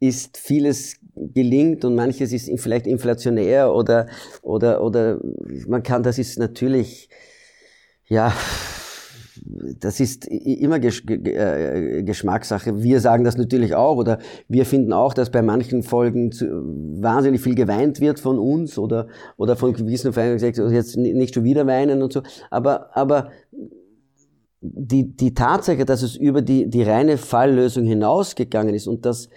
ist 0.00 0.36
vieles 0.36 0.96
gelingt 1.14 1.84
und 1.84 1.94
manches 1.94 2.32
ist 2.32 2.50
vielleicht 2.60 2.86
inflationär 2.86 3.72
oder, 3.72 4.06
oder, 4.42 4.82
oder 4.82 5.18
man 5.66 5.82
kann, 5.82 6.02
das 6.02 6.18
ist 6.18 6.38
natürlich, 6.38 7.08
ja, 8.06 8.32
das 9.80 10.00
ist 10.00 10.26
immer 10.26 10.78
Gesch 10.78 11.04
ge- 11.06 11.18
ge- 11.18 11.34
äh, 11.34 12.02
Geschmackssache. 12.02 12.82
Wir 12.82 13.00
sagen 13.00 13.24
das 13.24 13.36
natürlich 13.36 13.74
auch 13.74 13.96
oder 13.96 14.18
wir 14.48 14.64
finden 14.66 14.92
auch, 14.92 15.14
dass 15.14 15.30
bei 15.30 15.42
manchen 15.42 15.82
Folgen 15.82 16.32
zu, 16.32 16.46
wahnsinnig 17.00 17.40
viel 17.40 17.54
geweint 17.54 18.00
wird 18.00 18.18
von 18.20 18.38
uns 18.38 18.78
oder, 18.78 19.08
oder 19.36 19.56
von 19.56 19.72
gewissen 19.72 20.12
Fans 20.12 20.42
gesagt, 20.42 20.72
jetzt 20.72 20.96
ni- 20.96 21.12
nicht 21.14 21.34
schon 21.34 21.44
wieder 21.44 21.66
weinen 21.66 22.02
und 22.02 22.12
so. 22.12 22.22
Aber, 22.50 22.96
aber 22.96 23.30
die, 24.60 25.16
die 25.16 25.34
Tatsache, 25.34 25.84
dass 25.84 26.02
es 26.02 26.16
über 26.16 26.42
die, 26.42 26.68
die 26.68 26.82
reine 26.82 27.18
Falllösung 27.18 27.84
hinausgegangen 27.84 28.74
ist 28.74 28.86
und 28.86 29.04
dass 29.06 29.28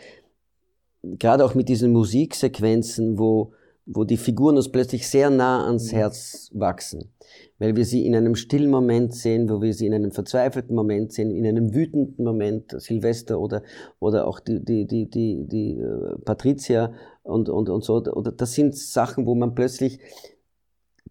gerade 1.04 1.46
auch 1.46 1.56
mit 1.56 1.70
diesen 1.70 1.92
Musiksequenzen, 1.92 3.18
wo, 3.20 3.52
wo 3.92 4.04
die 4.04 4.18
Figuren 4.18 4.56
uns 4.56 4.70
plötzlich 4.72 5.08
sehr 5.08 5.32
nah 5.32 5.66
ans 5.66 5.92
Herz 5.92 6.52
wachsen, 6.54 7.10
weil 7.58 7.76
wir 7.76 7.86
sie 7.86 8.06
in 8.06 8.16
einem 8.16 8.36
stillen 8.36 8.70
Moment 8.70 9.16
sehen, 9.16 9.50
wo 9.50 9.62
wir 9.62 9.74
sie 9.74 9.88
in 9.88 9.96
einem 9.96 10.12
verzweifelten 10.12 10.76
Moment 10.76 11.12
sehen, 11.12 11.32
in 11.32 11.48
einem 11.48 11.74
wütenden 11.74 12.24
Moment, 12.24 12.80
Silvester 12.80 13.40
oder, 13.40 13.64
oder 14.00 14.28
auch 14.28 14.40
die, 14.40 14.64
die, 14.64 14.86
die, 14.86 15.10
die, 15.10 15.48
die 15.48 15.80
äh, 15.80 16.18
Patricia 16.24 16.94
und, 17.24 17.50
und, 17.50 17.70
und 17.70 17.84
so, 17.84 17.96
oder 17.96 18.32
das 18.32 18.54
sind 18.54 18.78
Sachen, 18.78 19.26
wo 19.26 19.34
man 19.34 19.56
plötzlich 19.56 20.00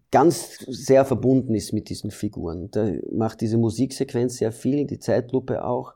ganz 0.09 0.59
sehr 0.67 1.03
verbunden 1.03 1.55
ist 1.55 1.73
mit 1.73 1.89
diesen 1.89 2.11
Figuren. 2.11 2.71
Da 2.71 2.89
macht 3.11 3.41
diese 3.41 3.57
Musiksequenz 3.57 4.37
sehr 4.37 4.53
viel, 4.53 4.87
die 4.87 4.99
Zeitlupe 4.99 5.65
auch. 5.65 5.93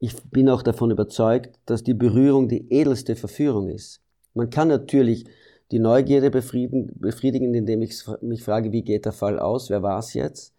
Ich 0.00 0.20
bin 0.24 0.48
auch 0.48 0.62
davon 0.62 0.90
überzeugt, 0.90 1.60
dass 1.66 1.84
die 1.84 1.94
Berührung 1.94 2.48
die 2.48 2.72
edelste 2.72 3.14
Verführung 3.14 3.68
ist. 3.68 4.00
Man 4.34 4.48
kann 4.48 4.68
natürlich 4.68 5.26
die 5.72 5.78
Neugierde 5.78 6.30
befriedigen, 6.30 6.92
befriedigen 6.94 7.54
indem 7.54 7.82
ich 7.82 8.04
mich 8.20 8.44
frage, 8.44 8.72
wie 8.72 8.82
geht 8.82 9.06
der 9.06 9.12
Fall 9.12 9.38
aus, 9.38 9.70
wer 9.70 9.82
war 9.82 9.98
es 9.98 10.14
jetzt? 10.14 10.54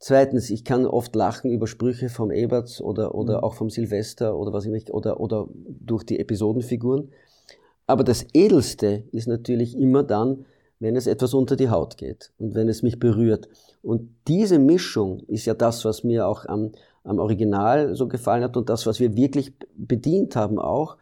Zweitens, 0.00 0.48
ich 0.48 0.64
kann 0.64 0.86
oft 0.86 1.14
lachen 1.14 1.50
über 1.50 1.66
Sprüche 1.66 2.08
vom 2.08 2.30
Eberts 2.30 2.80
oder, 2.80 3.14
oder 3.14 3.44
auch 3.44 3.54
vom 3.54 3.68
Silvester 3.68 4.36
oder 4.36 4.52
was 4.52 4.64
ich 4.64 4.92
oder, 4.92 5.20
oder 5.20 5.48
durch 5.52 6.04
die 6.04 6.18
Episodenfiguren. 6.18 7.10
Aber 7.86 8.04
das 8.04 8.26
Edelste 8.32 9.04
ist 9.12 9.28
natürlich 9.28 9.76
immer 9.76 10.02
dann, 10.02 10.46
wenn 10.80 10.96
es 10.96 11.06
etwas 11.06 11.34
unter 11.34 11.56
die 11.56 11.68
Haut 11.68 11.96
geht 11.96 12.32
und 12.38 12.54
wenn 12.54 12.68
es 12.68 12.82
mich 12.82 12.98
berührt. 12.98 13.48
Und 13.82 14.10
diese 14.28 14.58
Mischung 14.58 15.20
ist 15.26 15.46
ja 15.46 15.54
das, 15.54 15.84
was 15.84 16.04
mir 16.04 16.26
auch 16.26 16.46
am, 16.46 16.72
am 17.02 17.18
Original 17.18 17.94
so 17.96 18.06
gefallen 18.08 18.44
hat 18.44 18.56
und 18.56 18.68
das, 18.68 18.86
was 18.86 19.00
wir 19.00 19.16
wirklich 19.16 19.52
bedient 19.76 20.36
haben 20.36 20.58
auch. 20.58 20.96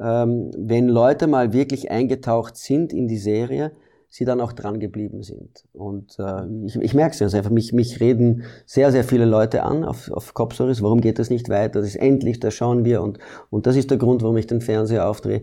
Ähm, 0.00 0.50
wenn 0.56 0.88
Leute 0.88 1.26
mal 1.26 1.52
wirklich 1.52 1.90
eingetaucht 1.90 2.56
sind 2.56 2.92
in 2.92 3.08
die 3.08 3.18
Serie, 3.18 3.72
sie 4.10 4.24
dann 4.24 4.40
auch 4.40 4.52
dran 4.52 4.80
geblieben 4.80 5.22
sind. 5.22 5.64
Und 5.74 6.18
äh, 6.18 6.46
ich, 6.64 6.76
ich 6.76 6.94
merke 6.94 7.12
es 7.12 7.32
ja 7.32 7.38
einfach, 7.38 7.50
mich, 7.50 7.72
mich 7.74 8.00
reden 8.00 8.44
sehr, 8.64 8.90
sehr 8.90 9.04
viele 9.04 9.26
Leute 9.26 9.64
an 9.64 9.84
auf, 9.84 10.10
auf 10.10 10.32
Cop 10.32 10.54
Stories, 10.54 10.82
warum 10.82 11.02
geht 11.02 11.18
das 11.18 11.28
nicht 11.28 11.50
weiter, 11.50 11.80
das 11.80 11.88
ist 11.88 11.96
endlich, 11.96 12.40
da 12.40 12.50
schauen 12.50 12.84
wir 12.86 13.02
und, 13.02 13.18
und 13.50 13.66
das 13.66 13.76
ist 13.76 13.90
der 13.90 13.98
Grund, 13.98 14.22
warum 14.22 14.38
ich 14.38 14.46
den 14.46 14.62
Fernseher 14.62 15.08
aufdrehe. 15.08 15.42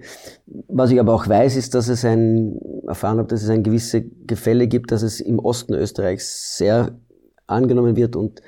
Was 0.68 0.90
ich 0.90 1.00
aber 1.00 1.14
auch 1.14 1.28
weiß, 1.28 1.56
ist, 1.58 1.76
dass 1.76 1.90
es 1.90 2.04
ein, 2.04 2.60
erfahren 2.88 3.20
habe, 3.20 3.28
dass 3.28 3.44
es 3.44 3.50
ein 3.50 3.62
gewisse 3.62 4.02
Gefälle 4.02 4.68
gibt, 4.68 4.92
dass 4.92 5.04
es 5.04 5.20
im 5.20 5.38
Osten 5.38 5.76
Österreichs 5.76 6.58
sehr 6.58 6.98
angenommen 7.46 7.96
wird 7.96 8.16
und, 8.16 8.42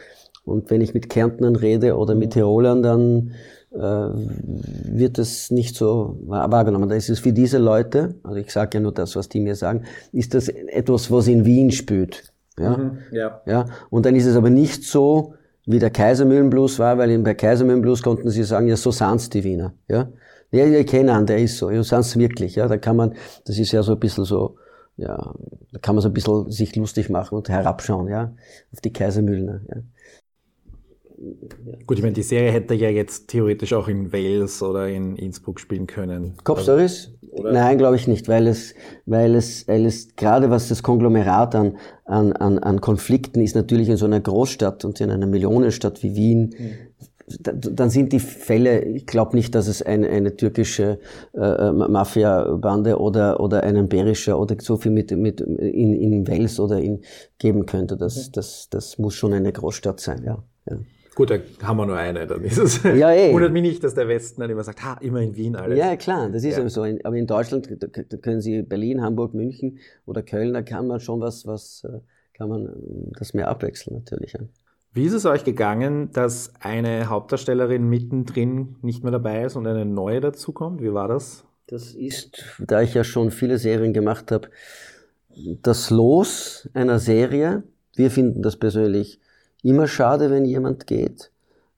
und 0.45 0.71
wenn 0.71 0.81
ich 0.81 0.95
mit 0.95 1.09
Kärntnern 1.09 1.55
rede 1.55 1.95
oder 1.95 2.15
mit 2.15 2.33
Tirolern, 2.33 2.81
dann 2.81 3.33
wird 3.69 5.19
es 5.19 5.51
nicht 5.51 5.75
so 5.75 6.17
wahrgenommen. 6.21 6.89
Da 6.89 6.95
ist 6.95 7.09
es 7.09 7.19
für 7.19 7.33
diese 7.33 7.57
Leute, 7.57 8.15
also 8.23 8.37
ich 8.37 8.51
sage 8.51 8.77
ja 8.77 8.81
nur 8.81 8.93
das, 8.93 9.15
was 9.15 9.29
die 9.29 9.39
mir 9.39 9.55
sagen, 9.55 9.83
ist 10.13 10.33
das 10.33 10.47
etwas, 10.47 11.11
was 11.11 11.27
in 11.27 11.45
Wien 11.45 11.71
spürt. 11.71 12.33
Ja? 12.57 12.91
ja. 13.11 13.41
Ja? 13.45 13.65
Und 13.89 14.05
dann 14.05 14.15
ist 14.15 14.25
es 14.25 14.35
aber 14.35 14.49
nicht 14.49 14.83
so, 14.83 15.33
wie 15.65 15.79
der 15.79 15.89
Kaisermühlenblues 15.89 16.79
war, 16.79 16.97
weil 16.97 17.17
bei 17.19 17.33
Kaisermühlenblues 17.33 18.01
konnten 18.01 18.29
sie 18.29 18.43
sagen, 18.43 18.67
ja, 18.67 18.77
so 18.77 18.91
sind's 18.91 19.29
die 19.29 19.43
Wiener. 19.43 19.73
Ja? 19.87 20.09
Ja, 20.51 20.65
ich 20.65 20.87
kenne 20.87 21.13
einen, 21.13 21.25
der 21.25 21.39
ist 21.39 21.57
so, 21.57 21.69
ja, 21.69 21.83
sind's 21.83 22.17
wirklich. 22.17 22.55
Ja? 22.55 22.67
Da 22.67 22.77
kann 22.77 22.95
man, 22.95 23.15
das 23.45 23.59
ist 23.59 23.73
ja 23.73 23.83
so 23.83 23.93
ein 23.93 23.99
bisschen 23.99 24.23
so, 24.23 24.55
ja, 24.95 25.33
da 25.73 25.79
kann 25.79 25.95
man 25.95 26.01
so 26.01 26.07
ein 26.07 26.13
bisschen 26.13 26.49
sich 26.49 26.75
lustig 26.75 27.09
machen 27.09 27.35
und 27.35 27.49
herabschauen, 27.49 28.07
ja, 28.07 28.33
auf 28.71 28.81
die 28.81 28.93
Kaisermühlener. 28.93 29.61
Ja? 29.67 29.81
Gut, 31.87 31.97
ich 31.97 32.03
meine, 32.03 32.13
die 32.13 32.21
Serie 32.23 32.51
hätte 32.51 32.75
ja 32.75 32.89
jetzt 32.89 33.27
theoretisch 33.27 33.73
auch 33.73 33.87
in 33.87 34.13
Wales 34.13 34.61
oder 34.61 34.87
in 34.87 35.15
Innsbruck 35.15 35.59
spielen 35.59 35.87
können. 35.87 36.33
Cop 36.43 36.59
Stories? 36.59 37.11
Nein, 37.43 37.77
glaube 37.77 37.95
ich 37.95 38.07
nicht, 38.07 38.27
weil 38.27 38.47
es, 38.47 38.75
weil 39.05 39.35
es, 39.35 39.67
weil 39.67 39.85
es 39.85 40.15
gerade 40.15 40.49
was 40.49 40.69
das 40.69 40.83
Konglomerat 40.83 41.55
an, 41.55 41.77
an, 42.05 42.33
an, 42.33 42.59
an 42.59 42.81
Konflikten 42.81 43.41
ist 43.41 43.55
natürlich 43.55 43.89
in 43.89 43.97
so 43.97 44.05
einer 44.05 44.19
Großstadt 44.19 44.85
und 44.85 45.01
in 45.01 45.11
einer 45.11 45.27
Millionenstadt 45.27 46.03
wie 46.03 46.15
Wien. 46.15 46.55
Da, 47.39 47.51
dann 47.51 47.89
sind 47.89 48.13
die 48.13 48.19
Fälle, 48.19 48.83
ich 48.83 49.05
glaube 49.05 49.35
nicht, 49.35 49.53
dass 49.53 49.67
es 49.67 49.81
eine, 49.81 50.07
eine 50.07 50.37
türkische 50.37 50.99
äh, 51.33 51.71
Mafia-Bande 51.71 52.99
oder, 52.99 53.39
oder 53.41 53.63
einen 53.63 53.89
Berischer 53.89 54.39
oder 54.39 54.55
so 54.61 54.77
viel 54.77 54.91
mit, 54.91 55.11
mit 55.11 55.41
in, 55.41 55.93
in 55.93 56.27
Wales 56.27 56.59
oder 56.59 56.79
in 56.79 57.01
geben 57.37 57.65
könnte. 57.65 57.97
Das, 57.97 58.31
das, 58.31 58.69
das 58.69 58.97
muss 58.97 59.15
schon 59.15 59.33
eine 59.33 59.51
Großstadt 59.51 59.99
sein, 59.99 60.23
ja. 60.23 60.43
ja. 60.69 60.77
Gut, 61.17 61.31
da 61.31 61.39
haben 61.63 61.77
wir 61.77 61.87
nur 61.87 61.97
eine, 61.97 62.27
dann 62.27 62.43
ist 62.43 62.59
es. 62.59 62.83
Ja, 62.83 63.11
eh. 63.11 63.33
Wundert 63.33 63.51
mich 63.51 63.63
nicht, 63.63 63.83
dass 63.83 63.95
der 63.95 64.07
Westen 64.07 64.39
dann 64.39 64.51
immer 64.51 64.63
sagt, 64.63 64.83
ha, 64.83 64.99
immer 65.01 65.19
in 65.19 65.35
Wien 65.35 65.55
alles. 65.55 65.75
Ja, 65.75 65.95
klar, 65.95 66.29
das 66.29 66.43
ist 66.43 66.53
Ja. 66.53 66.59
eben 66.59 66.69
so. 66.69 66.83
Aber 66.83 67.15
in 67.15 67.25
Deutschland, 67.25 67.67
da, 67.79 67.87
können 68.17 68.39
Sie 68.39 68.61
Berlin, 68.61 69.01
Hamburg, 69.01 69.33
München 69.33 69.79
oder 70.05 70.21
Köln, 70.21 70.53
da 70.53 70.61
kann 70.61 70.85
man 70.85 70.99
schon 70.99 71.19
was, 71.19 71.47
was, 71.47 71.83
äh, 71.85 72.01
kann 72.35 72.49
man 72.49 72.67
ähm, 72.67 73.11
das 73.17 73.33
mehr 73.33 73.47
abwechseln 73.47 73.95
natürlich. 73.95 74.35
Wie 74.93 75.05
ist 75.05 75.13
es 75.13 75.25
euch 75.25 75.43
gegangen, 75.43 76.11
dass 76.11 76.53
eine 76.59 77.09
Hauptdarstellerin 77.09 77.89
mittendrin 77.89 78.75
nicht 78.83 79.01
mehr 79.01 79.11
dabei 79.11 79.43
ist 79.43 79.55
und 79.55 79.65
eine 79.65 79.85
neue 79.85 80.21
dazukommt? 80.21 80.83
Wie 80.83 80.93
war 80.93 81.07
das? 81.07 81.45
Das 81.65 81.95
ist, 81.95 82.43
da 82.59 82.83
ich 82.83 82.93
ja 82.93 83.03
schon 83.03 83.31
viele 83.31 83.57
Serien 83.57 83.91
gemacht 83.91 84.31
habe, 84.31 84.49
das 85.63 85.89
Los 85.89 86.69
einer 86.75 86.99
Serie. 86.99 87.63
Wir 87.95 88.11
finden 88.11 88.43
das 88.43 88.55
persönlich 88.57 89.19
immer 89.67 89.87
schade, 89.87 90.31
wenn 90.31 90.45
jemand 90.45 90.87
geht. 90.87 91.31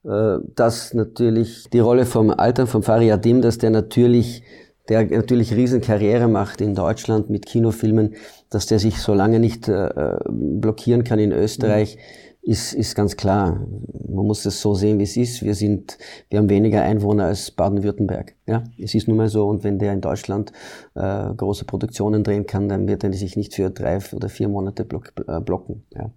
Äh, 0.04 0.38
Dass 0.54 0.94
natürlich 0.94 1.68
die 1.72 1.80
Rolle 1.80 2.06
vom 2.06 2.30
Alter 2.30 2.66
vom 2.66 2.82
Fariadim, 2.82 3.42
dass 3.42 3.58
der 3.58 3.70
natürlich, 3.70 4.42
der 4.88 5.04
natürlich 5.04 5.54
riesen 5.54 5.80
Karriere 5.80 6.28
macht 6.28 6.60
in 6.60 6.74
Deutschland 6.74 7.30
mit 7.30 7.46
Kinofilmen, 7.46 8.14
dass 8.48 8.66
der 8.66 8.78
sich 8.78 9.00
so 9.00 9.14
lange 9.14 9.40
nicht 9.40 9.68
äh, 9.68 9.88
äh, 9.88 10.18
blockieren 10.28 11.04
kann 11.04 11.18
in 11.18 11.32
Österreich, 11.32 11.98
ist, 12.42 12.72
ist 12.72 12.94
ganz 12.94 13.16
klar. 13.16 13.66
Man 14.08 14.26
muss 14.26 14.46
es 14.46 14.60
so 14.62 14.74
sehen, 14.74 14.98
wie 14.98 15.02
es 15.04 15.16
ist. 15.16 15.42
Wir 15.42 15.54
sind, 15.54 15.98
wir 16.30 16.38
haben 16.38 16.48
weniger 16.48 16.82
Einwohner 16.82 17.26
als 17.26 17.50
Baden-Württemberg. 17.50 18.34
Ja, 18.46 18.64
es 18.78 18.94
ist 18.94 19.08
nun 19.08 19.18
mal 19.18 19.28
so. 19.28 19.46
Und 19.46 19.62
wenn 19.62 19.78
der 19.78 19.92
in 19.92 20.00
Deutschland 20.00 20.50
äh, 20.94 21.34
große 21.34 21.66
Produktionen 21.66 22.24
drehen 22.24 22.46
kann, 22.46 22.68
dann 22.68 22.88
wird 22.88 23.04
er 23.04 23.12
sich 23.12 23.36
nicht 23.36 23.54
für 23.54 23.68
drei 23.68 23.98
oder 24.12 24.30
vier 24.30 24.48
Monate 24.48 24.84
block, 24.84 25.12
äh, 25.28 25.40
blocken. 25.40 25.84
Ja, 25.94 26.10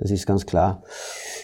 das 0.00 0.10
ist 0.10 0.26
ganz 0.26 0.46
klar. 0.46 0.82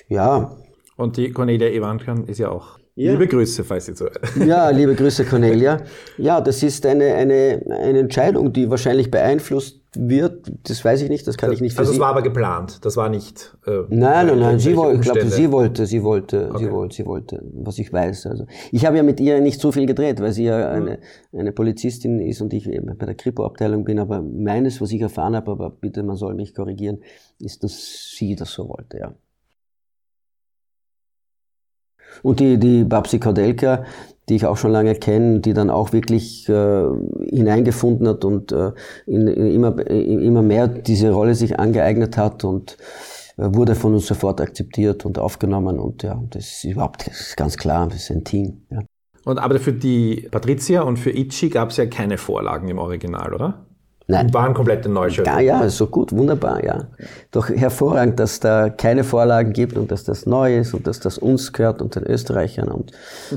Ja, 0.09 0.57
Und 0.97 1.19
die 1.19 1.31
Cornelia 1.31 1.69
Evankan 1.69 2.25
ist 2.25 2.39
ja 2.39 2.49
auch. 2.49 2.79
Ja. 2.99 3.13
Liebe 3.13 3.27
Grüße, 3.27 3.63
falls 3.63 3.85
Sie 3.85 3.93
zuhören. 3.95 4.17
ja, 4.47 4.71
liebe 4.81 4.95
Grüße, 4.95 5.27
Cornelia. 5.27 5.83
Ja, 6.17 6.41
das 6.41 6.63
ist 6.63 6.87
eine, 6.87 7.05
eine, 7.15 7.61
eine 7.69 7.99
Entscheidung, 7.99 8.55
die 8.55 8.71
wahrscheinlich 8.71 9.11
beeinflusst 9.11 9.83
wird. 9.99 10.51
Das 10.63 10.83
weiß 10.83 11.03
ich 11.03 11.11
nicht, 11.11 11.27
das 11.27 11.37
kann 11.37 11.53
ich 11.53 11.61
nicht 11.61 11.79
Also 11.79 11.91
es 11.91 11.97
Sie- 11.97 12.01
war 12.01 12.09
aber 12.09 12.23
geplant. 12.23 12.85
Das 12.87 12.97
war 12.97 13.11
nicht. 13.11 13.55
Äh, 13.67 13.83
Nein, 13.91 14.29
nein, 14.29 14.39
nein. 14.39 14.59
Sie 14.59 14.75
wollte, 14.77 14.97
ich 14.97 15.03
glaube, 15.03 15.27
sie 15.27 15.53
wollte, 15.53 15.85
sie 15.85 16.03
wollte, 16.03 16.49
Okay. 16.55 16.65
sie 16.65 16.71
wollte, 16.73 16.97
sie 16.97 17.05
wollte, 17.07 17.43
was 17.53 17.79
ich 17.79 17.93
weiß. 17.93 18.27
Also 18.29 18.47
ich 18.73 18.87
habe 18.87 18.97
ja 18.97 19.03
mit 19.03 19.21
ihr 19.21 19.43
nicht 19.43 19.61
so 19.61 19.73
viel 19.73 19.85
gedreht, 19.85 20.19
weil 20.23 20.33
sie 20.33 20.45
ja 20.45 20.71
eine, 20.71 20.99
eine 21.35 21.53
Polizistin 21.53 22.19
ist 22.21 22.41
und 22.41 22.55
ich 22.55 22.67
eben 22.67 22.97
bei 22.97 23.05
der 23.05 23.15
Kripo-Abteilung 23.15 23.85
bin. 23.85 23.99
Aber 23.99 24.23
meines, 24.23 24.81
was 24.81 24.91
ich 24.91 25.03
erfahren 25.03 25.37
habe, 25.37 25.51
aber 25.51 25.69
bitte, 25.69 26.03
man 26.03 26.17
soll 26.17 26.35
mich 26.35 26.55
korrigieren, 26.55 27.01
ist, 27.41 27.63
dass 27.63 28.15
sie 28.17 28.35
das 28.37 28.53
so 28.53 28.67
wollte, 28.71 28.99
ja. 28.99 29.15
Und 32.23 32.41
die, 32.41 32.59
die 32.59 32.85
Babsi 32.85 33.19
Kaudelka, 33.19 33.85
die 34.29 34.37
ich 34.37 34.47
auch 34.47 34.57
schon 34.57 34.73
lange 34.73 34.95
kenne, 34.95 35.41
die 35.41 35.53
dann 35.53 35.71
auch 35.71 35.93
wirklich 35.93 36.49
äh, 36.49 36.85
hineingefunden 37.31 38.09
hat 38.09 38.25
und 38.25 38.53
äh, 38.53 38.73
in, 39.07 39.29
in 39.29 39.53
immer, 39.53 39.87
in 39.87 40.21
immer 40.21 40.43
mehr 40.43 40.67
diese 40.69 41.11
Rolle 41.11 41.35
sich 41.35 41.59
angeeignet 41.59 42.17
hat 42.17 42.45
und 42.45 42.77
äh, 43.37 43.55
wurde 43.55 43.75
von 43.75 43.95
uns 43.95 44.07
sofort 44.07 44.41
akzeptiert 44.41 45.05
und 45.05 45.19
aufgenommen 45.19 45.79
und 45.79 46.03
ja, 46.03 46.21
das 46.31 46.47
ist 46.47 46.65
überhaupt 46.65 47.07
das 47.07 47.21
ist 47.21 47.37
ganz 47.37 47.57
klar, 47.57 47.87
das 47.87 47.99
ist 47.99 48.11
ein 48.11 48.25
Team. 48.25 48.63
Ja. 48.71 48.81
Und 49.25 49.39
aber 49.39 49.59
für 49.59 49.73
die 49.73 50.29
Patricia 50.31 50.83
und 50.83 50.99
für 50.99 51.11
Ichi 51.11 51.49
gab 51.49 51.71
es 51.71 51.77
ja 51.77 51.87
keine 51.87 52.19
Vorlagen 52.19 52.69
im 52.69 52.79
Original, 52.79 53.35
oder? 53.35 53.67
Nein. 54.09 54.27
Und 54.27 54.35
waren 54.35 54.55
komplette 54.55 54.89
Neuschöpfungen. 54.89 55.45
Ja, 55.45 55.63
ja, 55.63 55.69
so 55.69 55.89
gut, 55.89 56.13
wunderbar, 56.13 56.65
ja. 56.65 56.89
Doch 57.33 57.49
hervorragend, 57.49 58.21
dass 58.21 58.39
da 58.39 58.69
keine 58.71 59.03
Vorlagen 59.03 59.53
gibt 59.53 59.77
und 59.77 59.91
dass 59.91 60.05
das 60.05 60.27
neu 60.27 60.59
ist 60.59 60.75
und 60.75 60.87
dass 60.87 61.01
das 61.01 61.19
uns 61.19 61.53
gehört 61.53 61.83
und 61.83 61.97
den 61.97 62.05
Österreichern 62.05 62.69
und 62.69 62.93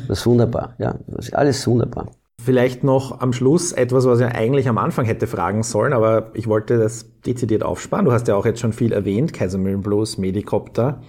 das 0.07 0.19
ist 0.19 0.27
wunderbar, 0.27 0.75
ja. 0.77 0.95
Das 1.07 1.27
ist 1.27 1.35
alles 1.35 1.65
wunderbar. 1.65 2.11
Vielleicht 2.41 2.83
noch 2.83 3.19
am 3.19 3.33
Schluss 3.33 3.73
etwas, 3.73 4.05
was 4.05 4.19
ich 4.21 4.27
eigentlich 4.27 4.69
am 4.69 4.77
Anfang 4.77 5.05
hätte 5.05 5.27
fragen 5.27 5.63
sollen, 5.63 5.91
aber 5.91 6.31
ich 6.35 6.47
wollte 6.47 6.77
das 6.77 7.05
dezidiert 7.25 7.63
aufsparen. 7.63 8.05
Du 8.05 8.11
hast 8.11 8.27
ja 8.27 8.35
auch 8.35 8.45
jetzt 8.45 8.61
schon 8.61 8.71
viel 8.71 8.93
erwähnt, 8.93 9.33
Kaisermühlen 9.33 9.81
Blues, 9.81 10.17
Medicopter. 10.17 11.01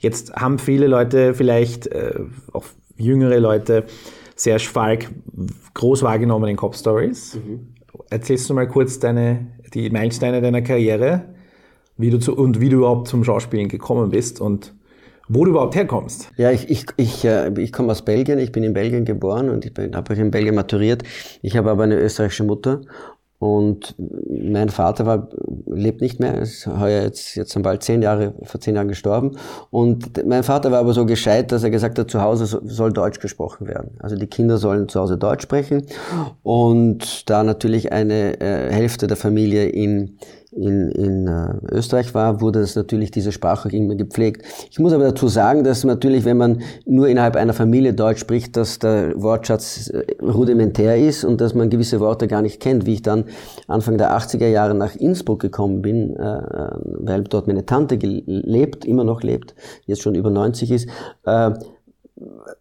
Jetzt 0.00 0.34
haben 0.34 0.58
viele 0.58 0.86
Leute 0.86 1.34
vielleicht, 1.34 1.86
äh, 1.86 2.20
auch 2.52 2.64
jüngere 2.96 3.38
Leute, 3.40 3.84
Serge 4.36 4.68
Falk 4.70 5.10
groß 5.74 6.02
wahrgenommen 6.02 6.48
in 6.50 6.56
Cop 6.56 6.76
Stories. 6.76 7.36
Mhm. 7.36 7.77
Erzählst 8.10 8.48
du 8.48 8.54
mal 8.54 8.66
kurz 8.68 8.98
deine, 8.98 9.46
die 9.74 9.90
Meilensteine 9.90 10.40
deiner 10.40 10.62
Karriere 10.62 11.24
wie 11.98 12.10
du 12.10 12.18
zu, 12.18 12.34
und 12.34 12.60
wie 12.60 12.70
du 12.70 12.78
überhaupt 12.78 13.08
zum 13.08 13.24
Schauspielen 13.24 13.68
gekommen 13.68 14.10
bist 14.10 14.40
und 14.40 14.72
wo 15.28 15.44
du 15.44 15.50
überhaupt 15.50 15.74
herkommst. 15.74 16.30
Ja, 16.38 16.50
ich, 16.50 16.70
ich, 16.70 16.86
ich, 16.96 17.24
äh, 17.24 17.52
ich 17.60 17.72
komme 17.72 17.92
aus 17.92 18.02
Belgien, 18.02 18.38
ich 18.38 18.50
bin 18.50 18.62
in 18.62 18.72
Belgien 18.72 19.04
geboren 19.04 19.50
und 19.50 19.66
ich 19.66 19.72
habe 19.94 20.14
in 20.14 20.30
Belgien 20.30 20.54
maturiert. 20.54 21.02
Ich 21.42 21.56
habe 21.56 21.70
aber 21.70 21.82
eine 21.82 21.96
österreichische 21.96 22.44
Mutter 22.44 22.80
und 23.38 23.94
mein 23.98 24.68
Vater 24.68 25.06
war, 25.06 25.28
lebt 25.66 26.00
nicht 26.00 26.18
mehr, 26.18 26.38
ist 26.40 26.66
heuer 26.66 27.02
jetzt, 27.02 27.36
jetzt 27.36 27.52
sind 27.52 27.62
bald 27.62 27.84
zehn 27.84 28.02
Jahre, 28.02 28.34
vor 28.42 28.60
zehn 28.60 28.74
Jahren 28.74 28.88
gestorben. 28.88 29.36
Und 29.70 30.26
mein 30.26 30.42
Vater 30.42 30.72
war 30.72 30.80
aber 30.80 30.92
so 30.92 31.06
gescheit, 31.06 31.52
dass 31.52 31.62
er 31.62 31.70
gesagt 31.70 32.00
hat, 32.00 32.10
zu 32.10 32.20
Hause 32.20 32.46
soll 32.46 32.92
Deutsch 32.92 33.20
gesprochen 33.20 33.68
werden. 33.68 33.92
Also 34.00 34.16
die 34.16 34.26
Kinder 34.26 34.58
sollen 34.58 34.88
zu 34.88 34.98
Hause 34.98 35.18
Deutsch 35.18 35.42
sprechen. 35.42 35.86
Und 36.42 37.30
da 37.30 37.44
natürlich 37.44 37.92
eine 37.92 38.40
äh, 38.40 38.72
Hälfte 38.72 39.06
der 39.06 39.16
Familie 39.16 39.68
in 39.68 40.18
in, 40.52 40.90
in 40.92 41.26
äh, 41.26 41.74
Österreich 41.74 42.14
war, 42.14 42.40
wurde 42.40 42.60
das 42.60 42.74
natürlich 42.74 43.10
diese 43.10 43.32
Sprache 43.32 43.68
immer 43.68 43.94
gepflegt. 43.94 44.44
Ich 44.70 44.78
muss 44.78 44.92
aber 44.92 45.04
dazu 45.04 45.28
sagen, 45.28 45.62
dass 45.62 45.84
natürlich, 45.84 46.24
wenn 46.24 46.38
man 46.38 46.62
nur 46.86 47.08
innerhalb 47.08 47.36
einer 47.36 47.52
Familie 47.52 47.92
Deutsch 47.92 48.20
spricht, 48.20 48.56
dass 48.56 48.78
der 48.78 49.20
Wortschatz 49.20 49.88
äh, 49.88 50.04
rudimentär 50.22 50.96
ist 50.96 51.24
und 51.24 51.40
dass 51.40 51.54
man 51.54 51.68
gewisse 51.68 52.00
Worte 52.00 52.28
gar 52.28 52.42
nicht 52.42 52.60
kennt. 52.60 52.86
Wie 52.86 52.94
ich 52.94 53.02
dann 53.02 53.24
Anfang 53.66 53.98
der 53.98 54.16
80er 54.16 54.46
Jahre 54.46 54.74
nach 54.74 54.96
Innsbruck 54.96 55.40
gekommen 55.40 55.82
bin, 55.82 56.16
äh, 56.16 56.40
weil 56.82 57.24
dort 57.24 57.46
meine 57.46 57.66
Tante 57.66 57.96
lebt, 57.96 58.84
immer 58.84 59.04
noch 59.04 59.22
lebt, 59.22 59.54
jetzt 59.86 60.02
schon 60.02 60.14
über 60.14 60.30
90 60.30 60.70
ist, 60.70 60.88
äh, 61.24 61.50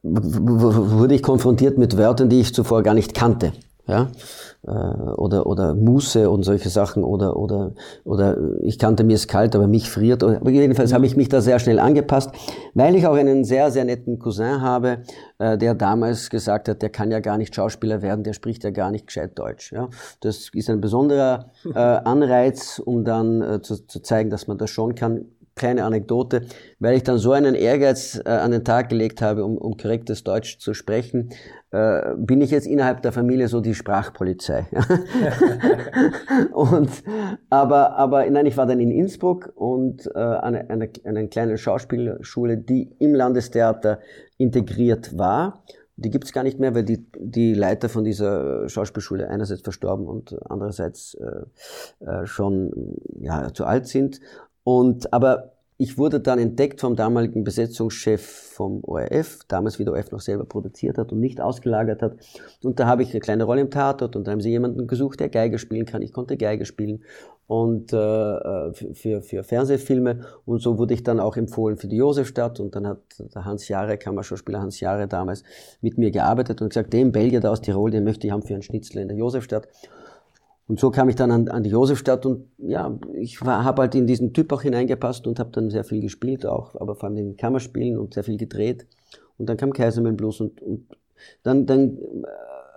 wurde 0.04 1.16
ich 1.16 1.24
konfrontiert 1.24 1.78
mit 1.78 1.98
Wörtern, 1.98 2.30
die 2.30 2.42
ich 2.42 2.54
zuvor 2.54 2.84
gar 2.84 2.94
nicht 2.94 3.14
kannte. 3.14 3.54
Ja? 3.88 4.10
Äh, 4.66 4.72
oder, 4.72 5.48
oder 5.48 5.76
Muße 5.76 6.30
und 6.30 6.44
solche 6.44 6.70
Sachen 6.70 7.04
oder, 7.04 7.38
oder, 7.38 7.74
oder 8.04 8.38
ich 8.62 8.80
kannte 8.80 9.04
mir 9.04 9.16
es 9.16 9.28
kalt, 9.28 9.56
aber 9.56 9.68
mich 9.68 9.90
friert. 9.90 10.24
Aber 10.24 10.50
jedenfalls 10.50 10.94
habe 10.94 11.06
ich 11.06 11.16
mich 11.16 11.30
da 11.30 11.42
sehr 11.42 11.60
schnell 11.60 11.80
angepasst, 11.80 12.32
weil 12.74 12.96
ich 12.96 13.08
auch 13.08 13.16
einen 13.16 13.44
sehr, 13.44 13.72
sehr 13.72 13.86
netten 13.86 14.20
Cousin 14.20 14.62
habe, 14.62 15.00
äh, 15.40 15.58
der 15.58 15.74
damals 15.74 16.30
gesagt 16.30 16.70
hat, 16.70 16.82
der 16.82 16.90
kann 16.90 17.12
ja 17.12 17.20
gar 17.20 17.38
nicht 17.38 17.56
Schauspieler 17.56 18.02
werden, 18.02 18.24
der 18.24 18.34
spricht 18.34 18.64
ja 18.64 18.72
gar 18.72 18.92
nicht 18.92 19.08
gescheit 19.08 19.38
Deutsch. 19.40 19.72
Ja? 19.72 19.90
Das 20.20 20.50
ist 20.54 20.70
ein 20.70 20.82
besonderer 20.82 21.52
äh, 21.66 21.78
Anreiz, 21.80 22.80
um 22.84 23.06
dann 23.06 23.62
zu, 23.62 23.86
zu 23.88 24.02
zeigen, 24.02 24.30
dass 24.30 24.48
man 24.48 24.58
das 24.58 24.70
schon 24.70 24.96
kann 24.96 25.26
kleine 25.58 25.84
Anekdote, 25.84 26.44
weil 26.80 26.96
ich 26.96 27.04
dann 27.04 27.18
so 27.18 27.34
einen 27.34 27.56
Ehrgeiz 27.56 28.22
äh, 28.24 28.30
an 28.30 28.52
den 28.52 28.64
Tag 28.64 28.90
gelegt 28.90 29.22
habe, 29.22 29.44
um, 29.44 29.58
um 29.58 29.76
korrektes 29.76 30.24
Deutsch 30.24 30.60
zu 30.60 30.74
sprechen, 30.74 31.30
äh, 31.72 32.16
bin 32.16 32.40
ich 32.42 32.52
jetzt 32.52 32.66
innerhalb 32.66 33.02
der 33.02 33.12
Familie 33.12 33.50
so 33.50 33.60
die 33.60 33.76
Sprachpolizei. 33.76 34.68
und, 36.54 36.90
aber, 37.50 37.98
aber 37.98 38.30
nein, 38.30 38.46
ich 38.46 38.56
war 38.56 38.66
dann 38.66 38.80
in 38.80 38.92
Innsbruck 38.92 39.52
und 39.56 40.10
äh, 40.16 40.20
an 40.20 40.56
einer 40.56 40.88
eine 41.04 41.28
kleinen 41.28 41.58
Schauspielschule, 41.58 42.58
die 42.58 42.96
im 43.00 43.14
Landestheater 43.14 44.00
integriert 44.38 45.18
war. 45.18 45.64
Die 45.98 46.12
gibt's 46.12 46.32
gar 46.32 46.44
nicht 46.44 46.60
mehr, 46.60 46.74
weil 46.76 46.84
die, 46.84 47.06
die 47.20 47.54
Leiter 47.54 47.90
von 47.90 48.04
dieser 48.04 48.70
Schauspielschule 48.70 49.30
einerseits 49.30 49.62
verstorben 49.62 50.08
und 50.08 50.38
andererseits 50.50 51.16
äh, 51.16 52.06
äh, 52.06 52.26
schon 52.28 52.96
ja, 53.20 53.52
zu 53.52 53.66
alt 53.66 53.88
sind. 53.88 54.22
Und, 54.64 55.12
aber 55.12 55.57
ich 55.80 55.98
wurde 55.98 56.20
dann 56.20 56.40
entdeckt 56.40 56.82
vom 56.82 56.96
damaligen 56.96 57.44
Besetzungschef 57.44 58.22
vom 58.22 58.84
ORF, 58.84 59.40
damals 59.48 59.78
wie 59.78 59.86
der 59.86 59.94
ORF 59.94 60.12
noch 60.12 60.22
selber 60.22 60.46
produziert 60.46 60.98
hat 60.98 61.12
und 61.12 61.20
nicht 61.20 61.40
ausgelagert 61.40 62.02
hat. 62.02 62.18
Und 62.64 62.80
da 62.80 62.88
habe 62.88 63.04
ich 63.04 63.12
eine 63.12 63.20
kleine 63.20 63.44
Rolle 63.44 63.62
im 63.62 63.70
Tatort 63.70 64.16
und 64.16 64.26
da 64.26 64.32
haben 64.32 64.42
sie 64.42 64.50
jemanden 64.50 64.88
gesucht, 64.88 65.20
der 65.20 65.30
Geige 65.30 65.60
spielen 65.60 65.86
kann. 65.86 66.02
Ich 66.02 66.14
konnte 66.14 66.36
Geige 66.36 66.66
spielen 66.66 67.04
und 67.46 67.94
äh, 67.94 68.74
für, 68.74 69.22
für 69.22 69.44
Fernsehfilme 69.44 70.22
und 70.46 70.62
so 70.62 70.80
wurde 70.80 70.96
ich 70.96 71.04
dann 71.04 71.20
auch 71.20 71.38
empfohlen 71.38 71.78
für 71.78 71.88
die 71.88 71.98
Josefstadt 71.98 72.60
und 72.60 72.76
dann 72.76 72.88
hat 72.88 73.00
der 73.20 73.46
Hans 73.46 73.68
Jahre, 73.68 73.98
Kammerschauspieler 73.98 74.60
Hans 74.60 74.80
Jahre 74.80 75.08
damals 75.08 75.44
mit 75.82 76.00
mir 76.00 76.10
gearbeitet 76.10 76.62
und 76.62 76.70
gesagt, 76.70 76.92
den 76.92 77.12
Belgier 77.12 77.40
da 77.40 77.52
aus 77.52 77.62
Tirol, 77.62 77.92
den 77.92 78.04
möchte 78.04 78.26
ich 78.26 78.34
haben 78.34 78.42
für 78.42 78.54
einen 78.54 78.64
Schnitzel 78.64 78.98
in 78.98 79.10
der 79.10 79.18
Josefstadt. 79.18 79.68
Und 80.68 80.80
so 80.80 80.92
kam 80.92 81.08
ich 81.08 81.16
dann 81.16 81.32
an, 81.32 81.48
an 81.48 81.64
die 81.64 81.70
Josefstadt 81.70 82.26
und 82.26 82.46
ja, 82.58 82.98
ich 83.14 83.40
habe 83.42 83.82
halt 83.82 83.96
in 83.96 84.06
diesen 84.06 84.34
Typ 84.34 84.52
auch 84.52 84.62
hineingepasst 84.62 85.26
und 85.26 85.40
habe 85.40 85.50
dann 85.52 85.70
sehr 85.70 85.86
viel 85.86 86.02
gespielt 86.02 86.46
auch, 86.46 86.76
aber 86.76 86.96
vor 86.96 87.08
allem 87.08 87.18
in 87.18 87.38
Kammerspielen 87.38 87.98
und 87.98 88.14
sehr 88.14 88.24
viel 88.24 88.38
gedreht. 88.38 88.86
Und 89.38 89.48
dann 89.48 89.56
kam 89.56 89.72
Kaisermann 89.72 90.18
Blues 90.18 90.42
und, 90.42 90.62
und 90.62 90.88
dann, 91.44 91.66
dann 91.66 91.98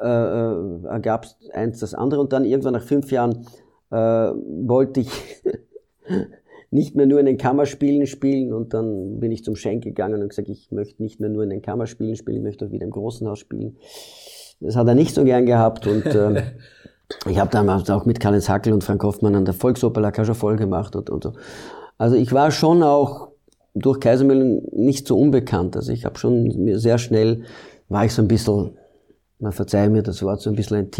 äh, 0.00 0.06
äh, 0.06 0.86
ergab 0.86 1.24
es 1.24 1.36
eins 1.52 1.80
das 1.80 1.94
andere 1.94 2.20
und 2.20 2.32
dann 2.32 2.44
irgendwann 2.44 2.74
nach 2.74 2.84
fünf 2.84 3.10
Jahren 3.10 3.46
äh, 3.90 3.96
wollte 3.96 5.00
ich 5.00 5.10
nicht 6.70 6.94
mehr 6.94 7.06
nur 7.06 7.18
in 7.18 7.26
den 7.26 7.38
Kammerspielen 7.38 8.06
spielen 8.06 8.52
und 8.52 8.72
dann 8.72 9.18
bin 9.18 9.32
ich 9.32 9.42
zum 9.42 9.56
Schenk 9.56 9.82
gegangen 9.82 10.22
und 10.22 10.28
gesagt, 10.28 10.48
ich 10.48 10.70
möchte 10.70 11.02
nicht 11.02 11.18
mehr 11.18 11.28
nur 11.28 11.42
in 11.42 11.50
den 11.50 11.60
Kammerspielen 11.62 12.14
spielen, 12.14 12.38
ich 12.38 12.44
möchte 12.44 12.66
auch 12.66 12.70
wieder 12.70 12.84
im 12.84 12.92
Großen 12.92 13.26
Haus 13.28 13.40
spielen. 13.40 13.76
Das 14.60 14.76
hat 14.76 14.86
er 14.86 14.94
nicht 14.94 15.14
so 15.14 15.24
gern 15.24 15.44
gehabt 15.44 15.86
und 15.86 16.06
äh, 16.06 16.42
Ich 17.28 17.38
habe 17.38 17.50
damals 17.50 17.90
auch 17.90 18.06
mit 18.06 18.20
Karl 18.20 18.40
Hackel 18.40 18.72
und 18.72 18.84
Frank 18.84 19.02
Hoffmann 19.02 19.34
an 19.34 19.44
der 19.44 19.54
Volksoper 19.54 20.00
La 20.00 20.10
Cage 20.10 20.34
voll 20.34 20.56
gemacht 20.56 20.96
und, 20.96 21.10
und 21.10 21.24
so. 21.24 21.32
Also 21.98 22.16
ich 22.16 22.32
war 22.32 22.50
schon 22.50 22.82
auch 22.82 23.28
durch 23.74 24.00
Kaisermühlen 24.00 24.62
nicht 24.72 25.06
so 25.06 25.18
unbekannt. 25.18 25.76
Also 25.76 25.92
ich 25.92 26.04
habe 26.04 26.18
schon 26.18 26.78
sehr 26.78 26.98
schnell, 26.98 27.44
war 27.88 28.04
ich 28.04 28.14
so 28.14 28.22
ein 28.22 28.28
bisschen, 28.28 28.76
man 29.38 29.52
verzeiht 29.52 29.90
mir 29.90 30.02
das 30.02 30.22
Wort, 30.22 30.40
so 30.40 30.50
ein 30.50 30.56
bisschen 30.56 30.78
ein 30.78 30.90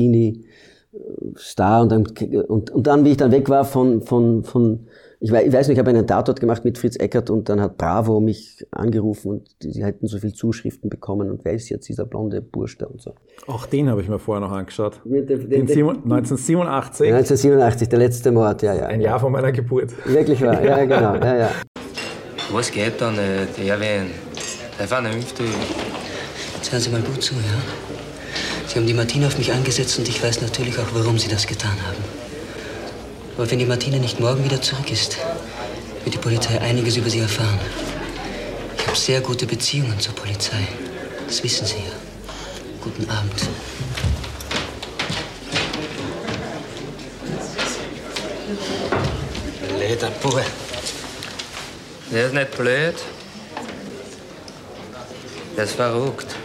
Teenie-Star 0.90 1.82
und 1.82 1.92
dann, 1.92 2.06
und, 2.46 2.70
und 2.70 2.86
dann, 2.86 3.04
wie 3.04 3.10
ich 3.10 3.16
dann 3.16 3.32
weg 3.32 3.48
war 3.48 3.64
von, 3.64 4.02
von, 4.02 4.44
von 4.44 4.86
ich 5.22 5.30
weiß, 5.30 5.46
ich 5.46 5.52
weiß 5.52 5.68
nicht, 5.68 5.76
ich 5.76 5.78
habe 5.78 5.90
einen 5.90 6.06
Tatort 6.06 6.40
gemacht 6.40 6.64
mit 6.64 6.78
Fritz 6.78 6.96
Eckert 6.96 7.28
und 7.28 7.48
dann 7.50 7.60
hat 7.60 7.76
Bravo 7.76 8.20
mich 8.20 8.66
angerufen 8.70 9.30
und 9.30 9.48
sie 9.60 9.84
hätten 9.84 10.06
so 10.06 10.18
viel 10.18 10.32
Zuschriften 10.32 10.88
bekommen 10.88 11.30
und 11.30 11.44
wer 11.44 11.52
ist 11.52 11.68
jetzt 11.68 11.88
dieser 11.88 12.06
blonde 12.06 12.40
Bursch 12.40 12.78
da 12.78 12.86
und 12.86 13.02
so. 13.02 13.14
Auch 13.46 13.66
den 13.66 13.90
habe 13.90 14.00
ich 14.00 14.08
mir 14.08 14.18
vorher 14.18 14.46
noch 14.46 14.54
angeschaut. 14.54 15.00
Den, 15.04 15.26
den, 15.26 15.50
den 15.50 15.68
1987. 15.68 17.06
1987, 17.06 17.88
der 17.88 17.98
letzte 17.98 18.32
Mord, 18.32 18.62
ja, 18.62 18.74
ja. 18.74 18.86
Ein 18.86 19.02
Jahr 19.02 19.20
vor 19.20 19.30
meiner 19.30 19.52
Geburt. 19.52 19.92
Wirklich 20.06 20.40
wahr, 20.40 20.64
ja, 20.64 20.84
genau, 20.84 21.14
ja, 21.16 21.36
ja. 21.36 21.50
Was 22.52 22.70
geht 22.70 23.00
da 23.00 23.10
nicht? 23.10 23.68
Erwin, 23.68 24.10
der 24.78 24.88
vernünftig. 24.88 25.46
Jetzt 26.56 26.72
hören 26.72 26.80
Sie 26.80 26.90
mal 26.90 27.02
gut 27.02 27.22
zu, 27.22 27.34
ja? 27.34 27.89
Sie 28.70 28.76
haben 28.76 28.86
die 28.86 28.94
Martina 28.94 29.26
auf 29.26 29.36
mich 29.36 29.50
angesetzt 29.50 29.98
und 29.98 30.08
ich 30.08 30.22
weiß 30.22 30.42
natürlich 30.42 30.78
auch, 30.78 30.86
warum 30.92 31.18
Sie 31.18 31.26
das 31.26 31.48
getan 31.48 31.76
haben. 31.84 32.04
Aber 33.36 33.50
wenn 33.50 33.58
die 33.58 33.64
Martina 33.64 33.98
nicht 33.98 34.20
morgen 34.20 34.44
wieder 34.44 34.62
zurück 34.62 34.92
ist, 34.92 35.16
wird 36.04 36.14
die 36.14 36.18
Polizei 36.18 36.60
einiges 36.60 36.96
über 36.96 37.10
sie 37.10 37.18
erfahren. 37.18 37.58
Ich 38.78 38.86
habe 38.86 38.96
sehr 38.96 39.22
gute 39.22 39.46
Beziehungen 39.46 39.98
zur 39.98 40.14
Polizei. 40.14 40.68
Das 41.26 41.42
wissen 41.42 41.66
Sie 41.66 41.78
ja. 41.78 41.96
Guten 42.80 43.10
Abend. 43.10 43.48
Blöder 49.78 50.10
Bube. 50.22 50.44
Der 52.12 52.26
ist 52.26 52.34
nicht 52.34 52.56
blöd. 52.56 52.94
Der 55.56 55.64
ist 55.64 55.74
verrückt. 55.74 56.36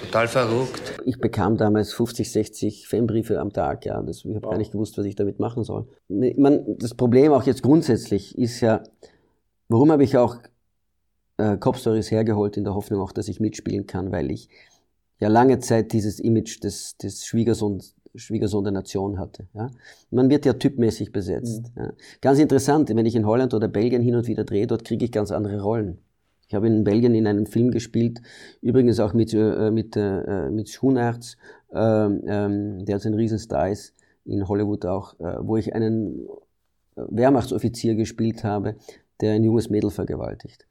Total 0.00 0.26
verrückt 0.26 0.97
ich 1.08 1.18
bekam 1.18 1.56
damals 1.56 1.94
50, 1.94 2.30
60 2.30 2.86
Fanbriefe 2.86 3.40
am 3.40 3.50
Tag. 3.50 3.86
Ja, 3.86 4.02
das, 4.02 4.26
ich 4.26 4.34
habe 4.34 4.42
wow. 4.42 4.50
gar 4.50 4.58
nicht 4.58 4.72
gewusst, 4.72 4.98
was 4.98 5.06
ich 5.06 5.14
damit 5.14 5.38
machen 5.38 5.64
soll. 5.64 5.86
Man, 6.08 6.76
das 6.78 6.94
Problem 6.94 7.32
auch 7.32 7.44
jetzt 7.44 7.62
grundsätzlich 7.62 8.36
ist 8.36 8.60
ja, 8.60 8.82
warum 9.68 9.90
habe 9.90 10.04
ich 10.04 10.18
auch 10.18 10.36
äh, 11.38 11.56
Cop 11.56 11.78
Stories 11.78 12.10
hergeholt 12.10 12.58
in 12.58 12.64
der 12.64 12.74
Hoffnung 12.74 13.00
auch, 13.00 13.12
dass 13.12 13.28
ich 13.28 13.40
mitspielen 13.40 13.86
kann, 13.86 14.12
weil 14.12 14.30
ich 14.30 14.50
ja 15.18 15.28
lange 15.28 15.60
Zeit 15.60 15.94
dieses 15.94 16.20
Image 16.20 16.62
des, 16.62 16.98
des 16.98 17.24
Schwiegersohns 17.24 17.94
Schwiegersohn 18.14 18.64
der 18.64 18.72
Nation 18.72 19.18
hatte. 19.18 19.46
Ja. 19.54 19.70
Man 20.10 20.28
wird 20.28 20.44
ja 20.44 20.54
typmäßig 20.54 21.12
besetzt. 21.12 21.70
Mhm. 21.74 21.82
Ja. 21.82 21.92
Ganz 22.20 22.38
interessant, 22.38 22.88
wenn 22.88 23.06
ich 23.06 23.14
in 23.14 23.26
Holland 23.26 23.54
oder 23.54 23.68
Belgien 23.68 24.02
hin 24.02 24.14
und 24.14 24.26
wieder 24.26 24.44
drehe, 24.44 24.66
dort 24.66 24.84
kriege 24.84 25.04
ich 25.04 25.12
ganz 25.12 25.30
andere 25.30 25.60
Rollen. 25.60 25.98
Ich 26.48 26.54
habe 26.54 26.66
in 26.66 26.82
Belgien 26.82 27.14
in 27.14 27.26
einem 27.26 27.46
Film 27.46 27.70
gespielt, 27.70 28.22
übrigens 28.62 28.98
auch 29.00 29.12
mit, 29.12 29.34
äh, 29.34 29.70
mit, 29.70 29.96
äh, 29.96 30.50
mit 30.50 30.70
Schoenaerts, 30.70 31.36
äh, 31.72 31.78
ähm, 31.78 32.84
der 32.86 32.96
jetzt 32.96 33.06
ein 33.06 33.14
Riesenstar 33.14 33.68
ist, 33.68 33.94
in 34.24 34.48
Hollywood 34.48 34.86
auch, 34.86 35.18
äh, 35.20 35.36
wo 35.40 35.58
ich 35.58 35.74
einen 35.74 36.26
Wehrmachtsoffizier 36.96 37.94
gespielt 37.94 38.44
habe, 38.44 38.76
der 39.20 39.32
ein 39.32 39.44
junges 39.44 39.68
Mädel 39.70 39.90
vergewaltigt. 39.90 40.66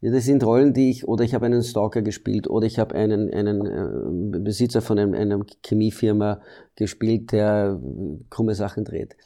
Ja, 0.00 0.12
das 0.12 0.24
sind 0.24 0.44
Rollen, 0.44 0.72
die 0.72 0.90
ich, 0.90 1.08
oder 1.08 1.24
ich 1.24 1.34
habe 1.34 1.46
einen 1.46 1.62
Stalker 1.62 2.02
gespielt, 2.02 2.48
oder 2.48 2.66
ich 2.66 2.78
habe 2.78 2.94
einen, 2.94 3.32
einen 3.32 4.34
äh, 4.34 4.38
Besitzer 4.38 4.80
von 4.80 4.98
einem, 4.98 5.12
einer 5.12 5.44
Chemiefirma 5.66 6.40
gespielt, 6.76 7.32
der 7.32 7.78
krumme 8.30 8.54
Sachen 8.54 8.84
dreht. 8.84 9.16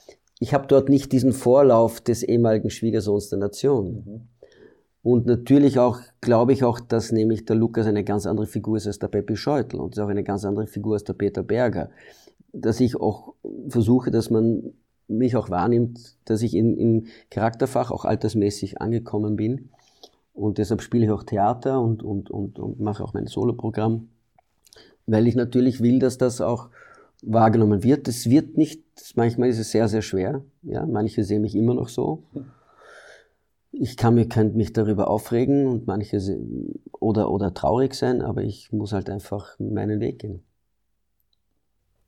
Ich 0.41 0.53
habe 0.53 0.67
dort 0.67 0.89
nicht 0.89 1.13
diesen 1.13 1.33
Vorlauf 1.33 2.01
des 2.01 2.23
ehemaligen 2.23 2.71
Schwiegersohns 2.71 3.29
der 3.29 3.39
Nation. 3.39 4.05
Mhm. 4.05 4.21
Und 5.03 5.27
natürlich 5.27 5.79
auch, 5.79 5.99
glaube 6.21 6.53
ich 6.53 6.63
auch, 6.63 6.79
dass 6.79 7.11
nämlich 7.11 7.45
der 7.45 7.57
Lukas 7.57 7.87
eine 7.87 8.05
ganz 8.05 8.27
andere 8.27 8.47
Figur 8.47 8.77
ist 8.77 8.87
als 8.87 9.01
der 9.01 9.09
Peppi 9.09 9.37
Scheutel 9.37 9.81
und 9.81 9.95
ist 9.95 9.99
auch 9.99 10.09
eine 10.09 10.23
ganz 10.23 10.45
andere 10.45 10.67
Figur 10.67 10.95
als 10.95 11.05
der 11.05 11.15
Peter 11.15 11.43
Berger. 11.43 11.91
Dass 12.53 12.79
ich 12.81 12.97
auch 12.97 13.35
versuche, 13.69 14.11
dass 14.11 14.31
man 14.31 14.75
mich 15.09 15.37
auch 15.37 15.51
wahrnimmt, 15.51 16.17
dass 16.25 16.43
ich 16.43 16.55
in, 16.55 16.77
im 16.77 17.07
Charakterfach 17.31 17.91
auch 17.91 18.05
altersmäßig 18.05 18.81
angekommen 18.81 19.37
bin 19.37 19.71
und 20.35 20.59
deshalb 20.59 20.83
spiele 20.83 21.05
ich 21.05 21.11
auch 21.11 21.25
Theater 21.25 21.81
und, 21.81 22.03
und, 22.03 22.31
und, 22.31 22.59
und 22.59 22.81
mache 22.81 23.05
auch 23.05 23.15
mein 23.15 23.27
Soloprogramm, 23.27 24.09
weil 25.07 25.27
ich 25.27 25.35
natürlich 25.35 25.81
will, 25.83 25.99
dass 25.99 26.19
das 26.19 26.41
auch 26.41 26.69
wahrgenommen 27.23 27.83
wird. 27.83 28.09
Es 28.09 28.29
wird 28.31 28.57
nicht, 28.57 28.83
manchmal 29.15 29.51
ist 29.51 29.59
es 29.59 29.71
sehr, 29.71 29.89
sehr 29.89 30.03
schwer. 30.03 30.43
Ja, 30.63 30.87
manche 30.87 31.23
sehen 31.25 31.43
mich 31.43 31.55
immer 31.55 31.75
noch 31.75 31.89
so. 31.89 32.23
Ich 33.73 33.97
kann 33.97 34.15
mich, 34.15 34.29
kann 34.29 34.55
mich 34.55 34.73
darüber 34.73 35.09
aufregen 35.09 35.67
und 35.67 35.87
manche 35.87 36.19
oder, 37.01 37.31
oder 37.31 37.55
traurig 37.55 37.95
sein, 37.95 38.21
aber 38.21 38.43
ich 38.43 38.71
muss 38.71 38.93
halt 38.93 39.09
einfach 39.09 39.59
meinen 39.59 40.01
Weg 40.01 40.21
gehen. 40.21 40.45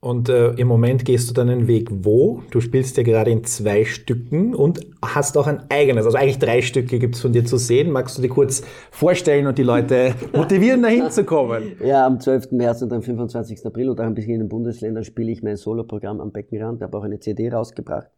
Und 0.05 0.29
äh, 0.29 0.51
im 0.51 0.67
Moment 0.67 1.03
gehst 1.03 1.27
du 1.31 1.33
deinen 1.33 1.67
Weg 1.67 1.89
wo? 1.91 2.43
Du 2.51 2.61
spielst 2.61 2.95
ja 2.95 3.01
gerade 3.01 3.31
in 3.31 3.43
zwei 3.43 3.85
Stücken 3.85 4.53
und 4.53 4.79
hast 5.03 5.35
auch 5.35 5.47
ein 5.47 5.63
eigenes. 5.69 6.05
Also 6.05 6.19
eigentlich 6.19 6.37
drei 6.37 6.61
Stücke 6.61 6.99
gibt 6.99 7.15
es 7.15 7.21
von 7.21 7.33
dir 7.33 7.43
zu 7.43 7.57
sehen. 7.57 7.89
Magst 7.89 8.15
du 8.15 8.21
dir 8.21 8.29
kurz 8.29 8.61
vorstellen 8.91 9.47
und 9.47 9.57
die 9.57 9.63
Leute 9.63 10.13
motivieren, 10.33 10.83
dahin 10.83 11.09
zu 11.09 11.23
kommen? 11.23 11.71
Ja, 11.83 12.05
am 12.05 12.19
12. 12.19 12.51
März 12.51 12.83
und 12.83 12.93
am 12.93 13.01
25. 13.01 13.65
April 13.65 13.89
und 13.89 13.99
auch 13.99 14.05
ein 14.05 14.13
bisschen 14.13 14.35
in 14.35 14.41
den 14.41 14.49
Bundesländern 14.49 15.03
spiele 15.03 15.31
ich 15.31 15.41
mein 15.41 15.57
Soloprogramm 15.57 16.21
am 16.21 16.31
Beckenrand. 16.31 16.77
Ich 16.77 16.83
habe 16.83 16.95
auch 16.95 17.03
eine 17.03 17.19
CD 17.19 17.49
rausgebracht 17.49 18.11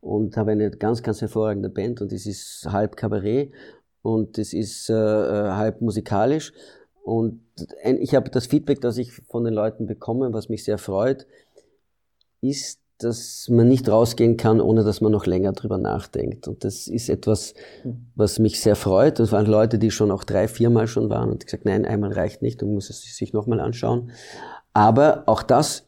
und 0.00 0.36
habe 0.36 0.52
eine 0.52 0.70
ganz, 0.70 1.02
ganz 1.02 1.20
hervorragende 1.20 1.68
Band 1.68 2.00
und 2.00 2.12
es 2.12 2.26
ist 2.26 2.66
halb 2.70 2.96
Kabarett 2.96 3.52
und 4.02 4.38
es 4.38 4.52
ist 4.52 4.90
äh, 4.90 4.94
äh 4.94 5.50
halb 5.52 5.80
musikalisch 5.80 6.52
und 7.08 7.40
ich 7.84 8.14
habe 8.14 8.28
das 8.28 8.46
Feedback, 8.46 8.82
das 8.82 8.98
ich 8.98 9.12
von 9.12 9.42
den 9.42 9.54
Leuten 9.54 9.86
bekomme, 9.86 10.32
was 10.34 10.50
mich 10.50 10.62
sehr 10.62 10.76
freut, 10.76 11.26
ist, 12.42 12.80
dass 12.98 13.48
man 13.48 13.66
nicht 13.66 13.88
rausgehen 13.88 14.36
kann, 14.36 14.60
ohne 14.60 14.84
dass 14.84 15.00
man 15.00 15.12
noch 15.12 15.24
länger 15.24 15.52
drüber 15.52 15.78
nachdenkt. 15.78 16.48
Und 16.48 16.64
das 16.64 16.86
ist 16.86 17.08
etwas, 17.08 17.54
was 18.14 18.38
mich 18.38 18.60
sehr 18.60 18.76
freut. 18.76 19.20
Das 19.20 19.32
waren 19.32 19.46
Leute, 19.46 19.78
die 19.78 19.90
schon 19.90 20.10
auch 20.10 20.22
drei, 20.22 20.48
viermal 20.48 20.86
schon 20.86 21.08
waren 21.08 21.30
und 21.30 21.46
gesagt, 21.46 21.64
nein, 21.64 21.86
einmal 21.86 22.12
reicht 22.12 22.42
nicht, 22.42 22.60
du 22.60 22.66
musst 22.66 22.90
es 22.90 23.00
sich 23.16 23.32
nochmal 23.32 23.60
anschauen. 23.60 24.10
Aber 24.74 25.22
auch 25.26 25.42
das, 25.42 25.86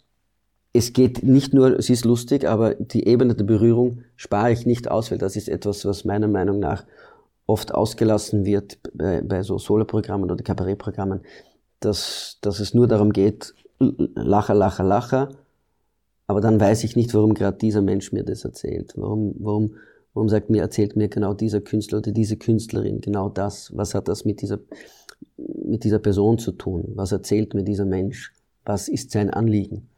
es 0.72 0.92
geht 0.92 1.22
nicht 1.22 1.52
nur, 1.52 1.78
es 1.78 1.90
ist 1.90 2.04
lustig, 2.04 2.46
aber 2.46 2.74
die 2.74 3.06
Ebene 3.06 3.34
der 3.34 3.44
Berührung 3.44 4.02
spare 4.16 4.52
ich 4.52 4.66
nicht 4.66 4.90
aus, 4.90 5.10
weil 5.10 5.18
das 5.18 5.36
ist 5.36 5.48
etwas, 5.48 5.84
was 5.84 6.04
meiner 6.04 6.28
Meinung 6.28 6.60
nach 6.60 6.84
oft 7.46 7.74
ausgelassen 7.74 8.44
wird 8.44 8.78
bei, 8.94 9.20
bei 9.22 9.42
so 9.42 9.58
Soloprogrammen 9.58 10.30
oder 10.30 10.44
Kabarettprogrammen, 10.44 11.22
dass, 11.80 12.38
dass 12.42 12.60
es 12.60 12.74
nur 12.74 12.86
darum 12.86 13.12
geht, 13.12 13.54
Lacher, 13.78 14.54
Lacher, 14.54 14.84
Lacher, 14.84 15.30
aber 16.28 16.40
dann 16.40 16.60
weiß 16.60 16.84
ich 16.84 16.94
nicht, 16.94 17.12
warum 17.14 17.34
gerade 17.34 17.58
dieser 17.58 17.82
Mensch 17.82 18.12
mir 18.12 18.22
das 18.22 18.44
erzählt. 18.44 18.92
Warum, 18.94 19.34
warum, 19.40 19.74
warum 20.14 20.28
sagt 20.28 20.48
mir, 20.48 20.62
erzählt 20.62 20.94
mir 20.94 21.08
genau 21.08 21.34
dieser 21.34 21.60
Künstler 21.60 21.98
oder 21.98 22.12
diese 22.12 22.36
Künstlerin 22.36 23.00
genau 23.00 23.28
das? 23.28 23.76
Was 23.76 23.94
hat 23.94 24.06
das 24.06 24.24
mit 24.24 24.40
dieser, 24.40 24.60
mit 25.36 25.82
dieser 25.82 25.98
Person 25.98 26.38
zu 26.38 26.52
tun? 26.52 26.92
Was 26.94 27.10
erzählt 27.10 27.54
mir 27.54 27.64
dieser 27.64 27.84
Mensch? 27.84 28.32
Was 28.64 28.86
ist 28.86 29.10
sein 29.10 29.30
Anliegen? 29.30 29.89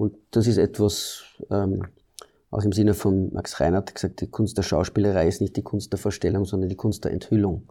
Und 0.00 0.14
das 0.30 0.46
ist 0.46 0.56
etwas, 0.56 1.24
ähm, 1.50 1.82
auch 2.50 2.64
im 2.64 2.72
Sinne 2.72 2.94
von 2.94 3.34
Max 3.34 3.60
Reinhardt 3.60 3.94
gesagt, 3.94 4.22
die 4.22 4.28
Kunst 4.28 4.56
der 4.56 4.62
Schauspielerei 4.62 5.28
ist 5.28 5.42
nicht 5.42 5.58
die 5.58 5.62
Kunst 5.62 5.92
der 5.92 5.98
Verstellung, 5.98 6.46
sondern 6.46 6.70
die 6.70 6.74
Kunst 6.74 7.04
der 7.04 7.12
Enthüllung. 7.12 7.64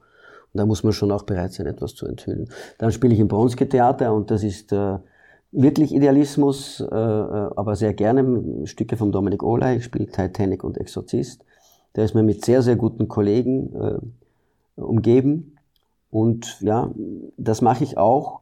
Und 0.53 0.53
da 0.53 0.67
muss 0.67 0.83
man 0.83 0.93
schon 0.93 1.11
auch 1.11 1.23
bereit 1.23 1.53
sein, 1.53 1.65
etwas 1.65 1.95
zu 1.95 2.05
enthüllen. 2.05 2.47
Dann 2.77 2.91
spiele 2.91 3.15
ich 3.15 3.19
im 3.19 3.29
Bronske-Theater 3.29 4.13
und 4.13 4.29
das 4.29 4.43
ist 4.43 4.71
äh, 4.71 4.99
wirklich 5.51 5.91
Idealismus, 5.91 6.81
äh, 6.81 6.85
äh, 6.85 7.49
aber 7.55 7.75
sehr 7.75 7.95
gerne 7.95 8.67
Stücke 8.67 8.95
von 8.95 9.11
Dominik 9.11 9.41
Olay. 9.41 9.77
Ich 9.77 9.85
spiele 9.85 10.05
Titanic 10.05 10.63
und 10.63 10.77
Exorzist. 10.77 11.43
Der 11.95 12.05
ist 12.05 12.13
mir 12.13 12.21
mit 12.21 12.45
sehr, 12.45 12.61
sehr 12.61 12.75
guten 12.75 13.07
Kollegen 13.07 13.73
äh, 13.73 14.79
umgeben. 14.79 15.57
Und 16.11 16.61
ja, 16.61 16.91
das 17.37 17.63
mache 17.63 17.83
ich 17.83 17.97
auch, 17.97 18.41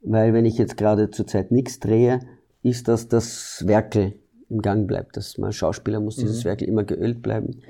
weil 0.00 0.32
wenn 0.32 0.44
ich 0.44 0.58
jetzt 0.58 0.76
gerade 0.76 1.12
zurzeit 1.12 1.52
nichts 1.52 1.78
drehe, 1.78 2.18
ist 2.66 2.88
das 2.88 3.08
das 3.08 3.64
Werkel 3.66 4.14
im 4.48 4.60
Gang 4.60 4.86
bleibt. 4.86 5.16
Dass 5.16 5.38
man 5.38 5.52
Schauspieler 5.52 6.00
muss 6.00 6.16
dieses 6.16 6.44
mhm. 6.44 6.48
Werk 6.48 6.62
immer 6.62 6.84
geölt 6.84 7.22
bleiben. 7.22 7.62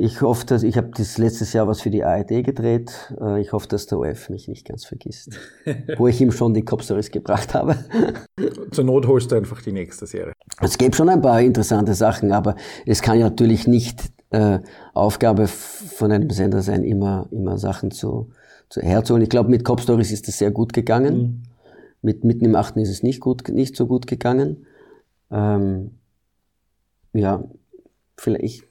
Ich 0.00 0.22
hoffe, 0.22 0.46
dass 0.46 0.62
ich 0.62 0.76
habe 0.76 0.90
das 0.96 1.18
letztes 1.18 1.52
Jahr 1.52 1.66
was 1.66 1.80
für 1.80 1.90
die 1.90 2.04
ARD 2.04 2.44
gedreht. 2.44 2.92
Äh, 3.20 3.40
ich 3.40 3.52
hoffe, 3.52 3.66
dass 3.66 3.86
der 3.86 3.98
OF 3.98 4.30
mich 4.30 4.46
nicht 4.46 4.66
ganz 4.66 4.84
vergisst, 4.84 5.30
wo 5.96 6.06
ich 6.06 6.20
ihm 6.20 6.30
schon 6.30 6.54
die 6.54 6.64
Cop-Stories 6.64 7.10
gebracht 7.10 7.54
habe. 7.54 7.76
Zur 8.70 8.84
Not 8.84 9.08
holst 9.08 9.32
du 9.32 9.36
einfach 9.36 9.60
die 9.60 9.72
nächste 9.72 10.06
Serie. 10.06 10.34
Es 10.60 10.78
gibt 10.78 10.94
schon 10.94 11.08
ein 11.08 11.20
paar 11.20 11.40
interessante 11.40 11.94
Sachen, 11.94 12.30
aber 12.30 12.54
es 12.86 13.02
kann 13.02 13.18
ja 13.18 13.28
natürlich 13.28 13.66
nicht 13.66 14.00
äh, 14.30 14.60
Aufgabe 14.94 15.48
von 15.48 16.12
einem 16.12 16.30
Sender 16.30 16.62
sein, 16.62 16.84
immer 16.84 17.26
immer 17.32 17.58
Sachen 17.58 17.90
zu, 17.90 18.30
zu 18.68 18.80
herzuholen. 18.80 19.24
Ich 19.24 19.30
glaube, 19.30 19.50
mit 19.50 19.64
Cop-Stories 19.64 20.12
ist 20.12 20.28
es 20.28 20.38
sehr 20.38 20.52
gut 20.52 20.72
gegangen. 20.72 21.16
Mhm. 21.16 21.42
Mit 22.02 22.24
Mitten 22.24 22.44
im 22.44 22.54
Achten 22.54 22.78
ist 22.78 22.90
es 22.90 23.02
nicht 23.02 23.20
gut, 23.20 23.48
nicht 23.48 23.76
so 23.76 23.86
gut 23.86 24.06
gegangen. 24.06 24.66
Ähm, 25.30 25.98
ja, 27.12 27.44
vielleicht, 28.16 28.44
ich, 28.44 28.62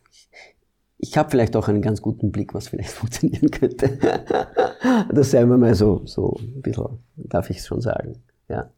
ich 0.97 1.17
habe 1.17 1.29
vielleicht 1.29 1.55
auch 1.55 1.67
einen 1.67 1.81
ganz 1.81 2.01
guten 2.01 2.31
Blick, 2.31 2.53
was 2.53 2.69
vielleicht 2.69 2.89
funktionieren 2.91 3.51
könnte. 3.51 3.97
das 5.11 5.31
sei 5.31 5.45
mir 5.45 5.57
mal 5.57 5.75
so, 5.75 6.01
so 6.05 6.37
ein 6.39 6.61
bisschen, 6.61 6.99
darf 7.15 7.49
ich 7.49 7.57
es 7.57 7.67
schon 7.67 7.81
sagen. 7.81 8.23
Ja. 8.49 8.71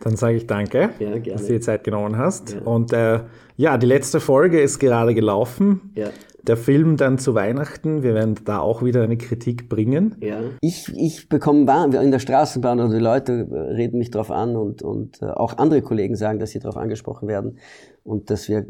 Dann 0.00 0.16
sage 0.16 0.36
ich 0.36 0.48
danke, 0.48 0.90
ja, 0.98 1.16
dass 1.18 1.46
du 1.46 1.52
dir 1.52 1.60
Zeit 1.60 1.84
genommen 1.84 2.18
hast. 2.18 2.54
Ja. 2.54 2.60
Und 2.62 2.92
äh, 2.92 3.20
ja, 3.56 3.78
die 3.78 3.86
letzte 3.86 4.18
Folge 4.18 4.60
ist 4.60 4.80
gerade 4.80 5.14
gelaufen. 5.14 5.92
Ja. 5.94 6.10
Der 6.42 6.56
Film 6.56 6.96
dann 6.96 7.18
zu 7.18 7.34
Weihnachten, 7.34 8.02
wir 8.02 8.14
werden 8.14 8.34
da 8.44 8.58
auch 8.58 8.82
wieder 8.82 9.02
eine 9.04 9.16
Kritik 9.16 9.68
bringen. 9.68 10.16
Ja. 10.20 10.40
Ich, 10.60 10.88
ich 10.96 11.28
bekomme 11.28 11.60
in 12.02 12.10
der 12.10 12.18
Straßenbahn 12.18 12.80
oder 12.80 12.94
die 12.94 13.00
Leute 13.00 13.46
reden 13.50 13.98
mich 13.98 14.10
drauf 14.10 14.30
an 14.30 14.56
und, 14.56 14.82
und 14.82 15.22
äh, 15.22 15.26
auch 15.26 15.58
andere 15.58 15.82
Kollegen 15.82 16.16
sagen, 16.16 16.40
dass 16.40 16.50
sie 16.50 16.58
darauf 16.58 16.76
angesprochen 16.76 17.28
werden 17.28 17.58
und 18.02 18.30
dass 18.30 18.48
wir, 18.48 18.66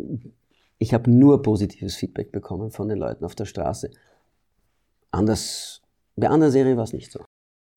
ich 0.78 0.92
habe 0.92 1.10
nur 1.10 1.42
positives 1.42 1.96
Feedback 1.96 2.30
bekommen 2.30 2.70
von 2.70 2.88
den 2.88 2.98
Leuten 2.98 3.24
auf 3.24 3.34
der 3.34 3.46
Straße. 3.46 3.90
Anders, 5.10 5.80
bei 6.16 6.28
anderen 6.28 6.52
Serie 6.52 6.76
war 6.76 6.84
es 6.84 6.92
nicht 6.92 7.10
so. 7.10 7.20